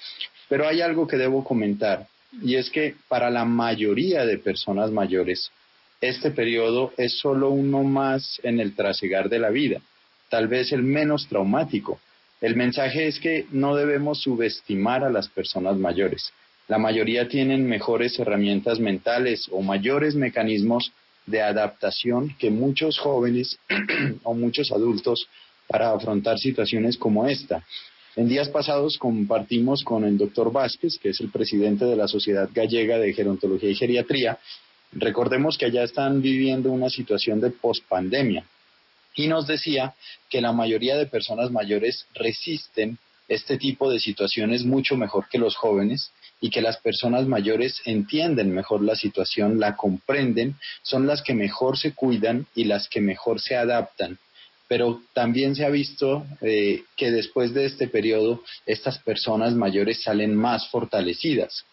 Pero 0.49 0.67
hay 0.67 0.81
algo 0.81 1.07
que 1.07 1.19
debo 1.19 1.45
comentar 1.45 2.07
y 2.43 2.55
es 2.55 2.71
que 2.71 2.95
para 3.07 3.29
la 3.29 3.45
mayoría 3.45 4.25
de 4.25 4.39
personas 4.39 4.91
mayores 4.91 5.51
este 6.01 6.31
periodo 6.31 6.95
es 6.97 7.19
solo 7.19 7.51
uno 7.51 7.83
más 7.83 8.41
en 8.43 8.61
el 8.61 8.75
trasegar 8.75 9.29
de 9.29 9.41
la 9.41 9.51
vida, 9.51 9.83
tal 10.31 10.49
vez 10.49 10.73
el 10.73 10.83
menos 10.83 11.29
traumático. 11.29 12.01
El 12.41 12.57
mensaje 12.57 13.09
es 13.09 13.21
que 13.21 13.45
no 13.51 13.77
debemos 13.77 14.23
subestimar 14.23 15.05
a 15.05 15.11
las 15.11 15.29
personas 15.29 15.77
mayores. 15.77 16.33
La 16.69 16.79
mayoría 16.79 17.29
tienen 17.29 17.67
mejores 17.67 18.19
herramientas 18.19 18.79
mentales 18.79 19.49
o 19.51 19.63
mayores 19.63 20.15
mecanismos 20.15 20.93
de 21.25 21.41
adaptación 21.41 22.37
que 22.39 22.51
muchos 22.51 22.99
jóvenes 22.99 23.59
o 24.23 24.35
muchos 24.35 24.71
adultos 24.71 25.29
para 25.67 25.93
afrontar 25.93 26.39
situaciones 26.39 26.99
como 26.99 27.27
esta. 27.27 27.65
En 28.17 28.29
días 28.29 28.51
pasados 28.51 28.99
compartimos 28.99 29.83
con 29.83 30.05
el 30.05 30.19
doctor 30.19 30.53
Vázquez, 30.53 30.99
que 30.99 31.11
es 31.11 31.21
el 31.21 31.31
presidente 31.31 31.87
de 31.87 31.97
la 31.97 32.07
Sociedad 32.07 32.51
Gallega 32.53 32.99
de 32.99 33.15
Gerontología 33.15 33.71
y 33.71 33.75
Geriatría. 33.75 34.39
Recordemos 34.93 35.57
que 35.57 35.67
allá 35.67 35.85
están 35.85 36.21
viviendo 36.21 36.71
una 36.71 36.91
situación 36.91 37.41
de 37.41 37.51
pospandemia 37.51 38.45
y 39.15 39.27
nos 39.27 39.47
decía 39.47 39.95
que 40.29 40.41
la 40.41 40.53
mayoría 40.53 40.97
de 40.97 41.07
personas 41.07 41.51
mayores 41.51 42.07
resisten 42.15 42.99
este 43.27 43.59
tipo 43.59 43.91
de 43.91 44.01
situaciones 44.01 44.65
mucho 44.65 44.97
mejor 44.97 45.29
que 45.29 45.39
los 45.39 45.57
jóvenes 45.57 46.13
y 46.41 46.51
que 46.51 46.61
las 46.63 46.79
personas 46.79 47.27
mayores 47.27 47.81
entienden 47.85 48.55
mejor 48.55 48.83
la 48.83 48.97
situación, 48.97 49.59
la 49.59 49.77
comprenden, 49.77 50.57
son 50.83 51.07
las 51.07 51.23
que 51.23 51.35
mejor 51.35 51.79
se 51.79 51.95
cuidan 51.95 52.47
y 52.55 52.65
las 52.65 52.89
que 52.89 53.01
mejor 53.01 53.41
se 53.41 53.57
adaptan. 53.57 54.19
Pero 54.69 55.01
también 55.15 55.57
se 55.57 55.65
ha 55.65 55.71
visto 55.71 56.27
eh, 56.43 56.83
que 56.97 57.11
después 57.11 57.55
de 57.55 57.65
este 57.65 57.89
periodo 57.89 58.43
estas 58.67 58.99
personas 58.99 59.55
mayores 59.55 60.03
salen 60.03 60.35
más 60.35 60.69
fortalecidas. 60.69 61.65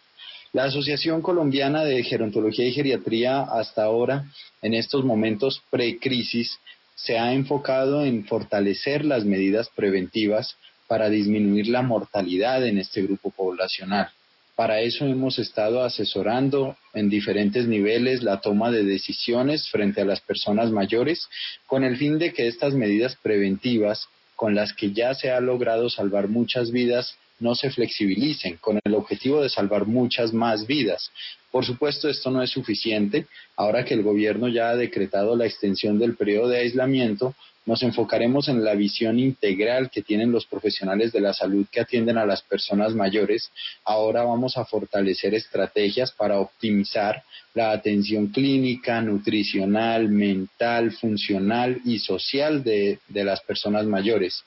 La 0.54 0.64
Asociación 0.64 1.22
Colombiana 1.22 1.84
de 1.84 2.02
Gerontología 2.04 2.66
y 2.66 2.72
Geriatría 2.72 3.42
hasta 3.42 3.84
ahora, 3.84 4.26
en 4.62 4.74
estos 4.74 5.04
momentos 5.04 5.62
pre-crisis, 5.70 6.58
se 6.96 7.20
ha 7.20 7.34
enfocado 7.34 8.06
en 8.06 8.26
fortalecer 8.26 9.04
las 9.04 9.26
medidas 9.26 9.70
preventivas 9.76 10.56
para 10.88 11.10
disminuir 11.10 11.68
la 11.68 11.82
mortalidad 11.82 12.66
en 12.66 12.78
este 12.78 13.02
grupo 13.02 13.32
poblacional. 13.32 14.10
Para 14.56 14.80
eso 14.80 15.06
hemos 15.06 15.38
estado 15.38 15.84
asesorando 15.84 16.78
en 16.94 17.10
diferentes 17.10 17.68
niveles 17.68 18.24
la 18.24 18.40
toma 18.40 18.72
de 18.72 18.86
decisiones 18.86 19.70
frente 19.70 20.02
a 20.02 20.06
las 20.06 20.22
personas 20.22 20.72
mayores 20.72 21.28
con 21.68 21.84
el 21.84 21.98
fin 21.98 22.18
de 22.18 22.32
que 22.32 22.48
estas 22.48 22.74
medidas 22.74 23.18
preventivas 23.22 24.08
con 24.38 24.56
las 24.56 24.72
que 24.74 24.94
ya 24.94 25.14
se 25.14 25.30
ha 25.30 25.42
logrado 25.42 25.90
salvar 25.90 26.30
muchas 26.30 26.72
vidas 26.72 27.18
no 27.40 27.56
se 27.56 27.70
flexibilicen 27.70 28.58
con 28.58 28.80
el 28.84 28.94
objetivo 28.94 29.42
de 29.42 29.50
salvar 29.50 29.86
muchas 29.86 30.34
más 30.34 30.66
vidas. 30.68 31.12
Por 31.52 31.66
supuesto, 31.66 32.10
esto 32.10 32.32
no 32.32 32.42
es 32.42 32.50
suficiente. 32.50 33.28
Ahora 33.56 33.86
que 33.86 33.94
el 33.94 34.04
gobierno 34.04 34.48
ya 34.48 34.70
ha 34.70 34.76
decretado 34.76 35.36
la 35.36 35.46
extensión 35.46 36.00
del 36.00 36.16
periodo 36.16 36.50
de 36.50 36.60
aislamiento, 36.60 37.36
nos 37.66 37.82
enfocaremos 37.82 38.48
en 38.48 38.64
la 38.64 38.76
visión 38.76 39.18
integral 39.18 39.90
que 39.90 40.04
tienen 40.04 40.32
los 40.32 40.46
profesionales 40.46 41.12
de 41.12 41.20
la 41.20 41.34
salud 41.34 41.66
que 41.72 41.82
atienden 41.82 42.18
a 42.18 42.26
las 42.26 42.44
personas 42.44 42.94
mayores. 42.94 43.52
Ahora 43.84 44.24
vamos 44.24 44.56
a 44.58 44.66
fortalecer 44.66 45.34
estrategias 45.34 46.12
para 46.12 46.40
optimizar 46.40 47.24
la 47.56 47.72
atención 47.72 48.28
clínica, 48.28 49.02
nutricional, 49.02 50.10
mental, 50.10 50.92
funcional 50.92 51.82
y 51.86 52.00
social 52.00 52.64
de, 52.64 53.00
las 53.10 53.42
personas 53.42 53.86
mayores. 53.88 54.44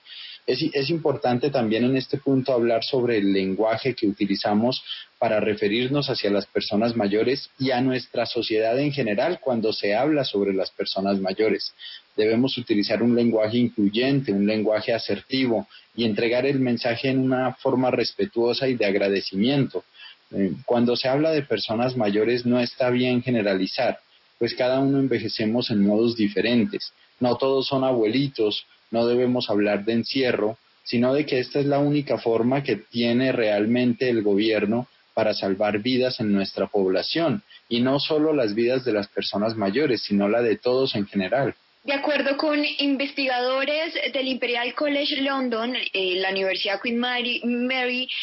Es, 0.48 0.88
importante 0.88 1.50
también 1.50 1.84
en 1.84 1.94
este 1.94 2.16
punto 2.16 2.54
hablar 2.54 2.82
sobre 2.82 3.18
el 3.18 3.34
lenguaje 3.34 3.94
que 3.94 4.06
utilizamos 4.06 4.82
para 5.18 5.40
referirnos 5.40 6.08
hacia 6.08 6.30
las 6.30 6.46
personas 6.46 6.96
mayores 6.96 7.50
y 7.58 7.70
a 7.70 7.82
nuestra 7.82 8.24
sociedad 8.24 8.78
en 8.78 8.90
general 8.90 9.40
cuando 9.40 9.74
se 9.74 9.94
habla 9.94 10.24
sobre 10.24 10.54
las 10.54 10.70
personas 10.70 11.20
mayores. 11.20 11.74
Debemos 12.16 12.56
utilizar 12.56 13.02
un 13.02 13.14
lenguaje 13.14 13.58
incluyente, 13.58 14.32
un 14.32 14.46
lenguaje 14.46 14.94
asertivo 14.94 15.68
y 15.94 16.06
entregar 16.06 16.46
el 16.46 16.60
mensaje 16.60 17.10
en 17.10 17.18
una 17.18 17.52
forma 17.52 17.90
respetuosa 17.90 18.68
y 18.68 18.74
de 18.74 18.86
agradecimiento. 18.86 19.84
Eh, 20.30 20.52
cuando 20.64 20.96
se 20.96 21.08
habla 21.08 21.30
de 21.30 21.42
personas 21.42 21.94
mayores 21.94 22.46
no 22.46 22.58
está 22.58 22.88
bien 22.88 23.22
generalizar, 23.22 24.00
pues 24.38 24.54
cada 24.54 24.80
uno 24.80 24.98
envejecemos 24.98 25.70
en 25.70 25.86
modos 25.86 26.16
diferentes. 26.16 26.94
No 27.20 27.36
todos 27.36 27.66
son 27.66 27.84
abuelitos, 27.84 28.64
no 28.90 29.06
debemos 29.06 29.50
hablar 29.50 29.84
de 29.84 29.92
encierro, 29.92 30.58
sino 30.84 31.12
de 31.12 31.26
que 31.26 31.38
esta 31.38 31.60
es 31.60 31.66
la 31.66 31.78
única 31.78 32.18
forma 32.18 32.62
que 32.62 32.76
tiene 32.76 33.32
realmente 33.32 34.08
el 34.08 34.22
gobierno 34.22 34.88
para 35.14 35.34
salvar 35.34 35.80
vidas 35.80 36.20
en 36.20 36.32
nuestra 36.32 36.68
población, 36.68 37.42
y 37.68 37.80
no 37.80 37.98
solo 37.98 38.32
las 38.32 38.54
vidas 38.54 38.84
de 38.84 38.92
las 38.92 39.08
personas 39.08 39.56
mayores, 39.56 40.02
sino 40.02 40.28
la 40.28 40.42
de 40.42 40.56
todos 40.56 40.94
en 40.94 41.06
general. 41.06 41.54
De 41.88 41.94
acuerdo 41.94 42.36
con 42.36 42.62
investigadores 42.62 43.94
del 44.12 44.28
Imperial 44.28 44.74
College 44.74 45.22
London, 45.22 45.74
eh, 45.94 46.16
la 46.16 46.28
Universidad 46.28 46.82
Queen 46.82 46.98
Mary, 46.98 47.40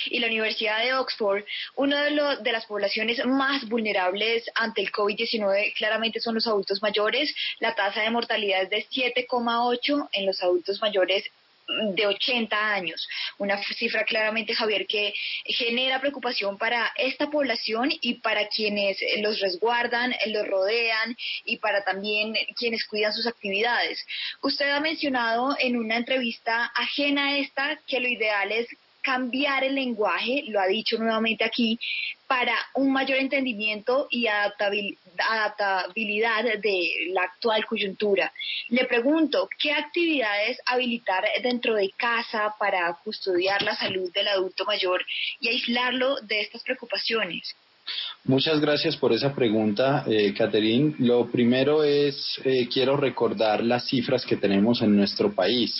y 0.05 0.19
la 0.19 0.27
Universidad 0.27 0.83
de 0.83 0.93
Oxford, 0.93 1.43
una 1.73 2.03
de, 2.03 2.43
de 2.43 2.51
las 2.51 2.67
poblaciones 2.67 3.25
más 3.25 3.67
vulnerables 3.67 4.43
ante 4.53 4.81
el 4.81 4.91
COVID-19 4.91 5.73
claramente 5.73 6.19
son 6.19 6.35
los 6.35 6.45
adultos 6.45 6.79
mayores. 6.83 7.33
La 7.59 7.73
tasa 7.73 8.03
de 8.03 8.11
mortalidad 8.11 8.61
es 8.61 8.69
de 8.69 8.85
7,8 8.87 10.09
en 10.11 10.27
los 10.27 10.43
adultos 10.43 10.79
mayores 10.79 11.23
de 11.67 12.07
80 12.07 12.73
años, 12.73 13.07
una 13.37 13.61
cifra 13.63 14.03
claramente, 14.03 14.53
Javier, 14.53 14.85
que 14.87 15.13
genera 15.45 15.99
preocupación 15.99 16.57
para 16.57 16.91
esta 16.97 17.29
población 17.29 17.89
y 18.01 18.15
para 18.15 18.47
quienes 18.47 18.97
los 19.21 19.39
resguardan, 19.39 20.13
los 20.27 20.47
rodean 20.47 21.15
y 21.43 21.57
para 21.57 21.83
también 21.83 22.33
quienes 22.55 22.85
cuidan 22.85 23.13
sus 23.13 23.27
actividades. 23.27 24.05
Usted 24.41 24.69
ha 24.69 24.79
mencionado 24.79 25.55
en 25.59 25.77
una 25.77 25.97
entrevista 25.97 26.71
ajena 26.75 27.27
a 27.27 27.37
esta 27.37 27.79
que 27.87 27.99
lo 27.99 28.07
ideal 28.07 28.51
es 28.51 28.67
cambiar 29.05 29.63
el 29.63 29.75
lenguaje, 29.75 30.43
lo 30.47 30.59
ha 30.59 30.65
dicho 30.65 30.97
nuevamente 30.97 31.45
aquí, 31.45 31.77
para 32.27 32.55
un 32.73 32.91
mayor 32.91 33.19
entendimiento 33.19 34.07
y 34.09 34.25
adaptabilidad 34.25 36.43
de 36.43 36.89
la 37.13 37.21
actual 37.21 37.63
coyuntura. 37.65 38.33
Le 38.69 38.85
pregunto, 38.85 39.47
¿qué 39.59 39.73
actividades 39.73 40.57
habilitar 40.65 41.23
dentro 41.43 41.75
de 41.75 41.91
casa 41.95 42.55
para 42.57 42.91
custodiar 43.03 43.61
la 43.61 43.75
salud 43.75 44.11
del 44.11 44.27
adulto 44.27 44.65
mayor 44.65 45.05
y 45.39 45.49
aislarlo 45.49 46.15
de 46.21 46.41
estas 46.41 46.63
preocupaciones? 46.63 47.55
Muchas 48.23 48.59
gracias 48.59 48.97
por 48.97 49.13
esa 49.13 49.35
pregunta, 49.35 50.03
eh. 50.07 50.33
Lo 50.97 51.29
primero 51.29 51.83
es, 51.83 52.41
eh, 52.43 52.67
quiero 52.73 52.97
recordar 52.97 53.63
las 53.63 53.87
cifras 53.87 54.25
que 54.25 54.37
tenemos 54.37 54.81
en 54.81 54.95
nuestro 54.95 55.35
país. 55.35 55.79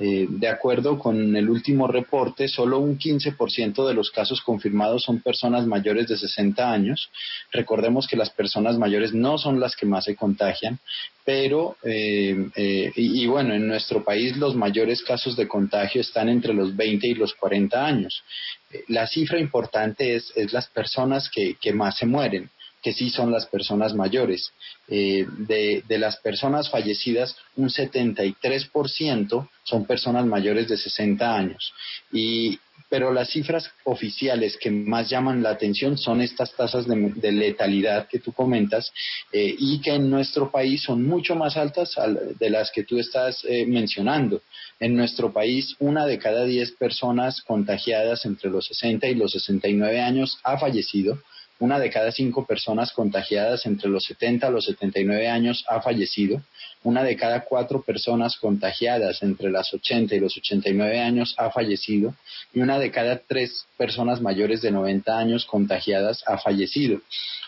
Eh, 0.00 0.26
de 0.28 0.48
acuerdo 0.48 0.98
con 0.98 1.36
el 1.36 1.50
último 1.50 1.88
reporte, 1.88 2.46
solo 2.46 2.78
un 2.78 2.98
15% 2.98 3.86
de 3.86 3.94
los 3.94 4.10
casos 4.10 4.40
confirmados 4.42 5.02
son 5.02 5.20
personas 5.20 5.66
mayores 5.66 6.06
de 6.08 6.16
60 6.16 6.70
años. 6.70 7.10
Recordemos 7.52 8.06
que 8.06 8.16
las 8.16 8.30
personas 8.30 8.78
mayores 8.78 9.12
no 9.12 9.38
son 9.38 9.58
las 9.58 9.74
que 9.74 9.86
más 9.86 10.04
se 10.04 10.14
contagian, 10.14 10.78
pero, 11.24 11.76
eh, 11.82 12.48
eh, 12.54 12.92
y, 12.94 13.26
bueno, 13.26 13.54
en 13.54 13.66
nuestro 13.66 14.04
país 14.04 14.36
los 14.36 14.54
mayores 14.54 15.02
casos 15.02 15.36
de 15.36 15.48
contagio 15.48 16.00
están 16.00 16.28
entre 16.28 16.54
los 16.54 16.76
20 16.76 17.06
y 17.08 17.14
los 17.14 17.34
40 17.34 17.84
años. 17.84 18.22
la 18.88 19.06
cifra 19.06 19.40
importante 19.40 20.14
es, 20.14 20.32
las 20.52 20.68
personas 20.68 21.30
que 21.30 21.72
más 21.72 21.96
se 21.96 22.06
mueren 22.06 22.50
que 22.82 22.92
sí 22.92 23.10
son 23.10 23.30
las 23.32 23.46
personas 23.46 23.94
mayores. 23.94 24.52
Eh, 24.88 25.26
de, 25.46 25.82
de, 25.86 25.98
las 25.98 26.16
personas 26.16 26.70
fallecidas, 26.70 27.36
un 27.56 27.68
73% 27.68 29.48
son 29.64 29.84
personas 29.84 30.24
mayores 30.24 30.68
de 30.68 30.76
60 30.76 31.34
años. 31.36 31.72
Y, 32.12 32.58
pero 32.88 33.12
las 33.12 33.30
cifras 33.30 33.70
oficiales 33.84 34.56
que 34.56 34.70
más 34.70 35.10
llaman 35.10 35.42
la 35.42 35.50
atención 35.50 35.98
son 35.98 36.22
estas 36.22 36.54
tasas 36.54 36.86
de, 36.86 37.32
letalidad 37.32 38.08
que 38.08 38.18
tú 38.18 38.32
comentas 38.32 38.92
eh, 39.32 39.54
y 39.58 39.80
que 39.80 39.94
en 39.94 40.08
nuestro 40.08 40.50
país 40.50 40.82
son 40.82 41.06
mucho 41.06 41.34
más 41.34 41.56
altas 41.56 41.94
de 42.38 42.50
las 42.50 42.70
que 42.70 42.84
tú 42.84 42.98
estás 42.98 43.44
eh, 43.44 43.66
mencionando. 43.66 44.40
En 44.80 44.96
nuestro 44.96 45.32
país, 45.32 45.74
una 45.80 46.06
de 46.06 46.18
cada 46.18 46.44
diez 46.44 46.72
personas 46.72 47.42
contagiadas 47.42 48.24
entre 48.24 48.50
los 48.50 48.66
60 48.66 49.06
y 49.08 49.14
los 49.14 49.32
69 49.32 50.00
años 50.00 50.38
ha 50.44 50.56
fallecido 50.58 51.18
una 51.60 51.80
de 51.80 51.90
cada 51.90 52.12
cinco 52.12 52.46
personas 52.46 52.92
contagiadas 52.92 53.66
entre 53.66 53.88
los 53.88 54.04
70 54.04 54.46
a 54.46 54.50
los 54.50 54.66
79 54.66 55.28
años 55.28 55.64
ha 55.68 55.80
fallecido. 55.80 56.40
Una 56.84 57.02
de 57.02 57.16
cada 57.16 57.44
cuatro 57.44 57.82
personas 57.82 58.36
contagiadas 58.36 59.22
entre 59.24 59.50
las 59.50 59.74
80 59.74 60.14
y 60.14 60.20
los 60.20 60.36
89 60.36 61.00
años 61.00 61.34
ha 61.36 61.50
fallecido. 61.50 62.14
Y 62.54 62.60
una 62.60 62.78
de 62.78 62.92
cada 62.92 63.18
tres 63.18 63.66
personas 63.76 64.20
mayores 64.20 64.62
de 64.62 64.70
90 64.70 65.18
años 65.18 65.46
contagiadas 65.46 66.22
ha 66.28 66.38
fallecido. 66.38 67.00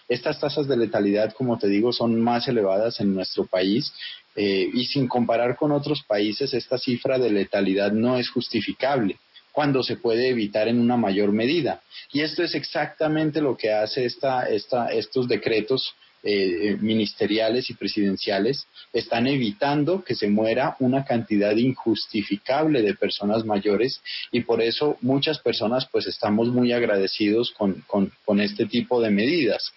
Estas 0.09 0.40
tasas 0.40 0.66
de 0.66 0.77
letalidad, 0.77 1.33
como 1.33 1.57
te 1.59 1.68
digo, 1.68 1.92
son 1.92 2.20
más 2.20 2.49
elevadas 2.49 3.01
en 3.01 3.14
nuestro 3.14 3.46
país 3.46 3.92
eh, 4.35 4.68
y 4.73 4.87
sin 4.87 5.07
comparar 5.07 5.55
con 5.55 5.70
otros 5.70 6.03
países, 6.03 6.53
esta 6.53 6.79
cifra 6.79 7.18
de 7.18 7.31
letalidad 7.31 7.92
no 7.92 8.18
es 8.18 8.29
justificable 8.29 9.18
cuando 9.52 9.82
se 9.82 9.96
puede 9.96 10.28
evitar 10.28 10.68
en 10.68 10.78
una 10.78 10.96
mayor 10.96 11.32
medida. 11.32 11.82
Y 12.12 12.20
esto 12.20 12.42
es 12.42 12.54
exactamente 12.54 13.40
lo 13.40 13.56
que 13.56 13.72
hace 13.72 14.04
esta, 14.04 14.44
estos 14.44 15.28
decretos 15.28 15.94
eh, 16.22 16.76
ministeriales 16.80 17.70
y 17.70 17.74
presidenciales 17.74 18.66
están 18.92 19.26
evitando 19.26 20.04
que 20.04 20.14
se 20.14 20.28
muera 20.28 20.76
una 20.78 21.02
cantidad 21.02 21.56
injustificable 21.56 22.82
de 22.82 22.92
personas 22.92 23.46
mayores 23.46 24.02
y 24.30 24.40
por 24.40 24.60
eso 24.60 24.98
muchas 25.00 25.38
personas 25.38 25.86
pues 25.90 26.06
estamos 26.06 26.48
muy 26.48 26.74
agradecidos 26.74 27.52
con, 27.52 27.82
con, 27.86 28.40
este 28.40 28.66
tipo 28.66 29.00
de 29.00 29.10
medidas. 29.10 29.72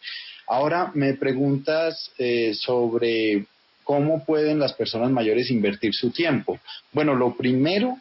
Ahora 0.46 0.92
me 0.94 1.14
preguntas 1.14 2.12
eh, 2.18 2.54
sobre 2.54 3.46
cómo 3.86 4.26
pueden 4.26 4.60
las 4.60 4.74
personas 4.74 5.12
mayores 5.12 5.50
invertir 5.50 5.94
su 5.94 6.12
tiempo. 6.12 6.60
Bueno, 6.92 7.16
lo 7.16 7.38
primero 7.38 8.00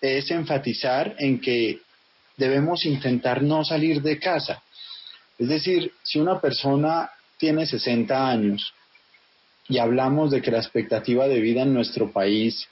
es 0.00 0.30
enfatizar 0.30 1.14
en 1.18 1.40
que 1.40 1.80
debemos 2.36 2.84
intentar 2.86 3.42
no 3.42 3.64
salir 3.64 4.00
de 4.02 4.18
casa. 4.18 4.62
Es 5.38 5.48
decir, 5.48 5.92
si 6.02 6.18
una 6.18 6.40
persona 6.40 7.10
tiene 7.36 7.66
60 7.66 8.28
años 8.28 8.72
y 9.68 9.78
hablamos 9.78 10.30
de 10.30 10.40
que 10.40 10.50
la 10.50 10.58
expectativa 10.58 11.28
de 11.28 11.40
vida 11.40 11.62
en 11.62 11.74
nuestro 11.74 12.10
país 12.10 12.68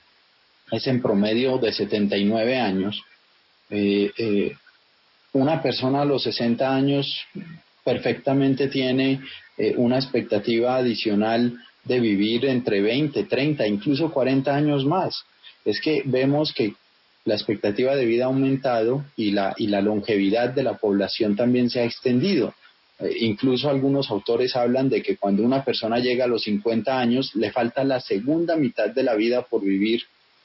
es 0.70 0.86
en 0.86 1.00
promedio 1.00 1.58
de 1.58 1.72
79 1.72 2.58
años, 2.58 3.02
eh, 3.70 4.10
eh, 4.16 4.56
una 5.32 5.62
persona 5.62 6.02
a 6.02 6.04
los 6.04 6.22
60 6.22 6.74
años 6.74 7.24
perfectamente 7.84 8.68
tiene 8.68 9.20
eh, 9.58 9.74
una 9.76 9.96
expectativa 9.96 10.76
adicional 10.76 11.56
de 11.84 12.00
vivir 12.00 12.46
entre 12.46 12.80
20, 12.80 13.24
30, 13.24 13.66
incluso 13.66 14.10
40 14.10 14.54
años 14.54 14.84
más. 14.84 15.24
Es 15.64 15.80
que 15.80 16.02
vemos 16.04 16.52
que 16.52 16.74
la 17.26 17.34
expectativa 17.34 17.94
de 17.94 18.06
vida 18.06 18.24
ha 18.24 18.28
aumentado 18.28 19.04
y 19.16 19.32
la, 19.32 19.52
y 19.58 19.66
la 19.66 19.82
longevidad 19.82 20.50
de 20.50 20.62
la 20.62 20.78
población 20.78 21.36
también 21.36 21.68
se 21.68 21.80
ha 21.80 21.84
extendido. 21.84 22.54
Eh, 23.00 23.10
incluso 23.20 23.68
algunos 23.68 24.10
autores 24.10 24.54
hablan 24.54 24.88
de 24.88 25.02
que 25.02 25.16
cuando 25.16 25.42
una 25.42 25.64
persona 25.64 25.98
llega 25.98 26.24
a 26.24 26.28
los 26.28 26.44
50 26.44 26.98
años 26.98 27.34
le 27.34 27.50
falta 27.50 27.84
la 27.84 28.00
segunda 28.00 28.56
mitad 28.56 28.90
de 28.90 29.02
la 29.02 29.14
vida 29.16 29.42
por 29.42 29.62
vivir 29.62 30.02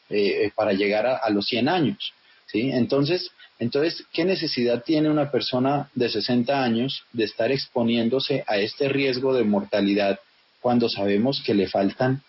eh, 0.10 0.52
para 0.56 0.74
llegar 0.74 1.06
a, 1.06 1.30
los 1.30 1.46
100 1.46 1.70
años. 1.70 2.14
¿sí? 2.48 2.72
Entonces, 2.72 3.30
entonces, 3.60 4.04
¿qué 4.12 4.26
necesidad 4.26 4.84
tiene 4.84 5.08
una 5.10 5.30
persona 5.30 5.92
de 5.94 6.10
60 6.10 6.64
años 6.64 7.04
de 7.14 7.26
estar 7.26 7.52
exponiéndose 7.52 8.44
a 8.48 8.58
este 8.58 8.90
riesgo 8.90 9.36
de 9.36 9.44
mortalidad 9.44 10.20
cuando 10.60 10.90
sabemos 10.90 11.44
que 11.46 11.54
le 11.54 11.68
faltan 11.68 12.24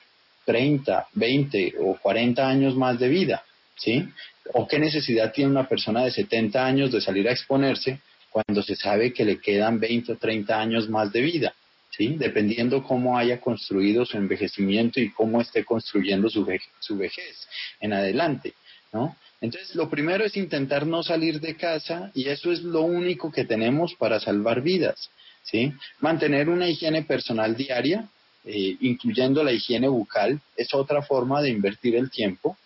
30, 0.45 1.09
20 1.15 1.75
o 1.81 1.97
40 2.03 2.47
años 2.47 2.77
más 2.77 3.01
de 3.01 3.09
vida? 3.09 3.43
¿sí? 3.77 4.09
¿O 4.55 4.67
qué 4.67 4.79
necesidad 4.79 5.33
tiene 5.33 5.51
una 5.51 5.69
persona 5.69 6.05
de 6.05 6.11
70 6.11 6.65
años 6.65 6.93
de 6.93 7.01
salir 7.01 7.29
a 7.29 7.33
exponerse 7.33 8.01
cuando 8.31 8.63
se 8.63 8.77
sabe 8.77 9.13
que 9.13 9.25
le 9.25 9.39
quedan 9.39 9.79
20 9.79 10.13
o 10.13 10.17
30 10.17 10.61
años 10.61 10.89
más 10.89 11.13
de 11.13 11.21
vida? 11.21 11.55
¿Sí? 11.91 12.17
Dependiendo 12.19 12.83
cómo 12.83 13.19
haya 13.19 13.39
construido 13.41 14.07
su 14.07 14.17
envejecimiento 14.17 14.99
y 14.99 15.11
cómo 15.11 15.43
esté 15.43 15.63
construyendo 15.65 16.31
su, 16.31 16.47
su 16.81 16.97
vejez 16.97 17.47
en 17.81 17.93
adelante, 17.93 18.55
¿no? 18.93 19.15
Entonces, 19.43 19.75
lo 19.75 19.91
primero 19.91 20.25
es 20.25 20.37
intentar 20.37 20.87
no 20.87 21.03
salir 21.03 21.41
de 21.41 21.57
casa 21.57 22.13
y 22.15 22.29
eso 22.29 22.53
es 22.53 22.63
lo 22.63 22.83
único 22.83 23.33
que 23.33 23.45
tenemos 23.45 23.93
para 23.95 24.21
salvar 24.21 24.63
vidas, 24.63 25.11
¿sí? 25.43 25.73
Mantener 26.01 26.49
una 26.49 26.69
higiene 26.69 27.03
personal 27.03 27.57
diaria, 27.57 28.09
eh, 28.45 28.77
incluyendo 28.81 29.43
la 29.43 29.53
higiene 29.53 29.89
bucal, 29.89 30.41
es 30.57 30.73
otra 30.73 31.03
forma 31.03 31.43
de 31.43 31.51
invertir 31.51 31.97
el 31.97 32.09
tiempo. 32.09 32.57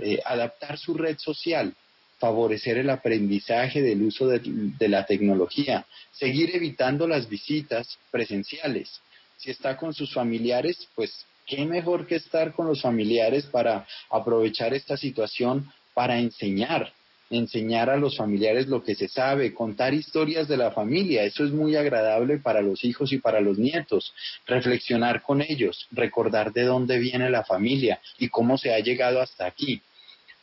Eh, 0.00 0.20
adaptar 0.24 0.78
su 0.78 0.94
red 0.94 1.18
social, 1.18 1.74
favorecer 2.18 2.78
el 2.78 2.88
aprendizaje 2.88 3.82
del 3.82 4.02
uso 4.02 4.28
de, 4.28 4.88
la 4.88 5.06
tecnología, 5.06 5.86
seguir 6.12 6.54
evitando 6.54 7.08
las 7.08 7.28
visitas 7.28 7.98
presenciales. 8.12 9.00
Si 9.38 9.50
está 9.50 9.76
con 9.76 9.92
sus 9.92 10.14
familiares, 10.14 10.88
pues 10.94 11.26
qué 11.46 11.64
mejor 11.64 12.06
que 12.06 12.14
estar 12.14 12.52
con 12.52 12.68
los 12.68 12.80
familiares 12.80 13.46
para 13.46 13.88
aprovechar 14.08 14.72
esta 14.72 14.96
situación 14.96 15.68
para 15.94 16.20
enseñar, 16.20 16.92
enseñar 17.28 17.90
a 17.90 17.96
los 17.96 18.16
familiares 18.16 18.68
lo 18.68 18.84
que 18.84 18.94
se 18.94 19.08
sabe, 19.08 19.52
contar 19.52 19.94
historias 19.94 20.46
de 20.46 20.56
la 20.56 20.70
familia, 20.70 21.24
eso 21.24 21.44
es 21.44 21.50
muy 21.50 21.74
agradable 21.74 22.38
para 22.38 22.62
los 22.62 22.84
hijos 22.84 23.12
y 23.12 23.18
para 23.18 23.40
los 23.40 23.58
nietos, 23.58 24.14
reflexionar 24.46 25.22
con 25.22 25.42
ellos, 25.42 25.88
recordar 25.90 26.52
de 26.52 26.62
dónde 26.62 27.00
viene 27.00 27.30
la 27.30 27.44
familia 27.44 28.00
y 28.16 28.28
cómo 28.28 28.58
se 28.58 28.72
ha 28.72 28.78
llegado 28.78 29.20
hasta 29.20 29.44
aquí 29.46 29.82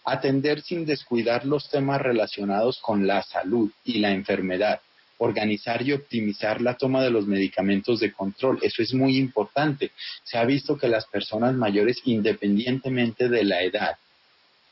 atender 0.05 0.61
sin 0.61 0.85
descuidar 0.85 1.45
los 1.45 1.69
temas 1.69 1.99
relacionados 2.01 2.79
con 2.79 3.07
la 3.07 3.23
salud 3.23 3.71
y 3.83 3.99
la 3.99 4.11
enfermedad, 4.11 4.79
organizar 5.17 5.81
y 5.81 5.93
optimizar 5.93 6.61
la 6.61 6.75
toma 6.75 7.01
de 7.01 7.09
los 7.09 7.25
medicamentos 7.25 7.99
de 7.99 8.13
control. 8.13 8.59
Eso 8.61 8.83
es 8.83 8.93
muy 8.93 9.17
importante. 9.17 9.91
Se 10.23 10.37
ha 10.37 10.45
visto 10.45 10.77
que 10.77 10.87
las 10.87 11.05
personas 11.07 11.55
mayores, 11.55 12.01
independientemente 12.05 13.29
de 13.29 13.43
la 13.43 13.63
edad 13.63 13.97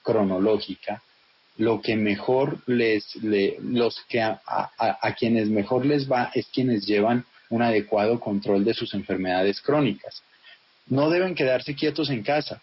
cronológica, 0.04 1.02
lo 1.58 1.82
que 1.82 1.96
mejor 1.96 2.60
les, 2.67 3.15
los 3.62 4.02
que 4.08 4.22
a, 4.22 4.39
a 4.78 5.13
quienes 5.13 5.50
mejor 5.50 5.86
les 5.86 6.12
va 6.12 6.32
es 6.34 6.48
quienes 6.48 6.86
llevan 6.86 7.26
un 7.50 7.62
adecuado 7.62 8.19
control 8.19 8.65
de 8.65 8.74
sus 8.74 8.93
enfermedades 8.93 9.62
crónicas. 9.62 10.24
No 10.88 11.10
deben 11.10 11.36
quedarse 11.36 11.76
quietos 11.76 12.10
en 12.10 12.24
casa, 12.24 12.62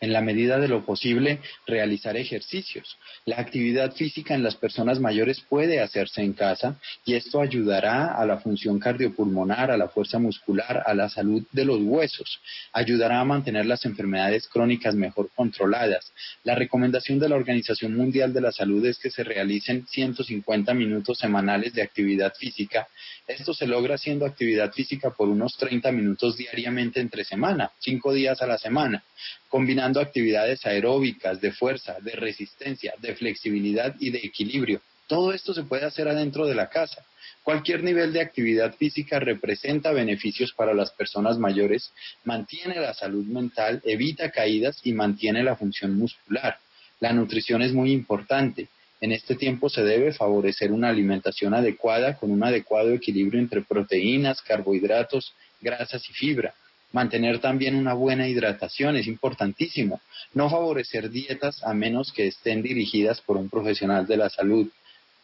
en 0.00 0.12
la 0.12 0.22
medida 0.22 0.58
de 0.58 0.68
lo 0.68 0.84
posible, 0.84 1.40
realizar 1.66 2.16
ejercicios. 2.16 2.96
La 3.26 3.38
actividad 3.38 3.92
física 3.92 4.34
en 4.34 4.42
las 4.42 4.56
personas 4.56 4.98
mayores 4.98 5.40
puede 5.40 5.80
hacerse 5.80 6.22
en 6.22 6.32
casa 6.32 6.80
y 7.04 7.14
esto 7.14 7.40
ayudará 7.40 8.14
a 8.14 8.24
la 8.24 8.38
función 8.38 8.78
cardiopulmonar, 8.78 9.70
a 9.70 9.76
la 9.76 9.88
fuerza 9.88 10.18
muscular, 10.18 10.82
a 10.86 10.94
la 10.94 11.10
salud 11.10 11.44
de 11.52 11.64
los 11.66 11.80
huesos. 11.82 12.40
Ayudará 12.72 13.20
a 13.20 13.24
mantener 13.24 13.66
las 13.66 13.84
enfermedades 13.84 14.48
crónicas 14.48 14.94
mejor 14.94 15.30
controladas. 15.34 16.12
La 16.44 16.54
recomendación 16.54 17.18
de 17.18 17.28
la 17.28 17.36
Organización 17.36 17.94
Mundial 17.94 18.32
de 18.32 18.40
la 18.40 18.52
Salud 18.52 18.84
es 18.86 18.98
que 18.98 19.10
se 19.10 19.22
realicen 19.22 19.86
150 19.86 20.72
minutos 20.72 21.18
semanales 21.18 21.74
de 21.74 21.82
actividad 21.82 22.32
física. 22.34 22.88
Esto 23.26 23.52
se 23.52 23.66
logra 23.66 23.96
haciendo 23.96 24.24
actividad 24.24 24.72
física 24.72 25.10
por 25.10 25.28
unos 25.28 25.56
30 25.58 25.92
minutos 25.92 26.38
diariamente 26.38 27.00
entre 27.00 27.24
semana, 27.24 27.70
cinco 27.78 28.14
días 28.14 28.40
a 28.40 28.46
la 28.46 28.56
semana 28.56 29.04
combinando 29.50 29.89
actividades 29.98 30.64
aeróbicas, 30.64 31.40
de 31.40 31.50
fuerza, 31.50 31.96
de 32.00 32.12
resistencia, 32.12 32.94
de 32.98 33.16
flexibilidad 33.16 33.96
y 33.98 34.10
de 34.10 34.18
equilibrio. 34.18 34.80
Todo 35.08 35.32
esto 35.32 35.52
se 35.52 35.64
puede 35.64 35.86
hacer 35.86 36.06
adentro 36.06 36.46
de 36.46 36.54
la 36.54 36.68
casa. 36.68 37.04
Cualquier 37.42 37.82
nivel 37.82 38.12
de 38.12 38.20
actividad 38.20 38.76
física 38.76 39.18
representa 39.18 39.90
beneficios 39.90 40.52
para 40.52 40.74
las 40.74 40.92
personas 40.92 41.38
mayores, 41.38 41.92
mantiene 42.24 42.78
la 42.78 42.94
salud 42.94 43.24
mental, 43.24 43.82
evita 43.84 44.30
caídas 44.30 44.78
y 44.84 44.92
mantiene 44.92 45.42
la 45.42 45.56
función 45.56 45.96
muscular. 45.96 46.58
La 47.00 47.12
nutrición 47.12 47.62
es 47.62 47.72
muy 47.72 47.90
importante. 47.90 48.68
En 49.00 49.12
este 49.12 49.34
tiempo 49.34 49.70
se 49.70 49.82
debe 49.82 50.12
favorecer 50.12 50.70
una 50.70 50.90
alimentación 50.90 51.54
adecuada 51.54 52.16
con 52.16 52.30
un 52.30 52.44
adecuado 52.44 52.90
equilibrio 52.92 53.40
entre 53.40 53.62
proteínas, 53.62 54.42
carbohidratos, 54.42 55.34
grasas 55.60 56.08
y 56.08 56.12
fibra. 56.12 56.54
Mantener 56.92 57.38
también 57.38 57.76
una 57.76 57.94
buena 57.94 58.26
hidratación 58.26 58.96
es 58.96 59.06
importantísimo. 59.06 60.00
No 60.34 60.50
favorecer 60.50 61.10
dietas 61.10 61.62
a 61.62 61.72
menos 61.72 62.12
que 62.12 62.26
estén 62.26 62.62
dirigidas 62.62 63.20
por 63.20 63.36
un 63.36 63.48
profesional 63.48 64.06
de 64.06 64.16
la 64.16 64.28
salud. 64.28 64.68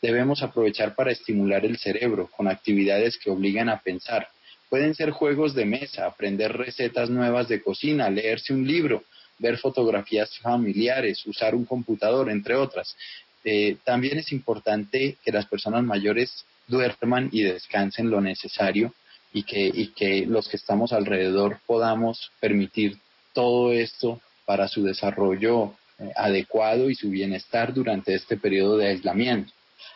Debemos 0.00 0.42
aprovechar 0.42 0.94
para 0.94 1.10
estimular 1.10 1.64
el 1.64 1.78
cerebro 1.78 2.28
con 2.36 2.46
actividades 2.46 3.18
que 3.18 3.30
obligan 3.30 3.68
a 3.68 3.80
pensar. 3.80 4.28
Pueden 4.68 4.94
ser 4.94 5.10
juegos 5.10 5.54
de 5.54 5.64
mesa, 5.64 6.06
aprender 6.06 6.56
recetas 6.56 7.10
nuevas 7.10 7.48
de 7.48 7.60
cocina, 7.60 8.10
leerse 8.10 8.52
un 8.52 8.66
libro, 8.66 9.04
ver 9.38 9.58
fotografías 9.58 10.38
familiares, 10.38 11.26
usar 11.26 11.54
un 11.54 11.64
computador, 11.64 12.30
entre 12.30 12.54
otras. 12.54 12.96
Eh, 13.42 13.76
también 13.84 14.18
es 14.18 14.32
importante 14.32 15.16
que 15.24 15.32
las 15.32 15.46
personas 15.46 15.82
mayores 15.82 16.44
duerman 16.68 17.28
y 17.32 17.42
descansen 17.42 18.10
lo 18.10 18.20
necesario 18.20 18.92
y 19.32 19.42
que, 19.42 19.70
y 19.72 19.88
que 19.88 20.26
los 20.26 20.48
que 20.48 20.56
estamos 20.56 20.92
alrededor 20.92 21.60
podamos 21.66 22.30
permitir 22.40 22.98
todo 23.32 23.72
esto 23.72 24.20
para 24.44 24.68
su 24.68 24.82
desarrollo 24.82 25.74
eh, 25.98 26.10
adecuado 26.16 26.88
y 26.90 26.94
su 26.94 27.10
bienestar 27.10 27.74
durante 27.74 28.14
este 28.14 28.36
periodo 28.36 28.78
de 28.78 28.88
aislamiento. 28.88 29.52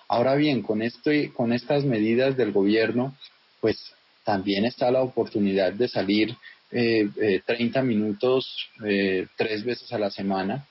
Ahora 0.08 0.34
bien, 0.34 0.62
con, 0.62 0.82
con 1.34 1.52
estas 1.52 1.84
medidas 1.84 2.36
del 2.36 2.52
gobierno, 2.52 3.16
pues 3.60 3.94
también 4.24 4.64
está 4.64 4.90
la 4.90 5.02
oportunidad 5.02 5.72
de 5.72 5.88
salir 5.88 6.36
eh, 6.72 7.42
30 7.44 7.80
eh, 7.80 7.82
minutos 7.82 8.68
eh, 8.84 9.26
tres 9.36 9.64
veces 9.64 9.92
a 9.92 9.98
la 9.98 10.10
semana 10.10 10.66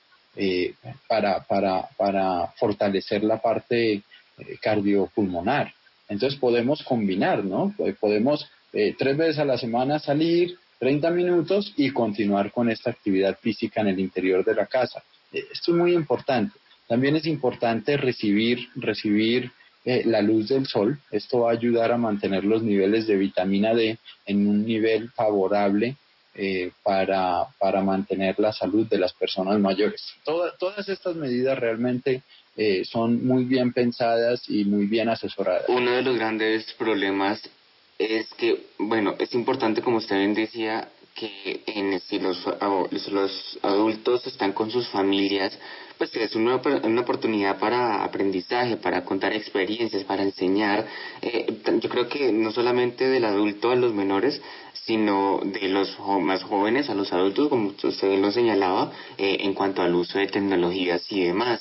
para, 1.08 1.42
para, 1.44 1.88
para 1.96 2.46
fortalecer 2.56 3.22
la 3.24 3.42
parte 3.42 4.02
cardiopulmonar. 4.62 5.74
Entonces 6.10 6.38
podemos 6.38 6.82
combinar, 6.82 7.42
¿no? 7.44 7.74
Podemos 7.98 8.46
tres 8.70 9.16
veces 9.16 9.38
a 9.38 9.44
la 9.46 9.56
semana 9.56 9.98
salir 9.98 10.58
30 10.80 11.10
minutos 11.10 11.72
y 11.76 11.90
continuar 11.90 12.50
con 12.52 12.70
esta 12.70 12.90
actividad 12.90 13.38
física 13.38 13.82
en 13.82 13.88
el 13.88 14.00
interior 14.00 14.44
de 14.44 14.54
la 14.54 14.66
casa. 14.66 15.02
Esto 15.30 15.72
es 15.72 15.76
muy 15.76 15.94
importante. 15.94 16.58
También 16.88 17.16
es 17.16 17.26
importante 17.26 17.96
recibir, 17.96 18.68
recibir 18.74 19.52
eh, 19.84 20.02
la 20.06 20.22
luz 20.22 20.48
del 20.48 20.66
sol. 20.66 20.98
Esto 21.10 21.40
va 21.40 21.50
a 21.50 21.54
ayudar 21.54 21.92
a 21.92 21.98
mantener 21.98 22.44
los 22.44 22.62
niveles 22.62 23.06
de 23.06 23.16
vitamina 23.16 23.74
D 23.74 23.98
en 24.26 24.48
un 24.48 24.64
nivel 24.64 25.10
favorable 25.10 25.96
eh, 26.34 26.72
para, 26.82 27.46
para, 27.58 27.82
mantener 27.82 28.38
la 28.38 28.52
salud 28.52 28.86
de 28.86 28.98
las 28.98 29.12
personas 29.12 29.58
mayores. 29.58 30.02
todas 30.24 30.88
estas 30.88 31.14
medidas 31.14 31.58
realmente 31.58 32.22
eh, 32.56 32.84
son 32.84 33.26
muy 33.26 33.44
bien 33.44 33.72
pensadas 33.72 34.42
y 34.48 34.64
muy 34.64 34.86
bien 34.86 35.08
asesoradas. 35.08 35.64
Uno 35.68 35.92
de 35.92 36.02
los 36.02 36.16
grandes 36.16 36.72
problemas 36.74 37.40
es 37.98 38.32
que, 38.34 38.66
bueno, 38.78 39.14
es 39.18 39.34
importante, 39.34 39.82
como 39.82 39.98
usted 39.98 40.16
bien 40.16 40.34
decía, 40.34 40.88
que 41.14 41.62
en, 41.66 42.00
si 42.00 42.18
los, 42.18 42.46
adultos 43.62 44.26
están 44.26 44.52
con 44.52 44.70
sus 44.70 44.88
familias, 44.88 45.58
pues 45.98 46.14
es 46.16 46.34
una, 46.34 46.56
una 46.82 47.02
oportunidad 47.02 47.58
para 47.58 48.02
aprendizaje, 48.04 48.78
para 48.78 49.04
contar 49.04 49.34
experiencias, 49.34 50.04
para 50.04 50.22
enseñar. 50.22 50.86
Eh, 51.20 51.46
yo 51.80 51.88
creo 51.90 52.08
que 52.08 52.32
no 52.32 52.52
solamente 52.52 53.08
del 53.08 53.26
adulto 53.26 53.70
a 53.70 53.76
los 53.76 53.92
menores, 53.92 54.40
sino 54.72 55.40
de 55.44 55.68
los 55.68 55.98
más 56.20 56.42
jóvenes 56.42 56.88
a 56.88 56.94
los 56.94 57.12
adultos, 57.12 57.48
como 57.48 57.74
usted 57.82 58.18
lo 58.18 58.32
señalaba, 58.32 58.92
eh, 59.18 59.38
en 59.40 59.52
cuanto 59.52 59.82
al 59.82 59.94
uso 59.94 60.18
de 60.18 60.26
tecnologías 60.26 61.10
y 61.12 61.24
demás. 61.24 61.60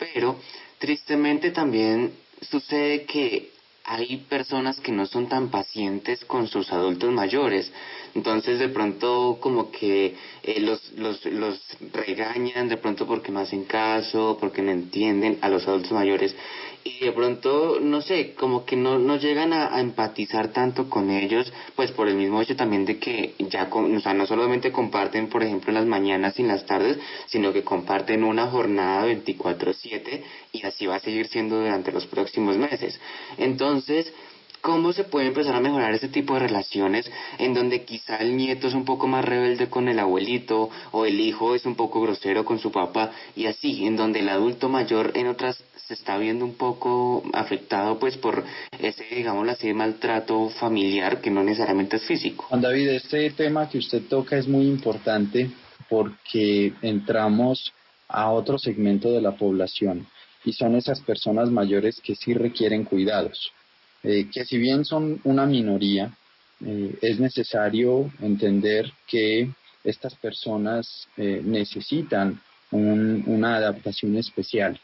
Pero 0.00 0.36
tristemente 0.78 1.52
también 1.52 2.12
sucede 2.40 3.04
que 3.04 3.50
hay 3.84 4.18
personas 4.28 4.78
que 4.80 4.92
no 4.92 5.06
son 5.06 5.28
tan 5.28 5.50
pacientes 5.50 6.24
con 6.24 6.48
sus 6.48 6.72
adultos 6.72 7.12
mayores. 7.12 7.70
Entonces 8.14 8.58
de 8.58 8.68
pronto 8.68 9.38
como 9.40 9.70
que 9.70 10.14
eh, 10.42 10.60
los, 10.60 10.92
los, 10.92 11.24
los 11.26 11.60
regañan 11.92 12.68
de 12.68 12.76
pronto 12.76 13.06
porque 13.06 13.30
no 13.30 13.40
hacen 13.40 13.64
caso, 13.64 14.36
porque 14.40 14.62
no 14.62 14.70
entienden 14.70 15.38
a 15.42 15.48
los 15.48 15.66
adultos 15.66 15.92
mayores 15.92 16.34
y 16.84 17.04
de 17.04 17.12
pronto, 17.12 17.78
no 17.80 18.00
sé, 18.00 18.34
como 18.34 18.64
que 18.64 18.76
no, 18.76 18.98
no 18.98 19.16
llegan 19.16 19.52
a, 19.52 19.80
empatizar 19.80 20.48
tanto 20.48 20.88
con 20.88 21.10
ellos, 21.10 21.52
pues 21.76 21.92
por 21.92 22.08
el 22.08 22.14
mismo 22.14 22.40
hecho 22.40 22.56
también 22.56 22.84
de 22.84 22.98
que 22.98 23.34
ya, 23.38 23.68
o 23.70 24.00
sea, 24.00 24.14
no 24.14 24.26
solamente 24.26 24.72
comparten, 24.72 25.28
por 25.28 25.42
ejemplo, 25.42 25.70
en 25.70 25.74
las 25.74 25.86
mañanas 25.86 26.38
y 26.38 26.42
en 26.42 26.48
las 26.48 26.64
tardes, 26.66 26.98
sino 27.26 27.52
que 27.52 27.64
comparten 27.64 28.24
una 28.24 28.46
jornada 28.46 29.06
24/7 29.06 30.22
y 30.52 30.66
así 30.66 30.86
va 30.86 30.96
a 30.96 31.00
seguir 31.00 31.28
siendo 31.28 31.60
durante 31.60 31.92
los 31.92 32.06
próximos 32.06 32.56
meses. 32.56 32.98
Entonces, 33.36 34.12
¿Cómo 34.60 34.92
se 34.92 35.04
puede 35.04 35.28
empezar 35.28 35.56
a 35.56 35.60
mejorar 35.60 35.94
ese 35.94 36.08
tipo 36.08 36.34
de 36.34 36.40
relaciones 36.40 37.10
en 37.38 37.54
donde 37.54 37.84
quizá 37.84 38.16
el 38.16 38.36
nieto 38.36 38.68
es 38.68 38.74
un 38.74 38.84
poco 38.84 39.06
más 39.06 39.24
rebelde 39.24 39.70
con 39.70 39.88
el 39.88 39.98
abuelito 39.98 40.68
o 40.92 41.06
el 41.06 41.18
hijo 41.18 41.54
es 41.54 41.64
un 41.64 41.76
poco 41.76 42.02
grosero 42.02 42.44
con 42.44 42.58
su 42.58 42.70
papá 42.70 43.10
y 43.34 43.46
así, 43.46 43.86
en 43.86 43.96
donde 43.96 44.20
el 44.20 44.28
adulto 44.28 44.68
mayor 44.68 45.12
en 45.14 45.28
otras 45.28 45.64
se 45.76 45.94
está 45.94 46.18
viendo 46.18 46.44
un 46.44 46.54
poco 46.54 47.22
afectado 47.32 47.98
pues 47.98 48.18
por 48.18 48.44
ese, 48.78 49.04
digamos 49.14 49.48
así, 49.48 49.72
maltrato 49.72 50.50
familiar 50.50 51.22
que 51.22 51.30
no 51.30 51.42
necesariamente 51.42 51.96
es 51.96 52.04
físico? 52.04 52.44
Juan 52.48 52.60
David, 52.60 52.88
este 52.90 53.30
tema 53.30 53.68
que 53.68 53.78
usted 53.78 54.02
toca 54.08 54.36
es 54.36 54.46
muy 54.46 54.66
importante 54.66 55.50
porque 55.88 56.74
entramos 56.82 57.72
a 58.08 58.30
otro 58.30 58.58
segmento 58.58 59.10
de 59.10 59.22
la 59.22 59.36
población 59.36 60.06
y 60.44 60.52
son 60.52 60.76
esas 60.76 61.00
personas 61.00 61.50
mayores 61.50 62.00
que 62.02 62.14
sí 62.14 62.34
requieren 62.34 62.84
cuidados 62.84 63.52
eh, 64.02 64.28
que 64.32 64.44
si 64.44 64.56
bien 64.58 64.84
son 64.84 65.20
una 65.24 65.46
minoría, 65.46 66.10
eh, 66.64 66.94
es 67.02 67.20
necesario 67.20 68.10
entender 68.20 68.90
que 69.06 69.50
estas 69.84 70.14
personas 70.14 71.08
eh, 71.16 71.42
necesitan 71.44 72.40
una 72.72 73.56
adaptación 73.56 74.16
especial. 74.16 74.80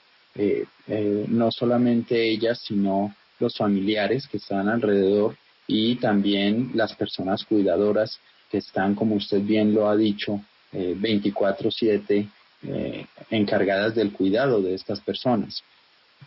no 1.28 1.50
solamente 1.50 2.28
ellas, 2.28 2.60
sino 2.66 3.14
los 3.38 3.56
familiares 3.56 4.26
que 4.26 4.38
están 4.38 4.68
alrededor 4.68 5.36
y 5.68 5.94
también 5.96 6.72
las 6.74 6.94
personas 6.94 7.44
cuidadoras 7.44 8.18
que 8.50 8.58
están, 8.58 8.96
como 8.96 9.14
usted 9.14 9.40
bien 9.40 9.72
lo 9.72 9.88
ha 9.88 9.96
dicho, 9.96 10.40
24/7 10.72 12.28
encargadas 13.30 13.94
del 13.94 14.12
cuidado 14.12 14.60
de 14.60 14.74
estas 14.74 15.00
personas 15.00 15.62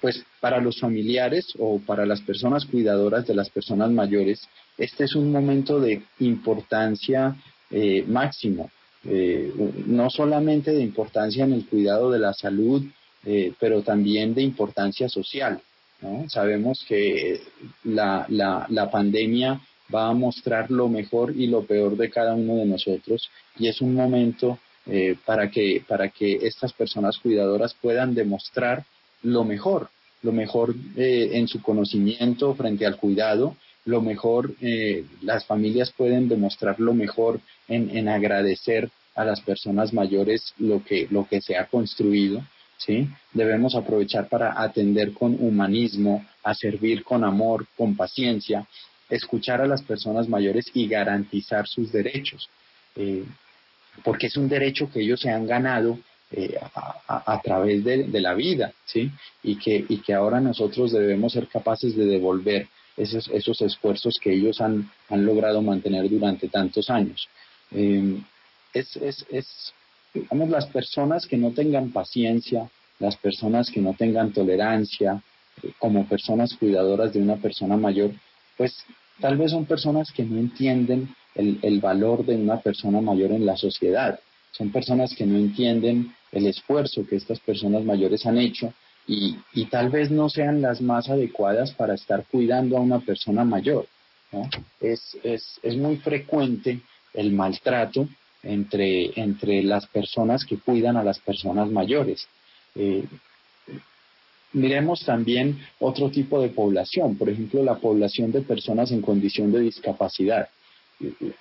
pues 0.02 0.24
para 0.40 0.62
los 0.62 0.80
familiares 0.80 1.54
o 1.58 1.80
para 1.80 2.06
las 2.06 2.22
personas 2.22 2.66
cuidadoras 2.66 3.28
de 3.28 3.36
las 3.36 3.50
personas 3.50 3.92
mayores, 3.92 4.48
este 4.78 5.04
es 5.06 5.16
un 5.16 5.32
momento 5.32 5.80
de 5.80 6.04
importancia 6.20 7.36
eh, 7.72 8.04
máximo, 8.08 8.72
eh, 9.04 9.54
no 9.86 10.10
solamente 10.10 10.72
de 10.72 10.82
importancia 10.82 11.44
en 11.44 11.54
el 11.54 11.66
cuidado 11.66 12.12
de 12.12 12.20
la 12.20 12.34
salud, 12.34 12.84
eh, 13.26 13.54
pero 13.60 13.82
también 13.82 14.34
de 14.34 14.42
importancia 14.42 15.10
social. 15.10 15.62
Sabemos 16.30 16.86
que 16.88 17.42
la, 17.84 18.26
la, 18.30 18.66
la 18.70 18.90
pandemia 18.90 19.60
va 19.94 20.08
a 20.08 20.14
mostrar 20.14 20.72
lo 20.72 20.88
mejor 20.88 21.36
y 21.36 21.48
lo 21.48 21.66
peor 21.66 21.98
de 21.98 22.10
cada 22.10 22.36
uno 22.36 22.56
de 22.56 22.66
nosotros 22.66 23.30
y 23.58 23.68
es 23.68 23.82
un 23.82 23.96
momento 23.96 24.60
para, 25.26 25.52
que, 25.52 25.84
para 25.86 26.08
que 26.08 26.36
estas 26.42 26.72
personas 26.72 27.18
cuidadoras 27.18 27.76
puedan 27.82 28.16
demostrar 28.16 28.86
lo 29.24 29.44
mejor, 29.44 29.90
lo 30.22 30.32
mejor 30.32 30.76
eh, 30.96 31.30
en 31.34 31.48
su 31.48 31.62
conocimiento 31.62 32.54
frente 32.56 32.86
al 32.86 32.98
cuidado, 32.98 33.56
lo 33.86 34.02
mejor, 34.02 34.54
eh, 34.62 35.06
las 35.22 35.46
familias 35.46 35.92
pueden 35.92 36.28
demostrar 36.28 36.80
lo 36.80 36.94
mejor 36.94 37.40
en, 37.68 37.96
en, 37.96 38.08
agradecer 38.10 38.90
a 39.16 39.24
las 39.24 39.42
personas 39.42 39.94
mayores 39.94 40.54
lo 40.58 40.84
que, 40.84 41.08
lo 41.10 41.28
que 41.28 41.42
se 41.42 41.58
ha 41.58 41.66
construido, 41.66 42.44
¿sí? 42.78 43.08
Debemos 43.34 43.76
aprovechar 43.76 44.28
para 44.28 44.62
atender 44.62 45.14
con 45.14 45.36
humanismo, 45.40 46.26
a 46.44 46.54
servir 46.54 47.04
con 47.04 47.24
amor, 47.24 47.68
con 47.78 47.96
paciencia, 47.96 48.68
escuchar 49.10 49.62
a 49.62 49.68
las 49.68 49.82
personas 49.82 50.28
mayores 50.30 50.66
y 50.74 50.88
garantizar 50.88 51.68
sus 51.68 51.92
derechos, 51.92 52.50
eh, 52.96 53.24
porque 54.04 54.28
es 54.28 54.38
un 54.38 54.48
derecho 54.48 54.90
que 54.92 55.02
ellos 55.02 55.20
se 55.20 55.30
han 55.30 55.48
ganado 55.48 56.00
eh, 56.32 56.60
a, 57.08 57.42
través 57.42 57.84
de, 57.84 58.22
la 58.22 58.36
vida, 58.36 58.72
¿sí? 58.86 59.10
Y 59.42 59.56
que, 59.56 59.84
y 59.90 59.98
que 59.98 60.14
ahora 60.14 60.40
nosotros 60.40 60.92
debemos 60.92 61.34
ser 61.34 61.48
capaces 61.48 61.96
de 61.96 62.06
devolver 62.06 62.68
esos, 62.96 63.28
esos 63.30 63.60
esfuerzos 63.62 64.20
que 64.22 64.34
ellos 64.34 64.62
han, 64.62 64.92
han 65.10 65.26
logrado 65.26 65.64
mantener 65.64 66.08
durante 66.08 66.48
tantos 66.48 66.92
años. 66.92 67.28
Eh, 67.72 68.22
es, 68.76 68.96
es, 68.98 69.26
es, 69.32 69.74
digamos, 70.14 70.50
las 70.50 70.68
personas 70.68 71.26
que 71.26 71.36
no 71.36 71.50
tengan 71.50 71.92
paciencia, 71.92 72.70
las 73.00 73.16
personas 73.16 73.72
que 73.72 73.82
no 73.82 73.96
tengan 73.96 74.32
tolerancia, 74.32 75.24
eh, 75.64 75.72
como 75.80 76.08
personas 76.08 76.56
cuidadoras 76.56 77.12
de 77.12 77.24
una 77.24 77.38
persona 77.38 77.76
mayor, 77.76 78.12
pues 78.56 78.86
tal 79.20 79.36
vez 79.36 79.50
son 79.50 79.66
personas 79.66 80.12
que 80.12 80.24
no 80.24 80.38
entienden 80.38 81.16
el, 81.34 81.58
el 81.64 81.80
valor 81.80 82.24
de 82.24 82.36
una 82.36 82.60
persona 82.60 83.02
mayor 83.02 83.32
en 83.32 83.48
la 83.48 83.58
sociedad. 83.58 84.20
Son 84.52 84.72
personas 84.72 85.16
que 85.16 85.26
no 85.26 85.38
entienden 85.38 86.14
el 86.32 86.48
esfuerzo 86.48 87.06
que 87.08 87.16
estas 87.16 87.40
personas 87.40 87.84
mayores 87.84 88.26
han 88.26 88.38
hecho 88.38 88.74
y, 89.08 89.66
tal 89.72 89.90
vez 89.90 90.12
no 90.12 90.30
sean 90.30 90.62
las 90.62 90.82
más 90.82 91.10
adecuadas 91.10 91.72
para 91.74 91.96
estar 91.96 92.26
cuidando 92.32 92.78
a 92.78 92.82
una 92.82 93.00
persona 93.00 93.44
mayor. 93.44 93.88
Es, 94.80 95.18
es, 95.24 95.60
es 95.64 95.76
muy 95.76 95.98
frecuente 95.98 96.82
el 97.16 97.32
maltrato 97.32 98.08
entre, 98.44 99.20
entre 99.20 99.64
las 99.64 99.88
personas 99.88 100.46
que 100.46 100.58
cuidan 100.58 100.96
a 100.96 101.04
las 101.04 101.18
personas 101.20 101.72
mayores. 101.72 102.28
Eh, 102.76 103.04
miremos 104.54 105.04
también 105.04 105.60
otro 105.80 106.12
tipo 106.12 106.40
de 106.40 106.50
población, 106.50 107.18
por 107.18 107.30
ejemplo, 107.30 107.64
la 107.64 107.80
población 107.80 108.32
de 108.32 108.42
personas 108.42 108.92
en 108.92 109.02
condición 109.02 109.52
de 109.52 109.62
discapacidad. 109.62 110.50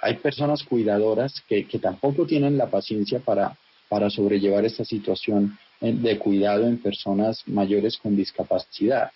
Hay 0.00 0.14
personas 0.16 0.62
cuidadoras 0.62 1.42
que, 1.46 1.66
que 1.66 1.78
tampoco 1.78 2.26
tienen 2.26 2.56
la 2.56 2.70
paciencia 2.70 3.18
para, 3.18 3.56
para 3.88 4.10
sobrellevar 4.10 4.64
esta 4.64 4.84
situación 4.84 5.58
de 5.80 6.18
cuidado 6.18 6.66
en 6.66 6.78
personas 6.78 7.42
mayores 7.46 7.96
con 7.98 8.16
discapacidad. 8.16 9.10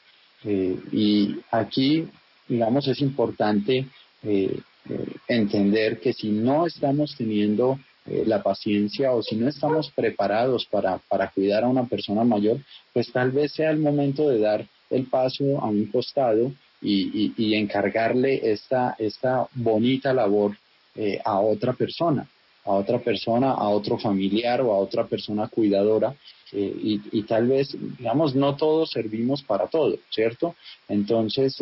Eh, 0.45 0.77
y 0.93 1.37
aquí, 1.51 2.09
digamos, 2.49 2.87
es 2.89 3.01
importante 3.01 3.87
eh, 4.23 4.59
eh, 4.89 5.07
entender 5.29 6.01
que 6.01 6.13
si 6.13 6.31
no 6.31 6.67
estamos 6.67 7.15
teniendo 7.17 7.79
la 8.05 8.43
paciencia 8.43 9.13
o 9.13 9.23
si 9.23 9.37
no 9.37 9.49
estamos 9.49 9.93
preparados 9.93 10.67
para, 10.67 10.99
para 10.99 11.31
cuidar 11.31 11.63
a 11.63 11.69
una 11.69 11.87
persona 11.87 12.25
mayor, 12.25 12.59
pues 12.93 13.13
tal 13.13 13.31
vez 13.31 13.53
sea 13.53 13.71
el 13.71 13.79
momento 13.79 14.29
de 14.29 14.41
dar 14.41 14.67
el 14.91 15.07
paso 15.07 15.61
a 15.61 15.69
un 15.69 15.87
costado 15.87 16.53
y, 16.81 17.33
y, 17.37 17.55
encargarle 17.55 18.51
esta, 18.51 18.97
esta 18.99 19.47
bonita 19.55 20.13
labor 20.13 20.57
a 21.25 21.39
otra 21.39 21.75
persona, 21.75 22.29
a 22.65 22.73
otra 22.73 22.99
persona, 23.01 23.53
a 23.53 23.69
otro 23.69 23.99
familiar 23.99 24.61
o 24.61 24.73
a 24.73 24.79
otra 24.79 25.07
persona 25.07 25.49
cuidadora. 25.49 26.15
y, 26.53 27.01
y, 27.13 27.23
tal 27.23 27.49
vez, 27.49 27.75
digamos, 27.99 28.35
no 28.35 28.57
todos 28.57 28.91
servimos 28.91 29.43
para 29.43 29.69
todo, 29.69 29.97
¿cierto? 30.11 30.55
Entonces, 30.87 31.59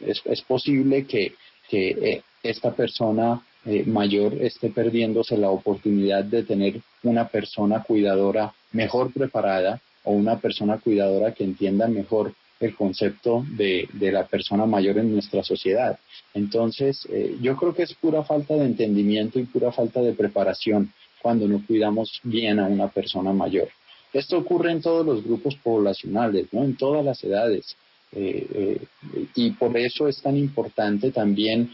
es, 0.00 0.22
es 0.24 0.42
posible 0.42 1.06
que, 1.06 1.34
que 1.68 1.88
eh, 1.90 2.22
esta 2.42 2.74
persona 2.74 3.42
eh, 3.64 3.84
mayor 3.84 4.34
esté 4.34 4.70
perdiéndose 4.70 5.36
la 5.36 5.50
oportunidad 5.50 6.24
de 6.24 6.42
tener 6.42 6.80
una 7.02 7.28
persona 7.28 7.82
cuidadora 7.82 8.54
mejor 8.72 9.12
preparada 9.12 9.80
o 10.04 10.12
una 10.12 10.38
persona 10.38 10.78
cuidadora 10.78 11.34
que 11.34 11.44
entienda 11.44 11.88
mejor 11.88 12.34
el 12.60 12.74
concepto 12.74 13.44
de, 13.50 13.88
de 13.92 14.12
la 14.12 14.26
persona 14.26 14.66
mayor 14.66 14.98
en 14.98 15.12
nuestra 15.12 15.42
sociedad. 15.42 15.98
Entonces, 16.34 17.06
eh, 17.10 17.36
yo 17.40 17.56
creo 17.56 17.74
que 17.74 17.84
es 17.84 17.94
pura 17.94 18.24
falta 18.24 18.54
de 18.54 18.64
entendimiento 18.64 19.38
y 19.38 19.44
pura 19.44 19.72
falta 19.72 20.00
de 20.00 20.12
preparación 20.12 20.92
cuando 21.22 21.46
no 21.46 21.64
cuidamos 21.66 22.20
bien 22.22 22.58
a 22.58 22.66
una 22.66 22.88
persona 22.88 23.32
mayor. 23.32 23.68
Esto 24.12 24.38
ocurre 24.38 24.72
en 24.72 24.80
todos 24.80 25.04
los 25.04 25.22
grupos 25.22 25.54
poblacionales, 25.56 26.46
¿no? 26.52 26.64
en 26.64 26.76
todas 26.76 27.04
las 27.04 27.22
edades. 27.22 27.76
Eh, 28.12 28.46
eh, 28.54 29.26
y 29.34 29.50
por 29.50 29.76
eso 29.76 30.08
es 30.08 30.20
tan 30.22 30.36
importante 30.36 31.10
también 31.10 31.70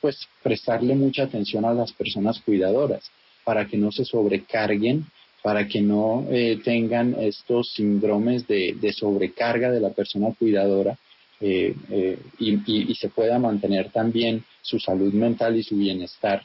pues 0.00 0.28
prestarle 0.42 0.94
mucha 0.94 1.22
atención 1.22 1.64
a 1.64 1.72
las 1.72 1.92
personas 1.92 2.40
cuidadoras 2.40 3.10
para 3.42 3.66
que 3.66 3.78
no 3.78 3.90
se 3.90 4.04
sobrecarguen 4.04 5.06
para 5.46 5.68
que 5.68 5.80
no 5.80 6.26
eh, 6.28 6.58
tengan 6.64 7.14
estos 7.20 7.72
síndromes 7.74 8.48
de, 8.48 8.92
sobrecarga 8.92 9.70
de 9.70 9.78
la 9.78 9.90
persona 9.90 10.34
cuidadora 10.36 10.98
eh, 11.40 11.72
eh, 11.88 12.18
y, 12.40 12.92
se 12.96 13.10
pueda 13.10 13.38
mantener 13.38 13.92
también 13.92 14.42
su 14.60 14.80
salud 14.80 15.12
mental 15.12 15.54
y 15.56 15.62
su 15.62 15.76
bienestar, 15.76 16.42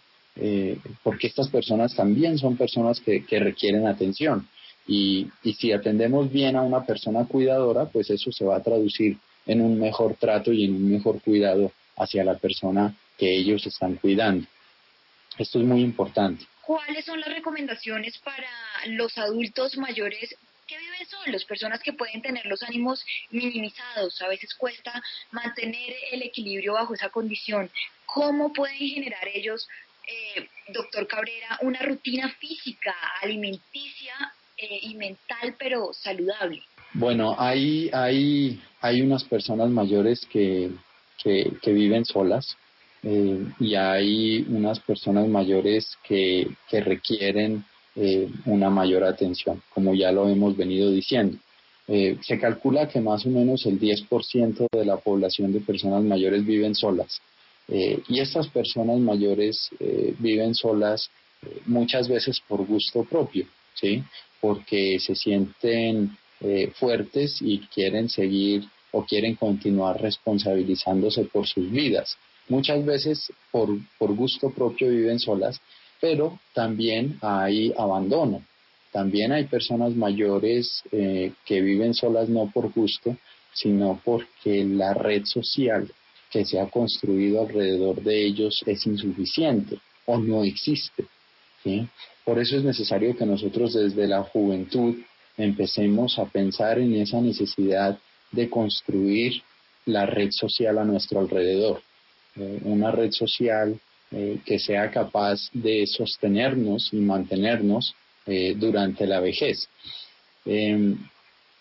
porque 1.01 1.25
estas 1.25 1.49
personas 1.49 1.95
también 1.95 2.37
son 2.37 2.57
personas 2.57 2.99
que, 2.99 3.25
requieren 3.39 3.87
atención. 3.87 4.47
Y, 4.87 5.27
si 5.57 5.71
atendemos 5.71 6.31
bien 6.31 6.55
a 6.55 6.61
una 6.61 6.85
persona 6.85 7.25
cuidadora, 7.25 7.85
pues 7.85 8.11
eso 8.11 8.31
se 8.31 8.45
va 8.45 8.57
a 8.57 8.63
traducir 8.63 9.17
en 9.47 9.61
un 9.61 9.79
mejor 9.79 10.13
trato 10.13 10.53
y 10.53 10.65
en 10.65 10.75
un 10.75 10.91
mejor 10.91 11.23
cuidado 11.23 11.71
hacia 11.97 12.23
la 12.23 12.35
persona 12.35 12.95
que 13.17 13.35
ellos 13.35 13.65
están 13.65 13.95
cuidando. 13.95 14.45
Esto 15.39 15.59
es 15.59 15.65
muy 15.65 15.81
importante. 15.81 16.45
¿Cuáles 16.71 17.03
son 17.03 17.19
las 17.19 17.27
recomendaciones 17.27 18.17
para 18.19 18.47
los 18.85 19.17
adultos 19.17 19.75
mayores 19.75 20.33
que 20.65 20.77
viven 20.77 21.05
solos, 21.05 21.43
personas 21.43 21.81
que 21.83 21.91
pueden 21.91 22.21
tener 22.21 22.45
los 22.45 22.63
ánimos 22.63 23.03
minimizados? 23.29 24.21
A 24.21 24.29
veces 24.29 24.55
cuesta 24.55 25.03
mantener 25.31 25.93
el 26.13 26.21
equilibrio 26.23 26.75
bajo 26.75 26.93
esa 26.93 27.09
condición. 27.09 27.69
¿Cómo 28.05 28.53
pueden 28.53 28.77
generar 28.77 29.27
ellos, 29.33 29.67
eh, 30.07 30.47
doctor 30.69 31.07
Cabrera, 31.07 31.59
una 31.61 31.81
rutina 31.81 32.29
física, 32.39 32.95
alimenticia 33.21 34.13
eh, 34.57 34.79
y 34.83 34.95
mental, 34.95 35.57
pero 35.59 35.91
saludable? 35.91 36.63
Bueno, 36.93 37.35
hay, 37.37 37.89
hay, 37.91 38.63
hay 38.79 39.01
unas 39.01 39.25
personas 39.25 39.69
mayores 39.69 40.25
que, 40.27 40.71
que, 41.21 41.51
que 41.61 41.73
viven 41.73 42.05
solas 42.05 42.55
eh, 43.03 43.47
y 43.59 43.75
hay 43.75 44.45
unas 44.49 44.79
personas 44.79 45.27
mayores 45.27 45.97
que, 46.03 46.47
que 46.69 46.81
requieren 46.81 47.65
eh, 47.95 48.29
una 48.45 48.69
mayor 48.69 49.03
atención, 49.03 49.61
como 49.73 49.95
ya 49.95 50.11
lo 50.11 50.29
hemos 50.29 50.55
venido 50.55 50.91
diciendo. 50.91 51.37
Eh, 51.87 52.17
se 52.21 52.39
calcula 52.39 52.87
que 52.87 53.01
más 53.01 53.25
o 53.25 53.29
menos 53.29 53.65
el 53.65 53.79
10% 53.79 54.67
de 54.71 54.85
la 54.85 54.97
población 54.97 55.51
de 55.51 55.61
personas 55.61 56.03
mayores 56.03 56.45
viven 56.45 56.75
solas. 56.75 57.21
Y 57.67 58.19
estas 58.19 58.49
personas 58.49 58.99
mayores 58.99 59.69
viven 60.19 60.55
solas 60.55 61.09
muchas 61.65 62.09
veces 62.09 62.41
por 62.45 62.65
gusto 62.65 63.05
propio, 63.05 63.45
¿sí? 63.75 64.03
Porque 64.41 64.99
se 64.99 65.15
sienten 65.15 66.17
fuertes 66.73 67.37
y 67.39 67.59
quieren 67.73 68.09
seguir 68.09 68.65
o 68.91 69.05
quieren 69.05 69.35
continuar 69.35 70.01
responsabilizándose 70.01 71.23
por 71.25 71.47
sus 71.47 71.71
vidas. 71.71 72.17
Muchas 72.51 72.83
veces 72.83 73.31
por, 73.49 73.69
por 73.97 74.13
gusto 74.13 74.49
propio 74.49 74.89
viven 74.89 75.19
solas, 75.19 75.61
pero 76.01 76.37
también 76.53 77.17
hay 77.21 77.73
abandono. 77.77 78.43
También 78.91 79.31
hay 79.31 79.45
personas 79.45 79.95
mayores 79.95 80.83
eh, 80.91 81.31
que 81.45 81.61
viven 81.61 81.93
solas 81.93 82.27
no 82.27 82.51
por 82.53 82.73
gusto, 82.73 83.15
sino 83.53 84.01
porque 84.03 84.65
la 84.65 84.93
red 84.93 85.23
social 85.23 85.89
que 86.29 86.43
se 86.43 86.59
ha 86.59 86.69
construido 86.69 87.39
alrededor 87.39 88.01
de 88.03 88.25
ellos 88.25 88.61
es 88.65 88.85
insuficiente 88.85 89.79
o 90.05 90.17
no 90.17 90.43
existe. 90.43 91.05
Por 92.25 92.37
eso 92.37 92.57
es 92.57 92.65
necesario 92.65 93.15
que 93.15 93.25
nosotros 93.25 93.75
desde 93.75 94.07
la 94.07 94.23
juventud 94.23 94.97
empecemos 95.37 96.19
a 96.19 96.25
pensar 96.25 96.79
en 96.79 96.95
esa 96.95 97.21
necesidad 97.21 97.97
de 98.33 98.49
construir 98.49 99.41
la 99.85 100.05
red 100.05 100.31
social 100.31 100.79
a 100.79 100.83
nuestro 100.83 101.21
alrededor, 101.21 101.81
eh, 102.35 102.59
una 102.63 102.91
red 102.91 103.11
social 103.11 103.79
eh, 104.13 104.41
que 104.45 104.59
sea 104.59 104.91
capaz 104.91 105.49
de 105.53 105.87
sostenernos 105.87 106.89
y 106.91 106.97
mantenernos 106.97 107.95
eh, 108.25 108.55
durante 108.57 109.07
la 109.07 109.21
vejez. 109.21 109.69
Eh, 110.45 110.95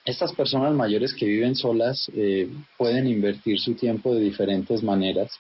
estas 0.05 0.33
personas 0.33 0.75
mayores 0.75 1.15
que 1.15 1.27
viven 1.27 1.55
solas 1.55 2.11
pueden 2.77 3.07
invertir 3.07 3.61
su 3.61 3.75
tiempo 3.75 4.15
de 4.15 4.23
diferentes 4.23 4.83
maneras. 4.83 5.31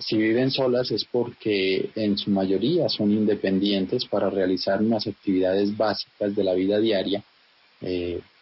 Si 0.00 0.18
viven 0.18 0.50
solas 0.50 0.90
es 0.90 1.06
porque 1.06 1.88
en 1.94 2.18
su 2.18 2.30
mayoría 2.30 2.88
son 2.90 3.12
independientes 3.12 4.04
para 4.04 4.28
realizar 4.28 4.82
unas 4.82 5.06
actividades 5.06 5.74
básicas 5.74 6.34
de 6.34 6.44
la 6.44 6.52
vida 6.54 6.80
diaria, 6.80 7.22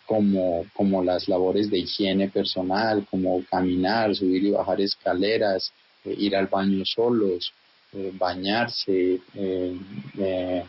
como, 0.07 0.65
como 0.73 1.05
las 1.05 1.29
labores 1.29 1.71
de 1.71 1.79
higiene 1.81 2.31
personal, 2.31 3.07
como 3.09 3.45
caminar, 3.45 4.17
subir 4.17 4.45
y 4.45 4.51
bajar 4.51 4.81
escaleras, 4.81 5.73
ir 6.05 6.37
al 6.37 6.47
baño 6.47 6.85
solos, 6.85 7.53
eh, 7.93 8.11
bañarse, 8.15 9.21
eh, 9.35 9.77
eh, 10.19 10.65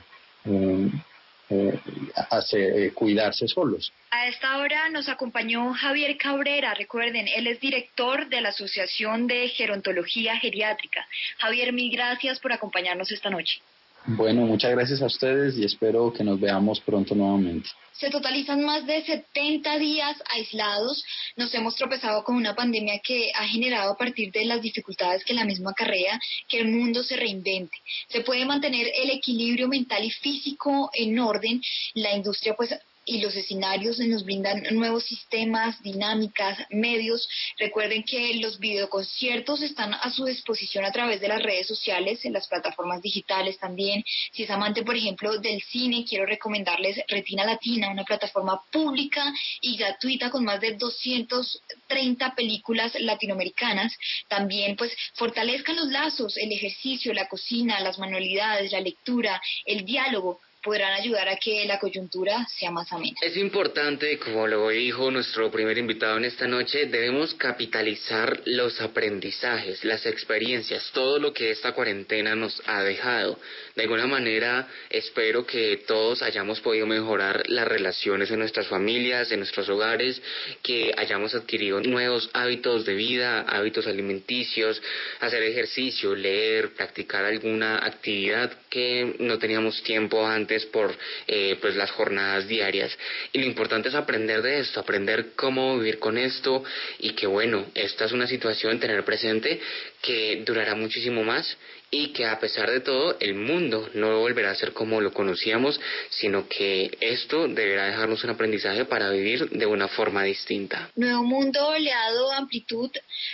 hacer, 2.29 2.93
cuidarse 2.93 3.47
solos. 3.47 3.91
A 4.11 4.27
esta 4.27 4.57
hora 4.57 4.89
nos 4.89 5.09
acompañó 5.09 5.73
Javier 5.73 6.17
Cabrera, 6.17 6.73
recuerden, 6.73 7.27
él 7.27 7.47
es 7.47 7.59
director 7.59 8.27
de 8.29 8.41
la 8.41 8.49
Asociación 8.49 9.27
de 9.27 9.49
Gerontología 9.49 10.37
Geriátrica. 10.37 11.05
Javier, 11.37 11.73
mil 11.73 11.91
gracias 11.91 12.39
por 12.39 12.51
acompañarnos 12.51 13.11
esta 13.11 13.29
noche. 13.29 13.61
Bueno, 14.07 14.41
muchas 14.41 14.69
gracias 14.69 15.01
a 15.01 15.07
ustedes 15.07 15.57
y 15.57 15.65
espero 15.65 16.13
que 16.13 16.23
nos 16.23 16.39
veamos 16.39 16.79
pronto 16.79 17.15
nuevamente. 17.15 17.69
Se 17.93 18.11
totalizan 18.11 18.63
más 18.63 18.85
de 18.85 19.03
70 19.03 19.79
días 19.79 20.21
aislados. 20.31 21.03
Nos 21.37 21.51
hemos 21.55 21.75
tropezado 21.75 22.23
con 22.23 22.35
una 22.35 22.53
pandemia 22.53 22.99
que 23.03 23.31
ha 23.33 23.47
generado 23.47 23.93
a 23.93 23.97
partir 23.97 24.31
de 24.31 24.45
las 24.45 24.61
dificultades 24.61 25.25
que 25.25 25.33
la 25.33 25.43
misma 25.43 25.73
carrea 25.73 26.19
que 26.47 26.59
el 26.59 26.67
mundo 26.67 27.01
se 27.01 27.15
reinvente. 27.15 27.77
Se 28.09 28.21
puede 28.21 28.45
mantener 28.45 28.87
el 28.95 29.09
equilibrio 29.09 29.67
mental 29.67 30.03
y 30.03 30.11
físico 30.11 30.91
en 30.93 31.17
orden. 31.17 31.59
La 31.95 32.15
industria 32.15 32.53
pues 32.55 32.75
y 33.05 33.21
los 33.21 33.35
escenarios 33.35 33.99
nos 33.99 34.25
brindan 34.25 34.63
nuevos 34.71 35.05
sistemas, 35.05 35.81
dinámicas, 35.83 36.57
medios. 36.71 37.27
Recuerden 37.57 38.03
que 38.03 38.35
los 38.35 38.59
videoconciertos 38.59 39.61
están 39.61 39.93
a 39.93 40.11
su 40.11 40.25
disposición 40.25 40.83
a 40.85 40.91
través 40.91 41.21
de 41.21 41.27
las 41.27 41.41
redes 41.41 41.67
sociales, 41.67 42.25
en 42.25 42.33
las 42.33 42.47
plataformas 42.47 43.01
digitales 43.01 43.59
también. 43.59 44.03
Si 44.33 44.43
es 44.43 44.49
amante, 44.49 44.83
por 44.83 44.95
ejemplo, 44.95 45.37
del 45.37 45.61
cine, 45.61 46.05
quiero 46.07 46.25
recomendarles 46.25 46.99
Retina 47.07 47.45
Latina, 47.45 47.91
una 47.91 48.03
plataforma 48.03 48.61
pública 48.71 49.31
y 49.61 49.77
gratuita 49.77 50.31
con 50.31 50.43
más 50.43 50.59
de 50.59 50.75
230 50.75 52.33
películas 52.35 52.93
latinoamericanas. 52.99 53.93
También, 54.27 54.75
pues, 54.75 54.91
fortalezcan 55.13 55.75
los 55.75 55.87
lazos, 55.87 56.37
el 56.37 56.51
ejercicio, 56.51 57.13
la 57.13 57.27
cocina, 57.27 57.79
las 57.81 57.99
manualidades, 57.99 58.71
la 58.71 58.81
lectura, 58.81 59.41
el 59.65 59.85
diálogo 59.85 60.39
podrán 60.65 60.93
ayudar 60.93 61.29
a 61.29 61.35
que 61.37 61.63
la 61.65 61.77
coyuntura 61.77 62.47
sea 62.57 62.71
más 62.71 62.91
amena. 62.91 63.15
Es 63.21 63.37
importante, 63.37 64.17
como 64.17 64.47
lo 64.47 64.69
dijo 64.69 65.11
nuestro 65.11 65.51
primer 65.51 65.77
invitado 65.77 66.17
en 66.17 66.25
esta 66.25 66.47
noche, 66.47 66.87
debemos 66.87 67.35
capitalizar 67.35 68.41
los 68.45 68.81
aprendizajes, 68.81 69.85
las 69.85 70.07
experiencias, 70.07 70.89
todo 70.91 71.19
lo 71.19 71.31
que 71.33 71.51
esta 71.51 71.73
cuarentena 71.73 72.35
nos 72.35 72.59
ha 72.65 72.81
dejado. 72.81 73.39
De 73.75 73.83
alguna 73.83 74.07
manera, 74.07 74.67
espero 74.89 75.45
que 75.45 75.83
todos 75.85 76.23
hayamos 76.23 76.61
podido 76.61 76.87
mejorar 76.87 77.43
las 77.47 77.67
relaciones 77.67 78.31
en 78.31 78.39
nuestras 78.39 78.65
familias, 78.65 79.31
en 79.31 79.39
nuestros 79.39 79.69
hogares, 79.69 80.19
que 80.63 80.91
hayamos 80.97 81.35
adquirido 81.35 81.79
nuevos 81.81 82.27
hábitos 82.33 82.85
de 82.85 82.95
vida, 82.95 83.41
hábitos 83.41 83.85
alimenticios, 83.85 84.81
hacer 85.19 85.43
ejercicio, 85.43 86.15
leer, 86.15 86.73
practicar 86.73 87.23
alguna 87.23 87.85
actividad 87.85 88.51
que 88.69 89.15
no 89.19 89.37
teníamos 89.37 89.83
tiempo 89.83 90.25
antes 90.25 90.54
por 90.65 90.95
eh, 91.27 91.57
pues 91.59 91.75
las 91.75 91.91
jornadas 91.91 92.47
diarias. 92.47 92.97
Y 93.33 93.39
lo 93.39 93.45
importante 93.45 93.89
es 93.89 93.95
aprender 93.95 94.41
de 94.41 94.59
esto, 94.59 94.79
aprender 94.79 95.33
cómo 95.35 95.77
vivir 95.77 95.99
con 95.99 96.17
esto 96.17 96.63
y 96.99 97.11
que 97.11 97.27
bueno, 97.27 97.65
esta 97.73 98.05
es 98.05 98.11
una 98.11 98.27
situación, 98.27 98.79
tener 98.79 99.03
presente 99.03 99.59
que 100.01 100.43
durará 100.45 100.75
muchísimo 100.75 101.23
más 101.23 101.57
y 101.91 102.13
que 102.13 102.25
a 102.25 102.39
pesar 102.39 102.69
de 102.69 102.81
todo 102.81 103.17
el 103.19 103.35
mundo 103.35 103.89
no 103.93 104.19
volverá 104.19 104.51
a 104.51 104.55
ser 104.55 104.73
como 104.73 105.01
lo 105.01 105.13
conocíamos, 105.13 105.79
sino 106.09 106.47
que 106.47 106.97
esto 106.99 107.47
deberá 107.47 107.87
dejarnos 107.87 108.23
un 108.23 108.31
aprendizaje 108.31 108.85
para 108.85 109.09
vivir 109.09 109.49
de 109.49 109.65
una 109.65 109.87
forma 109.87 110.23
distinta. 110.23 110.89
Nuevo 110.95 111.23
Mundo 111.23 111.77
le 111.77 111.91
ha 111.91 112.11
dado 112.11 112.31
amplitud 112.31 112.91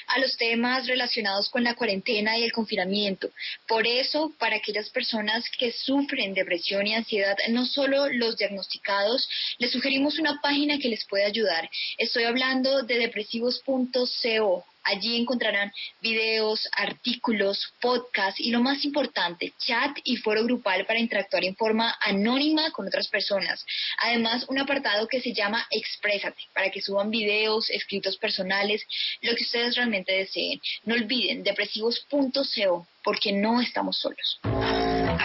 a 0.07 0.19
los 0.19 0.37
temas 0.37 0.87
relacionados 0.87 1.49
con 1.49 1.63
la 1.63 1.75
cuarentena 1.75 2.37
y 2.37 2.43
el 2.43 2.51
confinamiento. 2.51 3.29
Por 3.67 3.87
eso, 3.87 4.31
para 4.37 4.57
aquellas 4.57 4.89
personas 4.89 5.45
que 5.57 5.71
sufren 5.71 6.33
depresión 6.33 6.87
y 6.87 6.93
ansiedad, 6.93 7.35
no 7.49 7.65
solo 7.65 8.09
los 8.09 8.37
diagnosticados, 8.37 9.27
les 9.57 9.71
sugerimos 9.71 10.19
una 10.19 10.39
página 10.41 10.77
que 10.77 10.89
les 10.89 11.05
puede 11.05 11.25
ayudar. 11.25 11.69
Estoy 11.97 12.23
hablando 12.23 12.83
de 12.83 12.99
depresivos.co 12.99 14.65
Allí 14.83 15.19
encontrarán 15.19 15.71
videos, 16.01 16.67
artículos, 16.77 17.73
podcasts 17.81 18.39
y 18.39 18.51
lo 18.51 18.61
más 18.61 18.83
importante, 18.85 19.53
chat 19.59 19.97
y 20.03 20.17
foro 20.17 20.43
grupal 20.43 20.85
para 20.85 20.99
interactuar 20.99 21.43
en 21.45 21.55
forma 21.55 21.95
anónima 22.01 22.71
con 22.71 22.87
otras 22.87 23.07
personas. 23.07 23.65
Además, 23.99 24.45
un 24.49 24.59
apartado 24.59 25.07
que 25.07 25.21
se 25.21 25.33
llama 25.33 25.65
Exprésate, 25.69 26.41
para 26.53 26.69
que 26.69 26.81
suban 26.81 27.09
videos, 27.09 27.69
escritos 27.69 28.17
personales, 28.17 28.85
lo 29.21 29.35
que 29.35 29.43
ustedes 29.43 29.75
realmente 29.75 30.13
deseen. 30.13 30.59
No 30.83 30.95
olviden 30.95 31.43
depresivos.co, 31.43 32.87
porque 33.03 33.31
no 33.31 33.61
estamos 33.61 33.97
solos. 33.97 34.39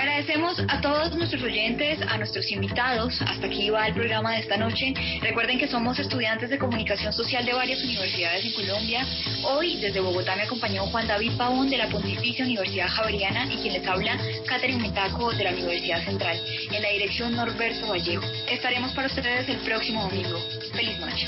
Agradecemos 0.07 0.63
a 0.69 0.81
todos 0.81 1.17
nuestros 1.17 1.43
oyentes, 1.43 1.99
a 2.01 2.17
nuestros 2.17 2.49
invitados. 2.53 3.21
Hasta 3.23 3.49
aquí 3.49 3.71
va 3.71 3.89
el 3.89 3.95
programa 3.95 4.35
de 4.35 4.39
esta 4.39 4.57
noche. 4.57 4.95
Recuerden 5.21 5.59
que 5.59 5.67
somos 5.67 5.99
estudiantes 5.99 6.49
de 6.49 6.59
comunicación 6.59 7.13
social 7.13 7.45
de 7.45 7.53
varias 7.53 7.83
universidades 7.83 8.45
en 8.45 8.53
Colombia. 8.53 9.05
Hoy, 9.43 9.79
desde 9.79 9.99
Bogotá, 9.99 10.37
me 10.37 10.43
acompañó 10.43 10.87
Juan 10.87 11.09
David 11.09 11.33
Pavón 11.37 11.69
de 11.69 11.79
la 11.79 11.89
Pontificia 11.89 12.45
Universidad 12.45 12.87
Javeriana 12.87 13.53
y 13.53 13.57
quien 13.57 13.75
les 13.75 13.85
habla, 13.85 14.17
Catherine 14.47 14.81
Metaco 14.81 15.33
de 15.33 15.43
la 15.43 15.51
Universidad 15.51 16.05
Central. 16.05 16.41
En 16.71 16.83
la 16.83 16.91
dirección 16.91 17.35
Norberto 17.35 17.89
Vallejo. 17.89 18.25
Estaremos 18.49 18.93
para 18.93 19.09
ustedes 19.09 19.49
el 19.49 19.59
próximo 19.59 20.05
domingo. 20.05 20.39
Feliz 20.73 21.01
noche. 21.01 21.27